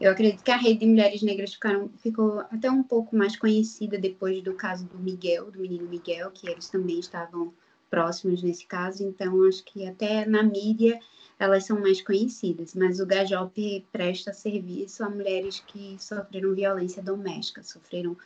Eu 0.00 0.12
acredito 0.12 0.42
que 0.42 0.50
a 0.50 0.56
Rede 0.56 0.80
de 0.80 0.86
Mulheres 0.86 1.20
Negras 1.20 1.52
ficaram, 1.52 1.90
ficou 1.98 2.40
até 2.50 2.70
um 2.70 2.82
pouco 2.82 3.14
mais 3.14 3.36
conhecida 3.36 3.98
depois 3.98 4.42
do 4.42 4.54
caso 4.54 4.86
do 4.86 4.98
Miguel, 4.98 5.50
do 5.50 5.60
menino 5.60 5.86
Miguel, 5.86 6.30
que 6.30 6.48
eles 6.48 6.70
também 6.70 6.98
estavam 6.98 7.52
próximos 7.90 8.42
nesse 8.42 8.64
caso, 8.66 9.02
então 9.02 9.46
acho 9.46 9.62
que 9.62 9.86
até 9.86 10.24
na 10.24 10.42
mídia 10.42 10.98
elas 11.38 11.66
são 11.66 11.78
mais 11.80 12.00
conhecidas, 12.00 12.74
mas 12.74 13.00
o 13.00 13.06
Gajop 13.06 13.86
presta 13.92 14.32
serviço 14.32 15.04
a 15.04 15.10
mulheres 15.10 15.60
que 15.66 15.96
sofreram 15.98 16.54
violência 16.54 17.02
doméstica, 17.02 17.62
sofreram 17.62 18.16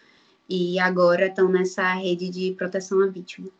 e 0.48 0.78
agora 0.78 1.26
estão 1.26 1.48
nessa 1.48 1.94
rede 1.94 2.28
de 2.28 2.52
proteção 2.52 3.00
à 3.00 3.06
vítima. 3.06 3.50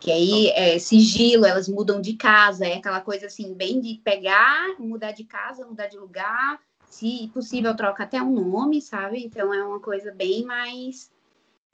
Que 0.00 0.10
aí 0.10 0.48
é 0.48 0.78
sigilo, 0.78 1.44
elas 1.44 1.68
mudam 1.68 2.00
de 2.00 2.14
casa, 2.14 2.66
é 2.66 2.74
aquela 2.74 3.00
coisa 3.00 3.26
assim, 3.26 3.54
bem 3.54 3.80
de 3.80 4.00
pegar, 4.02 4.80
mudar 4.80 5.12
de 5.12 5.24
casa, 5.24 5.66
mudar 5.66 5.88
de 5.88 5.98
lugar, 5.98 6.60
se 6.88 7.30
possível, 7.32 7.76
troca 7.76 8.02
até 8.02 8.20
um 8.22 8.32
nome, 8.32 8.80
sabe? 8.80 9.24
Então 9.24 9.52
é 9.52 9.64
uma 9.64 9.80
coisa 9.80 10.12
bem 10.12 10.44
mais, 10.44 11.10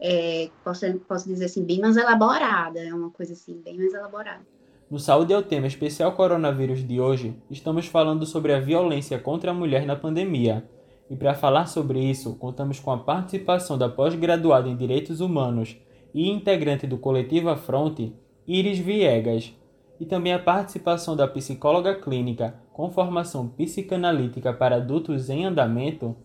é, 0.01 0.51
posso, 0.63 0.87
posso 1.01 1.29
dizer 1.29 1.47
assim, 1.47 1.65
bem 1.65 1.81
mais 1.81 1.97
elaborada, 1.97 2.81
é 2.81 2.93
uma 2.93 3.11
coisa 3.11 3.33
assim, 3.33 3.61
bem 3.65 3.77
mais 3.77 3.95
elaborada. 3.95 4.45
No 4.91 4.99
Saúde 4.99 5.33
é 5.33 5.39
o 5.39 5.43
tema 5.43 5.67
especial 5.67 6.13
coronavírus 6.13 6.87
de 6.87 7.01
hoje, 7.01 7.37
estamos 7.51 7.87
falando 7.87 8.27
sobre 8.27 8.53
a 8.53 8.61
violência 8.61 9.19
contra 9.19 9.51
a 9.51 9.55
mulher 9.55 9.87
na 9.87 9.97
pandemia. 9.97 10.69
E 11.09 11.17
para 11.17 11.35
falar 11.35 11.67
sobre 11.67 11.99
isso, 12.01 12.35
contamos 12.37 12.81
com 12.81 12.91
a 12.91 12.99
participação 12.99 13.77
da 13.77 13.89
pós-graduada 13.89 14.69
em 14.69 14.77
Direitos 14.77 15.21
Humanos 15.21 15.77
e 16.15 16.31
integrante 16.31 16.87
do 16.87 16.97
coletivo 16.97 17.51
Afronte, 17.51 18.15
Iris 18.47 18.79
Viegas, 18.79 19.55
e 20.01 20.07
também 20.07 20.33
a 20.33 20.39
participação 20.39 21.15
da 21.15 21.29
psicóloga 21.29 21.95
clínica 21.95 22.55
com 22.75 22.91
formação 22.91 23.47
psicanalítica 23.47 24.53
para 24.53 24.77
adultos 24.77 25.31
em 25.31 25.45
andamento, 25.45 26.17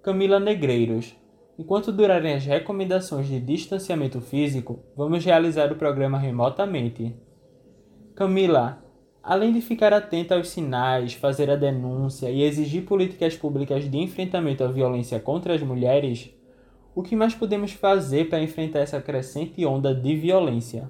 Camila 0.00 0.38
Negreiros. 0.38 1.16
Enquanto 1.58 1.90
durarem 1.90 2.34
as 2.34 2.46
recomendações 2.46 3.26
de 3.26 3.40
distanciamento 3.40 4.20
físico, 4.20 4.78
vamos 4.96 5.24
realizar 5.24 5.72
o 5.72 5.74
programa 5.74 6.16
remotamente. 6.16 7.12
Camila, 8.14 8.84
além 9.20 9.52
de 9.52 9.60
ficar 9.60 9.92
atenta 9.92 10.36
aos 10.36 10.48
sinais, 10.48 11.12
fazer 11.14 11.50
a 11.50 11.56
denúncia 11.56 12.30
e 12.30 12.40
exigir 12.40 12.84
políticas 12.84 13.36
públicas 13.36 13.90
de 13.90 13.98
enfrentamento 13.98 14.62
à 14.62 14.68
violência 14.68 15.18
contra 15.18 15.54
as 15.54 15.62
mulheres, 15.62 16.32
o 16.94 17.02
que 17.02 17.16
mais 17.16 17.34
podemos 17.34 17.72
fazer 17.72 18.28
para 18.28 18.40
enfrentar 18.40 18.78
essa 18.78 19.02
crescente 19.02 19.66
onda 19.66 19.92
de 19.92 20.14
violência? 20.14 20.88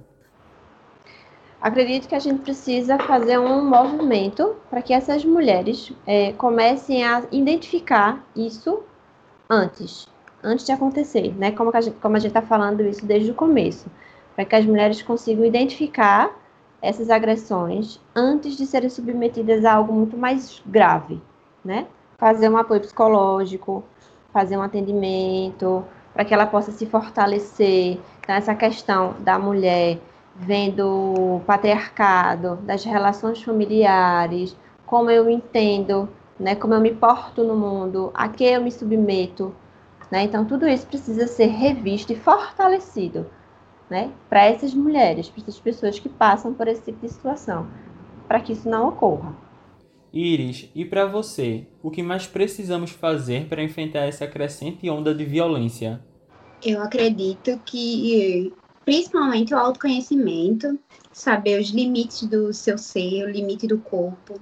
Acredito 1.67 2.07
que 2.07 2.15
a 2.15 2.19
gente 2.19 2.43
precisa 2.43 2.97
fazer 2.97 3.37
um 3.37 3.61
movimento 3.61 4.55
para 4.69 4.81
que 4.81 4.93
essas 4.93 5.25
mulheres 5.25 5.91
é, 6.05 6.31
comecem 6.31 7.03
a 7.03 7.23
identificar 7.29 8.23
isso 8.33 8.83
antes, 9.49 10.07
antes 10.41 10.65
de 10.65 10.71
acontecer, 10.71 11.35
né? 11.37 11.51
Como 11.51 11.69
a 11.75 11.81
gente 11.81 12.27
está 12.27 12.41
falando 12.41 12.79
isso 12.83 13.05
desde 13.05 13.31
o 13.31 13.33
começo, 13.33 13.87
para 14.33 14.45
que 14.45 14.55
as 14.55 14.65
mulheres 14.65 15.01
consigam 15.01 15.43
identificar 15.43 16.31
essas 16.81 17.09
agressões 17.09 17.99
antes 18.15 18.55
de 18.55 18.65
serem 18.65 18.89
submetidas 18.89 19.65
a 19.65 19.73
algo 19.73 19.91
muito 19.91 20.15
mais 20.15 20.63
grave, 20.65 21.21
né? 21.65 21.85
Fazer 22.17 22.47
um 22.47 22.55
apoio 22.55 22.79
psicológico, 22.79 23.83
fazer 24.31 24.55
um 24.55 24.61
atendimento, 24.61 25.83
para 26.13 26.23
que 26.23 26.33
ela 26.33 26.47
possa 26.47 26.71
se 26.71 26.85
fortalecer. 26.85 27.99
Então, 28.21 28.35
essa 28.35 28.55
questão 28.55 29.15
da 29.19 29.37
mulher 29.37 29.99
vendo 30.39 30.87
o 30.87 31.41
patriarcado, 31.45 32.57
das 32.57 32.83
relações 32.83 33.41
familiares, 33.41 34.55
como 34.85 35.09
eu 35.09 35.29
entendo, 35.29 36.07
né, 36.39 36.55
como 36.55 36.73
eu 36.73 36.79
me 36.79 36.93
porto 36.93 37.43
no 37.43 37.55
mundo, 37.55 38.11
a 38.13 38.29
que 38.29 38.43
eu 38.43 38.61
me 38.61 38.71
submeto, 38.71 39.53
né? 40.11 40.23
Então 40.23 40.45
tudo 40.45 40.67
isso 40.67 40.85
precisa 40.85 41.27
ser 41.27 41.47
revisto 41.47 42.13
e 42.13 42.15
fortalecido 42.15 43.25
né, 43.89 44.11
para 44.29 44.45
essas 44.45 44.73
mulheres, 44.73 45.29
para 45.29 45.41
essas 45.41 45.59
pessoas 45.59 45.99
que 45.99 46.09
passam 46.09 46.53
por 46.53 46.67
esse 46.67 46.83
tipo 46.83 46.99
de 47.01 47.11
situação, 47.11 47.67
para 48.27 48.39
que 48.39 48.53
isso 48.53 48.69
não 48.69 48.89
ocorra. 48.89 49.35
Iris, 50.13 50.69
e 50.73 50.85
para 50.85 51.05
você, 51.05 51.67
o 51.81 51.91
que 51.91 52.01
mais 52.01 52.25
precisamos 52.25 52.91
fazer 52.91 53.47
para 53.47 53.63
enfrentar 53.63 54.01
essa 54.01 54.27
crescente 54.27 54.89
onda 54.89 55.13
de 55.13 55.25
violência? 55.25 56.01
Eu 56.63 56.81
acredito 56.81 57.59
que 57.65 58.53
principalmente 58.87 59.53
o 59.53 59.57
autoconhecimento, 59.57 60.79
saber 61.11 61.59
os 61.59 61.71
limites 61.71 62.25
do 62.25 62.53
seu 62.53 62.77
ser, 62.77 63.25
o 63.25 63.29
limite 63.29 63.67
do 63.67 63.77
corpo, 63.79 64.39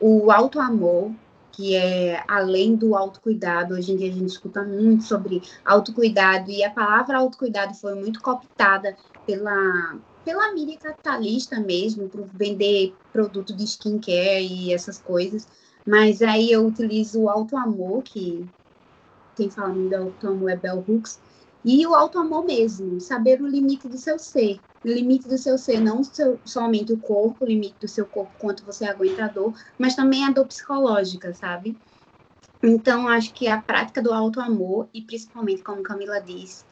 o 0.00 0.30
autoamor, 0.30 1.12
que 1.52 1.76
é 1.76 2.24
além 2.26 2.76
do 2.76 2.96
autocuidado. 2.96 3.74
Hoje 3.74 3.92
em 3.92 3.96
dia 3.98 4.08
a 4.08 4.14
gente 4.14 4.30
escuta 4.30 4.64
muito 4.64 5.04
sobre 5.04 5.42
autocuidado 5.66 6.50
e 6.50 6.64
a 6.64 6.70
palavra 6.70 7.18
autocuidado 7.18 7.74
foi 7.74 7.94
muito 7.94 8.22
cooptada 8.22 8.96
pela 9.26 9.98
pela 10.24 10.54
mídia 10.54 10.78
capitalista 10.78 11.60
mesmo, 11.60 12.08
por 12.08 12.24
vender 12.32 12.94
produto 13.12 13.54
de 13.54 13.64
skincare 13.64 14.46
e 14.46 14.72
essas 14.72 14.96
coisas. 14.96 15.46
Mas 15.86 16.22
aí 16.22 16.50
eu 16.50 16.66
utilizo 16.66 17.20
o 17.20 17.28
autoamor, 17.28 18.00
que 18.00 18.48
quem 19.36 19.50
fala 19.50 19.74
muito 19.74 19.90
do 19.90 20.04
autoamor 20.04 20.50
é 20.50 20.56
Bell 20.56 20.82
Hooks, 20.88 21.20
e 21.64 21.86
o 21.86 21.94
autoamor 21.94 22.44
mesmo, 22.44 23.00
saber 23.00 23.40
o 23.40 23.46
limite 23.46 23.88
do 23.88 23.96
seu 23.96 24.18
ser, 24.18 24.60
o 24.84 24.88
limite 24.88 25.26
do 25.26 25.38
seu 25.38 25.56
ser, 25.56 25.80
não 25.80 26.04
seu, 26.04 26.38
somente 26.44 26.92
o 26.92 26.98
corpo, 26.98 27.44
o 27.44 27.48
limite 27.48 27.76
do 27.80 27.88
seu 27.88 28.04
corpo, 28.04 28.32
quanto 28.38 28.64
você 28.64 28.84
aguenta 28.84 29.24
a 29.24 29.28
dor, 29.28 29.54
mas 29.78 29.96
também 29.96 30.24
a 30.24 30.30
dor 30.30 30.46
psicológica, 30.46 31.32
sabe? 31.32 31.74
Então, 32.62 33.08
acho 33.08 33.32
que 33.32 33.48
a 33.48 33.60
prática 33.60 34.02
do 34.02 34.12
auto-amor, 34.12 34.88
e 34.92 35.00
principalmente, 35.00 35.62
como 35.62 35.82
Camila 35.82 36.20
disse, 36.20 36.64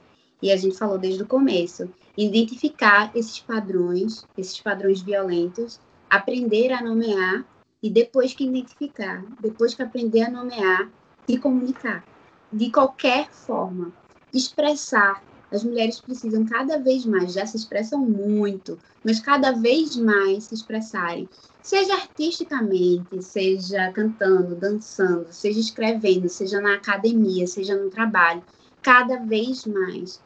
e 0.42 0.52
a 0.52 0.56
gente 0.56 0.76
falou 0.76 0.98
desde 0.98 1.22
o 1.22 1.26
começo, 1.26 1.88
identificar 2.16 3.10
esses 3.14 3.38
padrões, 3.40 4.26
esses 4.36 4.60
padrões 4.60 5.00
violentos, 5.00 5.80
aprender 6.10 6.72
a 6.72 6.82
nomear, 6.82 7.46
e 7.82 7.88
depois 7.88 8.34
que 8.34 8.44
identificar, 8.44 9.24
depois 9.40 9.74
que 9.74 9.82
aprender 9.82 10.22
a 10.22 10.30
nomear, 10.30 10.90
se 11.26 11.38
comunicar, 11.38 12.04
de 12.52 12.70
qualquer 12.70 13.30
forma, 13.30 13.92
expressar 14.32 15.22
as 15.52 15.62
mulheres 15.62 16.00
precisam 16.00 16.46
cada 16.46 16.78
vez 16.78 17.04
mais, 17.04 17.34
já 17.34 17.44
se 17.44 17.58
expressam 17.58 18.00
muito, 18.00 18.78
mas 19.04 19.20
cada 19.20 19.52
vez 19.52 19.94
mais 19.96 20.44
se 20.44 20.54
expressarem, 20.54 21.28
seja 21.62 21.92
artisticamente, 21.92 23.22
seja 23.22 23.92
cantando, 23.92 24.56
dançando, 24.56 25.30
seja 25.30 25.60
escrevendo, 25.60 26.28
seja 26.30 26.58
na 26.58 26.74
academia, 26.74 27.46
seja 27.46 27.76
no 27.76 27.90
trabalho, 27.90 28.42
cada 28.80 29.18
vez 29.18 29.66
mais 29.66 30.22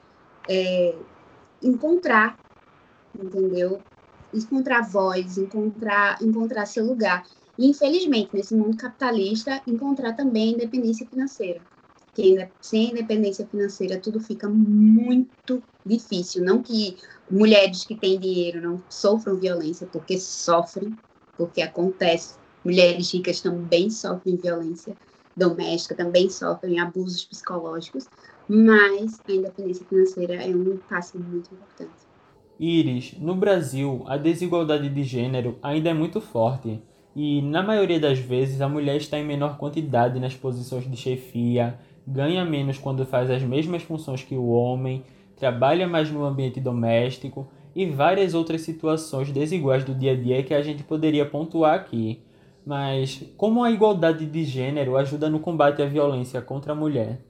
é, 0.48 0.94
encontrar, 1.60 2.38
entendeu? 3.12 3.82
Encontrar 4.32 4.82
voz, 4.82 5.36
encontrar, 5.38 6.22
encontrar 6.22 6.66
seu 6.66 6.86
lugar. 6.86 7.24
E, 7.58 7.68
infelizmente, 7.68 8.30
nesse 8.32 8.54
mundo 8.54 8.76
capitalista, 8.76 9.60
encontrar 9.66 10.12
também 10.12 10.52
independência 10.52 11.06
financeira 11.06 11.60
que 12.16 12.48
sem 12.62 12.92
independência 12.92 13.46
financeira 13.46 14.00
tudo 14.00 14.18
fica 14.18 14.48
muito 14.48 15.62
difícil. 15.84 16.42
Não 16.42 16.62
que 16.62 16.96
mulheres 17.30 17.84
que 17.84 17.94
têm 17.94 18.18
dinheiro 18.18 18.62
não 18.62 18.82
sofram 18.88 19.36
violência, 19.36 19.86
porque 19.86 20.18
sofrem, 20.18 20.96
porque 21.36 21.60
acontece. 21.60 22.36
Mulheres 22.64 23.12
ricas 23.12 23.42
também 23.42 23.90
sofrem 23.90 24.36
violência 24.36 24.96
doméstica, 25.36 25.94
também 25.94 26.30
sofrem 26.30 26.80
abusos 26.80 27.22
psicológicos, 27.26 28.06
mas 28.48 29.20
a 29.28 29.32
independência 29.32 29.84
financeira 29.84 30.36
é 30.36 30.48
um 30.48 30.78
passo 30.88 31.18
muito 31.18 31.50
importante. 31.52 32.06
Iris, 32.58 33.12
no 33.18 33.34
Brasil, 33.34 34.04
a 34.06 34.16
desigualdade 34.16 34.88
de 34.88 35.04
gênero 35.04 35.58
ainda 35.62 35.90
é 35.90 35.94
muito 35.94 36.22
forte. 36.22 36.80
E, 37.14 37.42
na 37.42 37.62
maioria 37.62 38.00
das 38.00 38.18
vezes, 38.18 38.62
a 38.62 38.68
mulher 38.68 38.96
está 38.96 39.18
em 39.18 39.24
menor 39.24 39.58
quantidade 39.58 40.18
nas 40.18 40.34
posições 40.34 40.90
de 40.90 40.96
chefia, 40.96 41.78
ganha 42.06 42.44
menos 42.44 42.78
quando 42.78 43.04
faz 43.04 43.30
as 43.30 43.42
mesmas 43.42 43.82
funções 43.82 44.22
que 44.22 44.36
o 44.36 44.48
homem, 44.48 45.04
trabalha 45.36 45.86
mais 45.86 46.10
no 46.10 46.24
ambiente 46.24 46.60
doméstico 46.60 47.50
e 47.74 47.86
várias 47.86 48.32
outras 48.32 48.62
situações 48.62 49.30
desiguais 49.30 49.84
do 49.84 49.94
dia 49.94 50.12
a 50.12 50.16
dia 50.16 50.42
que 50.42 50.54
a 50.54 50.62
gente 50.62 50.82
poderia 50.82 51.26
pontuar 51.26 51.74
aqui. 51.74 52.22
Mas 52.64 53.22
como 53.36 53.62
a 53.62 53.70
igualdade 53.70 54.26
de 54.26 54.44
gênero 54.44 54.96
ajuda 54.96 55.28
no 55.28 55.38
combate 55.38 55.82
à 55.82 55.86
violência 55.86 56.40
contra 56.40 56.72
a 56.72 56.76
mulher? 56.76 57.20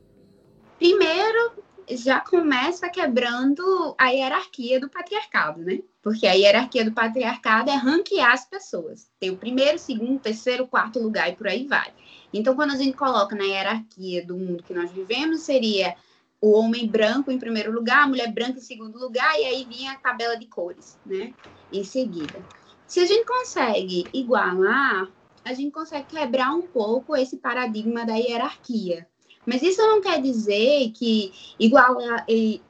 Primeiro, 0.78 1.52
já 1.90 2.20
começa 2.20 2.88
quebrando 2.88 3.94
a 3.98 4.08
hierarquia 4.08 4.80
do 4.80 4.88
patriarcado, 4.88 5.60
né? 5.60 5.80
Porque 6.02 6.26
a 6.26 6.32
hierarquia 6.32 6.84
do 6.84 6.92
patriarcado 6.92 7.70
é 7.70 7.74
ranquear 7.74 8.32
as 8.32 8.44
pessoas. 8.48 9.10
Tem 9.18 9.30
o 9.30 9.36
primeiro, 9.36 9.78
segundo, 9.78 10.20
terceiro, 10.20 10.66
quarto 10.66 10.98
lugar 10.98 11.28
e 11.28 11.36
por 11.36 11.48
aí 11.48 11.66
vai. 11.66 11.92
Então, 12.38 12.54
quando 12.54 12.72
a 12.72 12.76
gente 12.76 12.96
coloca 12.96 13.34
na 13.34 13.44
hierarquia 13.44 14.24
do 14.24 14.36
mundo 14.36 14.62
que 14.62 14.74
nós 14.74 14.90
vivemos, 14.90 15.40
seria 15.40 15.96
o 16.40 16.52
homem 16.52 16.86
branco 16.86 17.30
em 17.30 17.38
primeiro 17.38 17.72
lugar, 17.72 18.04
a 18.04 18.08
mulher 18.08 18.32
branca 18.32 18.58
em 18.58 18.62
segundo 18.62 18.98
lugar, 18.98 19.38
e 19.40 19.44
aí 19.44 19.64
vinha 19.64 19.92
a 19.92 19.98
tabela 19.98 20.36
de 20.36 20.46
cores, 20.46 20.98
né? 21.04 21.32
Em 21.72 21.82
seguida. 21.82 22.44
Se 22.86 23.00
a 23.00 23.06
gente 23.06 23.24
consegue 23.24 24.06
igualar, 24.12 25.08
a 25.44 25.54
gente 25.54 25.70
consegue 25.70 26.06
quebrar 26.06 26.52
um 26.52 26.62
pouco 26.62 27.16
esse 27.16 27.38
paradigma 27.38 28.04
da 28.04 28.14
hierarquia. 28.14 29.06
Mas 29.46 29.62
isso 29.62 29.80
não 29.80 30.00
quer 30.00 30.20
dizer 30.20 30.90
que 30.90 31.32
igualar, 31.58 32.26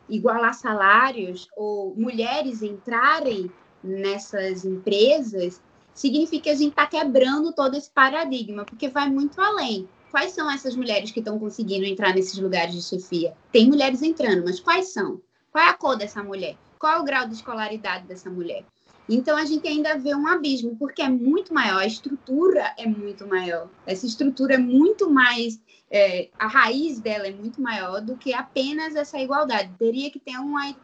igualar 0.08 0.54
salários 0.54 1.48
ou 1.56 1.94
mulheres 1.96 2.62
entrarem 2.62 3.50
nessas 3.82 4.64
empresas 4.64 5.60
significa 5.96 6.44
que 6.44 6.50
a 6.50 6.54
gente 6.54 6.70
está 6.70 6.86
quebrando 6.86 7.52
todo 7.52 7.74
esse 7.74 7.90
paradigma, 7.90 8.64
porque 8.64 8.88
vai 8.88 9.08
muito 9.10 9.40
além. 9.40 9.88
Quais 10.10 10.32
são 10.32 10.48
essas 10.48 10.76
mulheres 10.76 11.10
que 11.10 11.18
estão 11.18 11.38
conseguindo 11.38 11.84
entrar 11.84 12.14
nesses 12.14 12.38
lugares 12.38 12.74
de 12.74 12.82
chefia? 12.82 13.34
Tem 13.50 13.66
mulheres 13.66 14.02
entrando, 14.02 14.44
mas 14.44 14.60
quais 14.60 14.92
são? 14.92 15.20
Qual 15.50 15.64
é 15.64 15.68
a 15.68 15.74
cor 15.74 15.96
dessa 15.96 16.22
mulher? 16.22 16.56
Qual 16.78 16.92
é 16.92 17.00
o 17.00 17.04
grau 17.04 17.26
de 17.26 17.34
escolaridade 17.34 18.06
dessa 18.06 18.30
mulher? 18.30 18.64
Então 19.08 19.36
a 19.36 19.44
gente 19.44 19.66
ainda 19.66 19.96
vê 19.96 20.14
um 20.14 20.26
abismo, 20.26 20.76
porque 20.76 21.00
é 21.00 21.08
muito 21.08 21.54
maior, 21.54 21.78
a 21.78 21.86
estrutura 21.86 22.74
é 22.76 22.86
muito 22.86 23.26
maior. 23.26 23.68
Essa 23.86 24.06
estrutura 24.06 24.54
é 24.54 24.58
muito 24.58 25.10
mais. 25.10 25.60
É, 25.88 26.28
a 26.38 26.48
raiz 26.48 26.98
dela 26.98 27.28
é 27.28 27.32
muito 27.32 27.60
maior 27.62 28.00
do 28.00 28.16
que 28.16 28.34
apenas 28.34 28.96
essa 28.96 29.18
igualdade. 29.18 29.72
Teria 29.78 30.10
que 30.10 30.18
ter 30.18 30.36
uma 30.38 30.74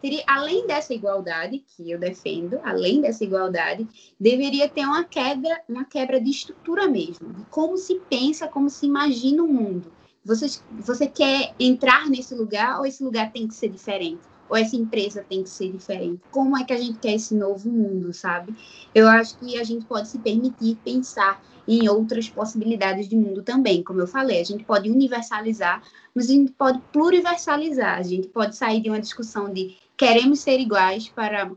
teria, 0.00 0.22
além 0.26 0.66
dessa 0.66 0.94
igualdade 0.94 1.64
que 1.66 1.90
eu 1.90 1.98
defendo, 1.98 2.58
além 2.64 3.00
dessa 3.00 3.24
igualdade, 3.24 3.86
deveria 4.18 4.68
ter 4.68 4.84
uma 4.84 5.04
quebra, 5.04 5.62
uma 5.68 5.84
quebra 5.84 6.20
de 6.20 6.30
estrutura 6.30 6.88
mesmo, 6.88 7.32
de 7.32 7.44
como 7.46 7.76
se 7.76 8.00
pensa, 8.08 8.48
como 8.48 8.70
se 8.70 8.86
imagina 8.86 9.42
o 9.42 9.48
mundo. 9.48 9.92
Você, 10.24 10.60
você 10.78 11.06
quer 11.06 11.54
entrar 11.58 12.08
nesse 12.08 12.34
lugar 12.34 12.78
ou 12.78 12.86
esse 12.86 13.02
lugar 13.02 13.32
tem 13.32 13.48
que 13.48 13.54
ser 13.54 13.68
diferente? 13.68 14.20
Ou 14.48 14.56
essa 14.56 14.74
empresa 14.74 15.24
tem 15.26 15.44
que 15.44 15.48
ser 15.48 15.70
diferente? 15.70 16.20
Como 16.30 16.58
é 16.58 16.64
que 16.64 16.72
a 16.72 16.76
gente 16.76 16.98
quer 16.98 17.14
esse 17.14 17.34
novo 17.34 17.70
mundo, 17.70 18.12
sabe? 18.12 18.54
Eu 18.94 19.08
acho 19.08 19.38
que 19.38 19.58
a 19.58 19.64
gente 19.64 19.86
pode 19.86 20.08
se 20.08 20.18
permitir 20.18 20.76
pensar 20.84 21.40
em 21.66 21.88
outras 21.88 22.28
possibilidades 22.28 23.08
de 23.08 23.14
mundo 23.14 23.42
também. 23.42 23.82
Como 23.82 24.00
eu 24.00 24.06
falei, 24.06 24.40
a 24.40 24.44
gente 24.44 24.64
pode 24.64 24.90
universalizar, 24.90 25.82
mas 26.12 26.28
a 26.28 26.32
gente 26.32 26.50
pode 26.52 26.80
pluriversalizar. 26.92 27.96
A 27.96 28.02
gente 28.02 28.26
pode 28.26 28.56
sair 28.56 28.80
de 28.80 28.90
uma 28.90 29.00
discussão 29.00 29.52
de 29.52 29.76
queremos 30.00 30.40
ser 30.40 30.58
iguais 30.58 31.10
para, 31.10 31.52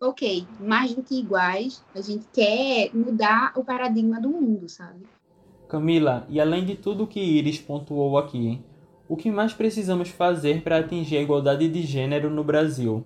ok, 0.00 0.46
mais 0.60 0.94
do 0.94 1.02
que 1.02 1.18
iguais, 1.18 1.84
a 1.92 2.00
gente 2.00 2.28
quer 2.32 2.94
mudar 2.94 3.52
o 3.56 3.64
paradigma 3.64 4.20
do 4.20 4.28
mundo, 4.28 4.68
sabe? 4.68 5.02
Camila, 5.68 6.24
e 6.28 6.40
além 6.40 6.64
de 6.64 6.76
tudo 6.76 7.08
que 7.08 7.18
Iris 7.18 7.58
pontuou 7.58 8.16
aqui, 8.16 8.62
o 9.08 9.16
que 9.16 9.32
mais 9.32 9.52
precisamos 9.52 10.10
fazer 10.10 10.62
para 10.62 10.78
atingir 10.78 11.16
a 11.16 11.22
igualdade 11.22 11.68
de 11.68 11.82
gênero 11.82 12.30
no 12.30 12.44
Brasil? 12.44 13.04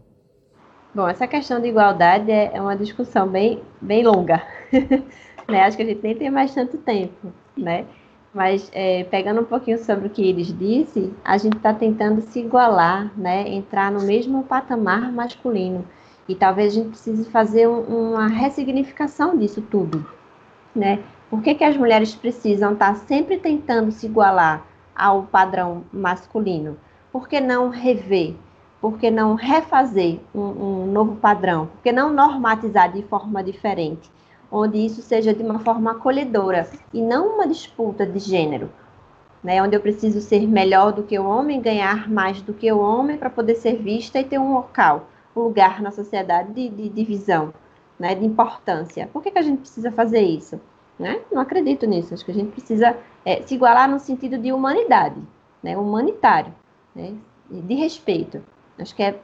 Bom, 0.95 1.09
essa 1.09 1.27
questão 1.27 1.59
de 1.59 1.69
igualdade 1.69 2.31
é 2.31 2.61
uma 2.61 2.77
discussão 2.77 3.27
bem, 3.27 3.63
bem 3.81 4.05
longa. 4.05 4.43
né? 5.49 5.63
Acho 5.63 5.79
que 5.79 5.85
a 5.85 5.87
gente 5.87 6.03
nem 6.03 6.15
tem 6.15 6.31
mais 6.31 6.53
tanto 6.55 6.77
tempo, 6.77 7.33
né? 7.57 7.87
Mas 8.35 8.71
é, 8.73 9.05
pegando 9.05 9.43
um 9.43 9.45
pouquinho 9.45 9.79
sobre 9.79 10.07
o 10.07 10.11
que 10.11 10.27
eles 10.27 10.57
disse, 10.57 11.13
a 11.23 11.37
gente 11.37 11.57
está 11.57 11.75
tentando 11.75 12.23
se 12.23 12.41
igualar, 12.41 13.13
né? 13.17 13.47
Entrar 13.49 13.93
no 13.93 14.03
mesmo 14.03 14.43
patamar 14.45 15.13
masculino. 15.13 15.85
E 16.27 16.35
talvez 16.35 16.73
a 16.73 16.77
gente 16.77 16.91
precise 16.91 17.29
fazer 17.31 17.69
um, 17.69 18.13
uma 18.13 18.29
ressignificação 18.29 19.37
disso 19.37 19.61
tudo, 19.61 20.07
né? 20.75 21.01
Por 21.29 21.43
que, 21.43 21.55
que 21.55 21.65
as 21.65 21.77
mulheres 21.77 22.15
precisam 22.15 22.73
estar 22.73 22.95
tá 22.95 23.01
sempre 23.01 23.37
tentando 23.39 23.91
se 23.91 24.07
igualar 24.07 24.65
ao 24.95 25.25
padrão 25.25 25.85
masculino? 25.93 26.79
Por 27.11 27.29
que 27.29 27.41
não 27.41 27.69
rever? 27.69 28.35
Por 28.81 28.99
que 28.99 29.11
não 29.11 29.35
refazer 29.35 30.21
um, 30.35 30.41
um 30.41 30.87
novo 30.87 31.17
padrão? 31.17 31.67
Por 31.67 31.83
que 31.83 31.93
não 31.93 32.13
normatizar 32.13 32.91
de 32.93 33.03
forma 33.03 33.43
diferente? 33.43 34.11
Onde 34.55 34.77
isso 34.85 35.01
seja 35.01 35.33
de 35.33 35.43
uma 35.43 35.59
forma 35.61 35.93
acolhedora 35.93 36.69
e 36.93 37.01
não 37.01 37.37
uma 37.37 37.49
disputa 37.49 38.05
de 38.05 38.19
gênero. 38.19 38.71
Né, 39.43 39.61
onde 39.61 39.75
eu 39.75 39.81
preciso 39.81 40.21
ser 40.21 40.47
melhor 40.47 40.93
do 40.93 41.03
que 41.03 41.19
o 41.19 41.27
homem, 41.27 41.61
ganhar 41.61 42.09
mais 42.09 42.41
do 42.43 42.53
que 42.53 42.71
o 42.71 42.79
homem 42.79 43.17
para 43.17 43.29
poder 43.29 43.57
ser 43.57 43.77
vista 43.77 44.21
e 44.21 44.25
ter 44.25 44.39
um 44.39 44.53
local, 44.53 45.09
um 45.35 45.41
lugar 45.41 45.83
na 45.83 45.91
sociedade 45.91 46.53
de, 46.53 46.69
de 46.69 46.89
divisão, 46.89 47.53
né, 47.99 48.15
de 48.15 48.25
importância. 48.25 49.09
Por 49.13 49.21
que, 49.21 49.33
que 49.33 49.39
a 49.39 49.43
gente 49.43 49.61
precisa 49.61 49.91
fazer 49.91 50.21
isso? 50.21 50.61
Né? 50.97 51.21
Não 51.33 51.41
acredito 51.43 51.87
nisso. 51.87 52.15
Acho 52.15 52.25
que 52.25 52.31
a 52.31 52.35
gente 52.35 52.53
precisa 52.53 52.97
é, 53.25 53.43
se 53.43 53.55
igualar 53.57 53.91
no 53.91 53.99
sentido 53.99 54.39
de 54.39 54.53
humanidade, 54.53 55.21
né? 55.61 55.77
humanitário, 55.77 56.55
né? 56.95 57.15
de 57.51 57.75
respeito. 57.75 58.41
Acho 58.79 58.95
que 58.95 59.03
é 59.03 59.19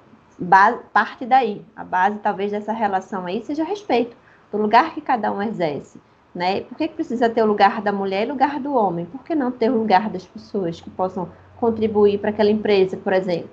parte 0.93 1.25
daí. 1.25 1.65
A 1.77 1.85
base, 1.85 2.19
talvez, 2.19 2.51
dessa 2.51 2.73
relação 2.73 3.25
aí 3.25 3.41
seja 3.45 3.63
respeito 3.63 4.17
do 4.51 4.59
lugar 4.59 4.95
que 4.95 5.01
cada 5.01 5.33
um 5.33 5.43
exerce. 5.43 6.01
Né? 6.35 6.61
Por 6.61 6.77
que, 6.77 6.89
que 6.89 6.95
precisa 6.95 7.29
ter 7.29 7.43
o 7.43 7.47
lugar 7.47 7.83
da 7.83 7.91
mulher 7.91 8.27
e 8.27 8.31
o 8.31 8.33
lugar 8.33 8.61
do 8.61 8.75
homem? 8.75 9.07
Por 9.07 9.23
que 9.25 9.35
não 9.35 9.51
ter 9.51 9.71
o 9.71 9.79
lugar 9.79 10.09
das 10.09 10.25
pessoas 10.25 10.81
que 10.81 10.91
possam 10.91 11.29
contribuir 11.59 12.19
para 12.19 12.31
aquela 12.31 12.51
empresa, 12.51 12.97
por 12.97 13.13
exemplo? 13.13 13.51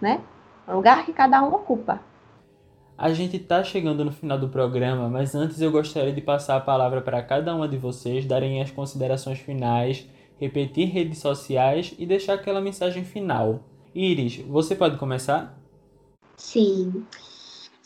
Né? 0.00 0.20
O 0.66 0.74
lugar 0.74 1.04
que 1.04 1.12
cada 1.12 1.42
um 1.42 1.54
ocupa. 1.54 2.00
A 2.98 3.12
gente 3.12 3.36
está 3.36 3.62
chegando 3.62 4.04
no 4.04 4.10
final 4.10 4.38
do 4.38 4.48
programa, 4.48 5.08
mas 5.08 5.34
antes 5.34 5.60
eu 5.60 5.70
gostaria 5.70 6.12
de 6.12 6.20
passar 6.20 6.56
a 6.56 6.60
palavra 6.60 7.00
para 7.00 7.22
cada 7.22 7.54
uma 7.54 7.68
de 7.68 7.76
vocês 7.76 8.24
darem 8.24 8.62
as 8.62 8.70
considerações 8.70 9.38
finais, 9.38 10.08
repetir 10.38 10.88
redes 10.88 11.18
sociais 11.18 11.94
e 11.98 12.06
deixar 12.06 12.34
aquela 12.34 12.60
mensagem 12.60 13.04
final. 13.04 13.60
Iris, 13.94 14.38
você 14.38 14.74
pode 14.74 14.96
começar? 14.96 15.58
Sim. 16.36 17.04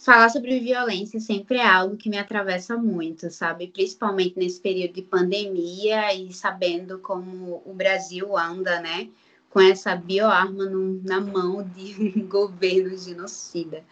Falar 0.01 0.31
sobre 0.31 0.59
violência 0.61 1.21
sempre 1.21 1.59
é 1.59 1.67
algo 1.67 1.95
que 1.95 2.09
me 2.09 2.17
atravessa 2.17 2.75
muito, 2.75 3.31
sabe? 3.31 3.67
Principalmente 3.69 4.39
nesse 4.39 4.59
período 4.59 4.95
de 4.95 5.03
pandemia 5.03 6.15
e 6.15 6.33
sabendo 6.33 6.99
como 7.01 7.63
o 7.67 7.75
Brasil 7.75 8.35
anda, 8.35 8.81
né? 8.81 9.11
Com 9.51 9.61
essa 9.61 9.95
bioarma 9.95 10.65
no, 10.65 11.03
na 11.03 11.21
mão 11.21 11.63
de 11.63 12.17
um 12.17 12.25
governo 12.27 12.97
genocida. 12.97 13.85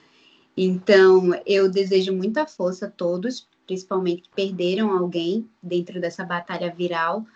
Então, 0.56 1.38
eu 1.44 1.70
desejo 1.70 2.14
muita 2.14 2.46
força 2.46 2.86
a 2.86 2.90
todos, 2.90 3.46
principalmente 3.66 4.22
que 4.22 4.30
perderam 4.34 4.90
alguém 4.90 5.46
dentro 5.62 6.00
dessa 6.00 6.24
batalha 6.24 6.72
viral, 6.74 7.26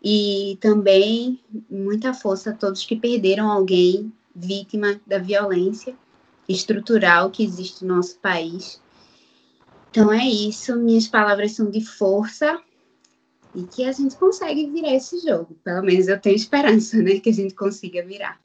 e 0.00 0.56
também 0.60 1.40
muita 1.68 2.14
força 2.14 2.50
a 2.50 2.54
todos 2.54 2.84
que 2.84 2.94
perderam 2.94 3.50
alguém 3.50 4.12
vítima 4.32 5.00
da 5.04 5.18
violência 5.18 5.96
estrutural 6.48 7.30
que 7.30 7.44
existe 7.44 7.84
no 7.84 7.96
nosso 7.96 8.18
país. 8.18 8.80
Então 9.90 10.12
é 10.12 10.24
isso, 10.24 10.76
minhas 10.76 11.08
palavras 11.08 11.52
são 11.52 11.70
de 11.70 11.84
força 11.84 12.60
e 13.54 13.62
que 13.62 13.84
a 13.84 13.92
gente 13.92 14.14
consegue 14.16 14.70
virar 14.70 14.94
esse 14.94 15.18
jogo. 15.20 15.56
Pelo 15.64 15.82
menos 15.82 16.06
eu 16.06 16.20
tenho 16.20 16.36
esperança, 16.36 16.98
né, 16.98 17.18
que 17.18 17.30
a 17.30 17.34
gente 17.34 17.54
consiga 17.54 18.04
virar. 18.04 18.38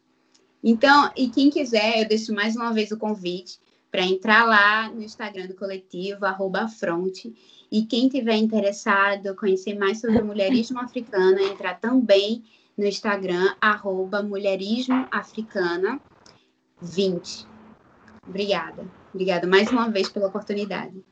Então, 0.63 1.11
e 1.17 1.29
quem 1.29 1.49
quiser, 1.49 2.01
eu 2.01 2.07
deixo 2.07 2.33
mais 2.33 2.55
uma 2.55 2.71
vez 2.71 2.91
o 2.91 2.97
convite 2.97 3.59
para 3.91 4.05
entrar 4.05 4.45
lá 4.45 4.89
no 4.89 5.03
Instagram 5.03 5.47
do 5.47 5.55
coletivo, 5.55 6.25
arroba 6.25 6.67
fronte. 6.67 7.33
E 7.69 7.83
quem 7.83 8.07
tiver 8.07 8.37
interessado, 8.37 9.35
conhecer 9.35 9.77
mais 9.77 9.99
sobre 9.99 10.21
o 10.21 10.25
mulherismo 10.25 10.79
africano, 10.79 11.39
entrar 11.39 11.79
também 11.79 12.43
no 12.77 12.85
Instagram, 12.85 13.53
arroba 13.59 14.23
mulherismo 14.23 15.07
africana 15.11 15.99
20. 16.81 17.50
Obrigada. 18.28 18.86
Obrigada 19.13 19.47
mais 19.47 19.72
uma 19.72 19.89
vez 19.89 20.09
pela 20.09 20.28
oportunidade. 20.28 21.03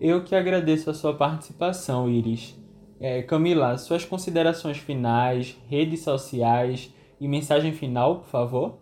Eu 0.00 0.24
que 0.24 0.34
agradeço 0.34 0.90
a 0.90 0.94
sua 0.94 1.14
participação, 1.14 2.08
Iris. 2.08 2.58
É, 3.00 3.22
Camila, 3.22 3.76
suas 3.78 4.04
considerações 4.04 4.78
finais, 4.78 5.56
redes 5.68 6.00
sociais 6.00 6.92
e 7.20 7.28
mensagem 7.28 7.72
final, 7.72 8.20
por 8.20 8.28
favor? 8.28 8.78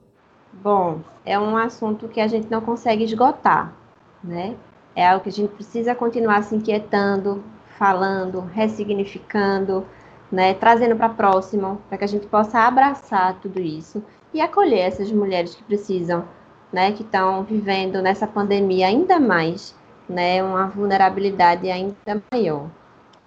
Bom, 0.52 1.00
é 1.24 1.38
um 1.38 1.56
assunto 1.56 2.08
que 2.08 2.20
a 2.20 2.26
gente 2.26 2.50
não 2.50 2.60
consegue 2.60 3.04
esgotar, 3.04 3.74
né? 4.22 4.56
É 4.94 5.08
algo 5.08 5.22
que 5.22 5.30
a 5.30 5.32
gente 5.32 5.50
precisa 5.54 5.94
continuar 5.94 6.42
se 6.42 6.54
inquietando, 6.54 7.42
falando, 7.78 8.40
ressignificando, 8.40 9.86
né? 10.30 10.54
Trazendo 10.54 10.96
para 10.96 11.08
próximo, 11.08 11.80
para 11.88 11.98
que 11.98 12.04
a 12.04 12.08
gente 12.08 12.26
possa 12.26 12.60
abraçar 12.60 13.40
tudo 13.40 13.60
isso 13.60 14.04
e 14.32 14.40
acolher 14.40 14.80
essas 14.80 15.10
mulheres 15.10 15.54
que 15.54 15.62
precisam, 15.64 16.24
né? 16.72 16.92
Que 16.92 17.02
estão 17.02 17.42
vivendo 17.44 18.00
nessa 18.00 18.26
pandemia 18.26 18.86
ainda 18.86 19.20
mais, 19.20 19.74
né? 20.08 20.42
Uma 20.42 20.66
vulnerabilidade 20.68 21.70
ainda 21.70 22.22
maior. 22.32 22.68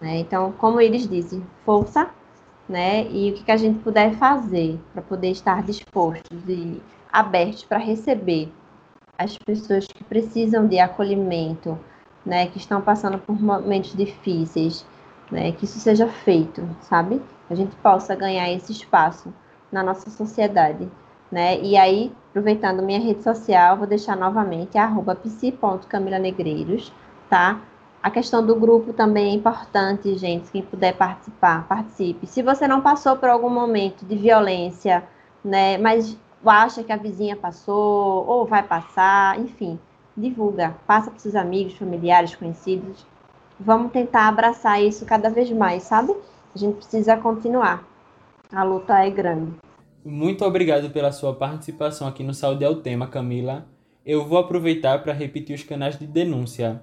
Né? 0.01 0.19
Então, 0.19 0.51
como 0.57 0.81
eles 0.81 1.07
dizem, 1.07 1.45
força, 1.65 2.09
né? 2.67 3.07
E 3.09 3.31
o 3.31 3.33
que, 3.35 3.43
que 3.43 3.51
a 3.51 3.57
gente 3.57 3.79
puder 3.79 4.15
fazer 4.15 4.79
para 4.93 5.01
poder 5.01 5.29
estar 5.31 5.63
dispostos 5.63 6.39
e 6.47 6.81
abertos 7.11 7.63
para 7.63 7.77
receber 7.77 8.51
as 9.17 9.37
pessoas 9.37 9.87
que 9.87 10.03
precisam 10.03 10.67
de 10.67 10.79
acolhimento, 10.79 11.79
né, 12.25 12.47
que 12.47 12.57
estão 12.57 12.81
passando 12.81 13.17
por 13.17 13.41
momentos 13.41 13.95
difíceis, 13.95 14.85
né, 15.31 15.51
que 15.53 15.65
isso 15.65 15.79
seja 15.79 16.07
feito, 16.07 16.67
sabe? 16.81 17.21
A 17.49 17.55
gente 17.55 17.75
possa 17.77 18.15
ganhar 18.15 18.51
esse 18.51 18.71
espaço 18.71 19.33
na 19.71 19.83
nossa 19.83 20.09
sociedade, 20.09 20.89
né? 21.35 21.59
E 21.59 21.75
aí, 21.75 22.13
aproveitando 22.29 22.81
minha 22.81 22.97
rede 22.97 23.21
social, 23.21 23.75
vou 23.75 23.85
deixar 23.85 24.15
novamente 24.15 24.77
arroba 24.77 25.13
psi.camilanegreiros, 25.15 26.93
tá? 27.29 27.59
A 28.01 28.09
questão 28.09 28.45
do 28.45 28.55
grupo 28.55 28.93
também 28.93 29.33
é 29.33 29.35
importante, 29.35 30.17
gente. 30.17 30.49
Quem 30.49 30.61
puder 30.61 30.95
participar, 30.95 31.67
participe. 31.67 32.25
Se 32.25 32.41
você 32.41 32.69
não 32.69 32.79
passou 32.79 33.17
por 33.17 33.27
algum 33.27 33.49
momento 33.49 34.05
de 34.05 34.15
violência, 34.15 35.03
né, 35.43 35.77
mas 35.77 36.17
acha 36.45 36.81
que 36.85 36.93
a 36.93 36.95
vizinha 36.95 37.35
passou 37.35 38.25
ou 38.25 38.45
vai 38.45 38.63
passar, 38.63 39.37
enfim, 39.37 39.77
divulga, 40.15 40.73
passa 40.87 41.11
para 41.11 41.19
seus 41.19 41.35
amigos, 41.35 41.75
familiares, 41.75 42.33
conhecidos. 42.33 43.05
Vamos 43.59 43.91
tentar 43.91 44.29
abraçar 44.29 44.81
isso 44.81 45.05
cada 45.05 45.29
vez 45.29 45.51
mais, 45.51 45.83
sabe? 45.83 46.15
A 46.55 46.57
gente 46.57 46.77
precisa 46.77 47.17
continuar. 47.17 47.83
A 48.53 48.63
luta 48.63 48.97
é 48.99 49.09
grande. 49.09 49.64
Muito 50.05 50.45
obrigado 50.45 50.91
pela 50.91 51.11
sua 51.11 51.33
participação 51.33 52.07
aqui 52.07 52.23
no 52.23 52.31
Saúde 52.31 52.63
ao 52.63 52.75
Tema, 52.75 53.07
Camila. 53.07 53.67
Eu 54.05 54.23
vou 54.23 54.37
aproveitar 54.37 55.01
para 55.01 55.11
repetir 55.11 55.55
os 55.55 55.63
canais 55.63 55.97
de 55.97 56.05
denúncia. 56.05 56.79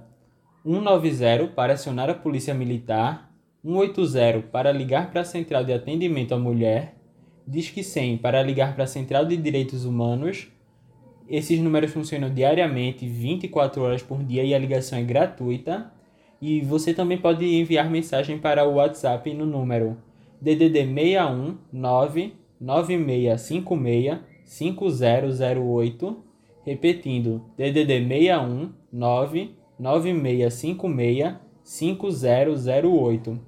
190 0.65 1.47
para 1.55 1.71
acionar 1.71 2.09
a 2.09 2.13
Polícia 2.13 2.53
Militar, 2.53 3.33
180 3.63 4.49
para 4.49 4.73
ligar 4.73 5.09
para 5.09 5.21
a 5.21 5.25
Central 5.25 5.63
de 5.63 5.71
Atendimento 5.71 6.33
à 6.33 6.37
Mulher 6.37 6.95
Disque 7.47 7.81
100 7.81 8.17
para 8.17 8.43
ligar 8.43 8.73
para 8.73 8.83
a 8.83 8.87
Central 8.87 9.25
de 9.25 9.37
Direitos 9.37 9.85
Humanos, 9.85 10.49
Esses 11.25 11.57
números 11.59 11.91
funcionam 11.91 12.29
diariamente, 12.29 13.07
24 13.07 13.81
horas 13.81 14.03
por 14.03 14.21
dia 14.21 14.43
e 14.43 14.53
a 14.53 14.59
ligação 14.59 14.99
é 14.99 15.03
gratuita. 15.03 15.93
E 16.41 16.59
você 16.59 16.93
também 16.93 17.17
pode 17.17 17.45
enviar 17.45 17.89
mensagem 17.89 18.37
para 18.37 18.67
o 18.67 18.73
WhatsApp 18.73 19.33
no 19.33 19.45
número 19.45 19.97
DDD 20.41 20.85
61 20.85 21.57
99656 22.63 24.19
5008, 24.45 26.17
repetindo 26.65 27.43
DDD 27.57 28.07
61 28.07 28.71
99656 28.91 31.35
5008. 31.63 33.39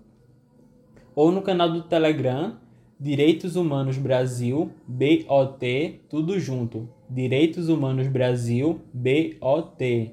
Ou 1.16 1.32
no 1.32 1.41
canal 1.41 1.72
do 1.72 1.84
Telegram 1.84 2.57
Direitos 2.99 3.55
Humanos 3.55 3.97
Brasil, 3.97 4.70
BOT, 4.88 6.01
tudo 6.09 6.38
junto. 6.39 6.89
Direitos 7.09 7.70
Humanos 7.70 8.07
Brasil, 8.07 8.82
BOT. 8.93 10.11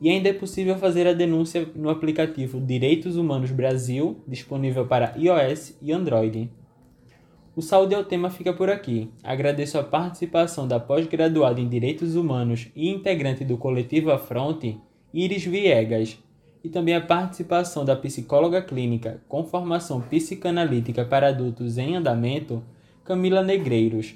E 0.00 0.10
ainda 0.10 0.28
é 0.28 0.32
possível 0.32 0.76
fazer 0.76 1.06
a 1.06 1.12
denúncia 1.12 1.68
no 1.74 1.88
aplicativo 1.88 2.60
Direitos 2.60 3.16
Humanos 3.16 3.50
Brasil, 3.50 4.20
disponível 4.26 4.86
para 4.86 5.14
iOS 5.16 5.76
e 5.80 5.92
Android. 5.92 6.50
O 7.54 7.60
Saúde 7.60 7.94
é 7.94 7.98
o 7.98 8.04
tema 8.04 8.30
fica 8.30 8.50
por 8.50 8.70
aqui. 8.70 9.10
Agradeço 9.22 9.78
a 9.78 9.82
participação 9.82 10.66
da 10.66 10.80
pós-graduada 10.80 11.60
em 11.60 11.68
Direitos 11.68 12.16
Humanos 12.16 12.68
e 12.74 12.88
integrante 12.88 13.44
do 13.44 13.58
coletivo 13.58 14.10
Afronte, 14.10 14.80
Iris 15.12 15.44
Viegas, 15.44 16.18
e 16.64 16.70
também 16.70 16.94
a 16.94 17.00
participação 17.02 17.84
da 17.84 17.94
psicóloga 17.94 18.62
clínica 18.62 19.20
com 19.28 19.44
formação 19.44 20.00
psicanalítica 20.00 21.04
para 21.04 21.28
adultos 21.28 21.76
em 21.76 21.94
andamento, 21.94 22.62
Camila 23.04 23.42
Negreiros. 23.42 24.14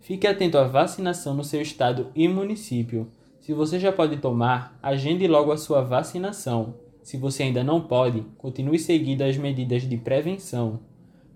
Fique 0.00 0.28
atento 0.28 0.56
à 0.56 0.62
vacinação 0.62 1.34
no 1.34 1.42
seu 1.42 1.60
estado 1.60 2.12
e 2.14 2.28
município. 2.28 3.08
Se 3.40 3.52
você 3.52 3.80
já 3.80 3.90
pode 3.90 4.18
tomar, 4.18 4.78
agende 4.80 5.26
logo 5.26 5.50
a 5.50 5.56
sua 5.56 5.82
vacinação. 5.82 6.76
Se 7.02 7.16
você 7.16 7.42
ainda 7.42 7.64
não 7.64 7.80
pode, 7.80 8.20
continue 8.38 8.78
seguindo 8.78 9.22
as 9.22 9.36
medidas 9.36 9.82
de 9.82 9.96
prevenção. 9.96 10.78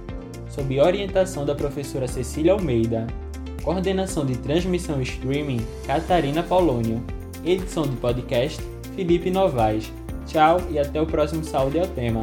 sob 0.49 0.80
orientação 0.80 1.45
da 1.45 1.53
professora 1.53 2.07
Cecília 2.07 2.53
Almeida. 2.53 3.05
Coordenação 3.63 4.25
de 4.25 4.38
transmissão 4.38 4.99
e 5.01 5.03
streaming, 5.03 5.59
Catarina 5.86 6.41
Polônio. 6.41 7.03
Edição 7.45 7.84
de 7.84 7.97
podcast, 7.97 8.61
Felipe 8.98 9.30
Novaes. 9.30 9.93
Tchau 10.26 10.60
e 10.72 10.80
até 10.80 11.00
o 11.00 11.06
próximo 11.06 11.43
Saúde 11.43 11.80
ao 11.80 11.86
Tema. 11.86 12.22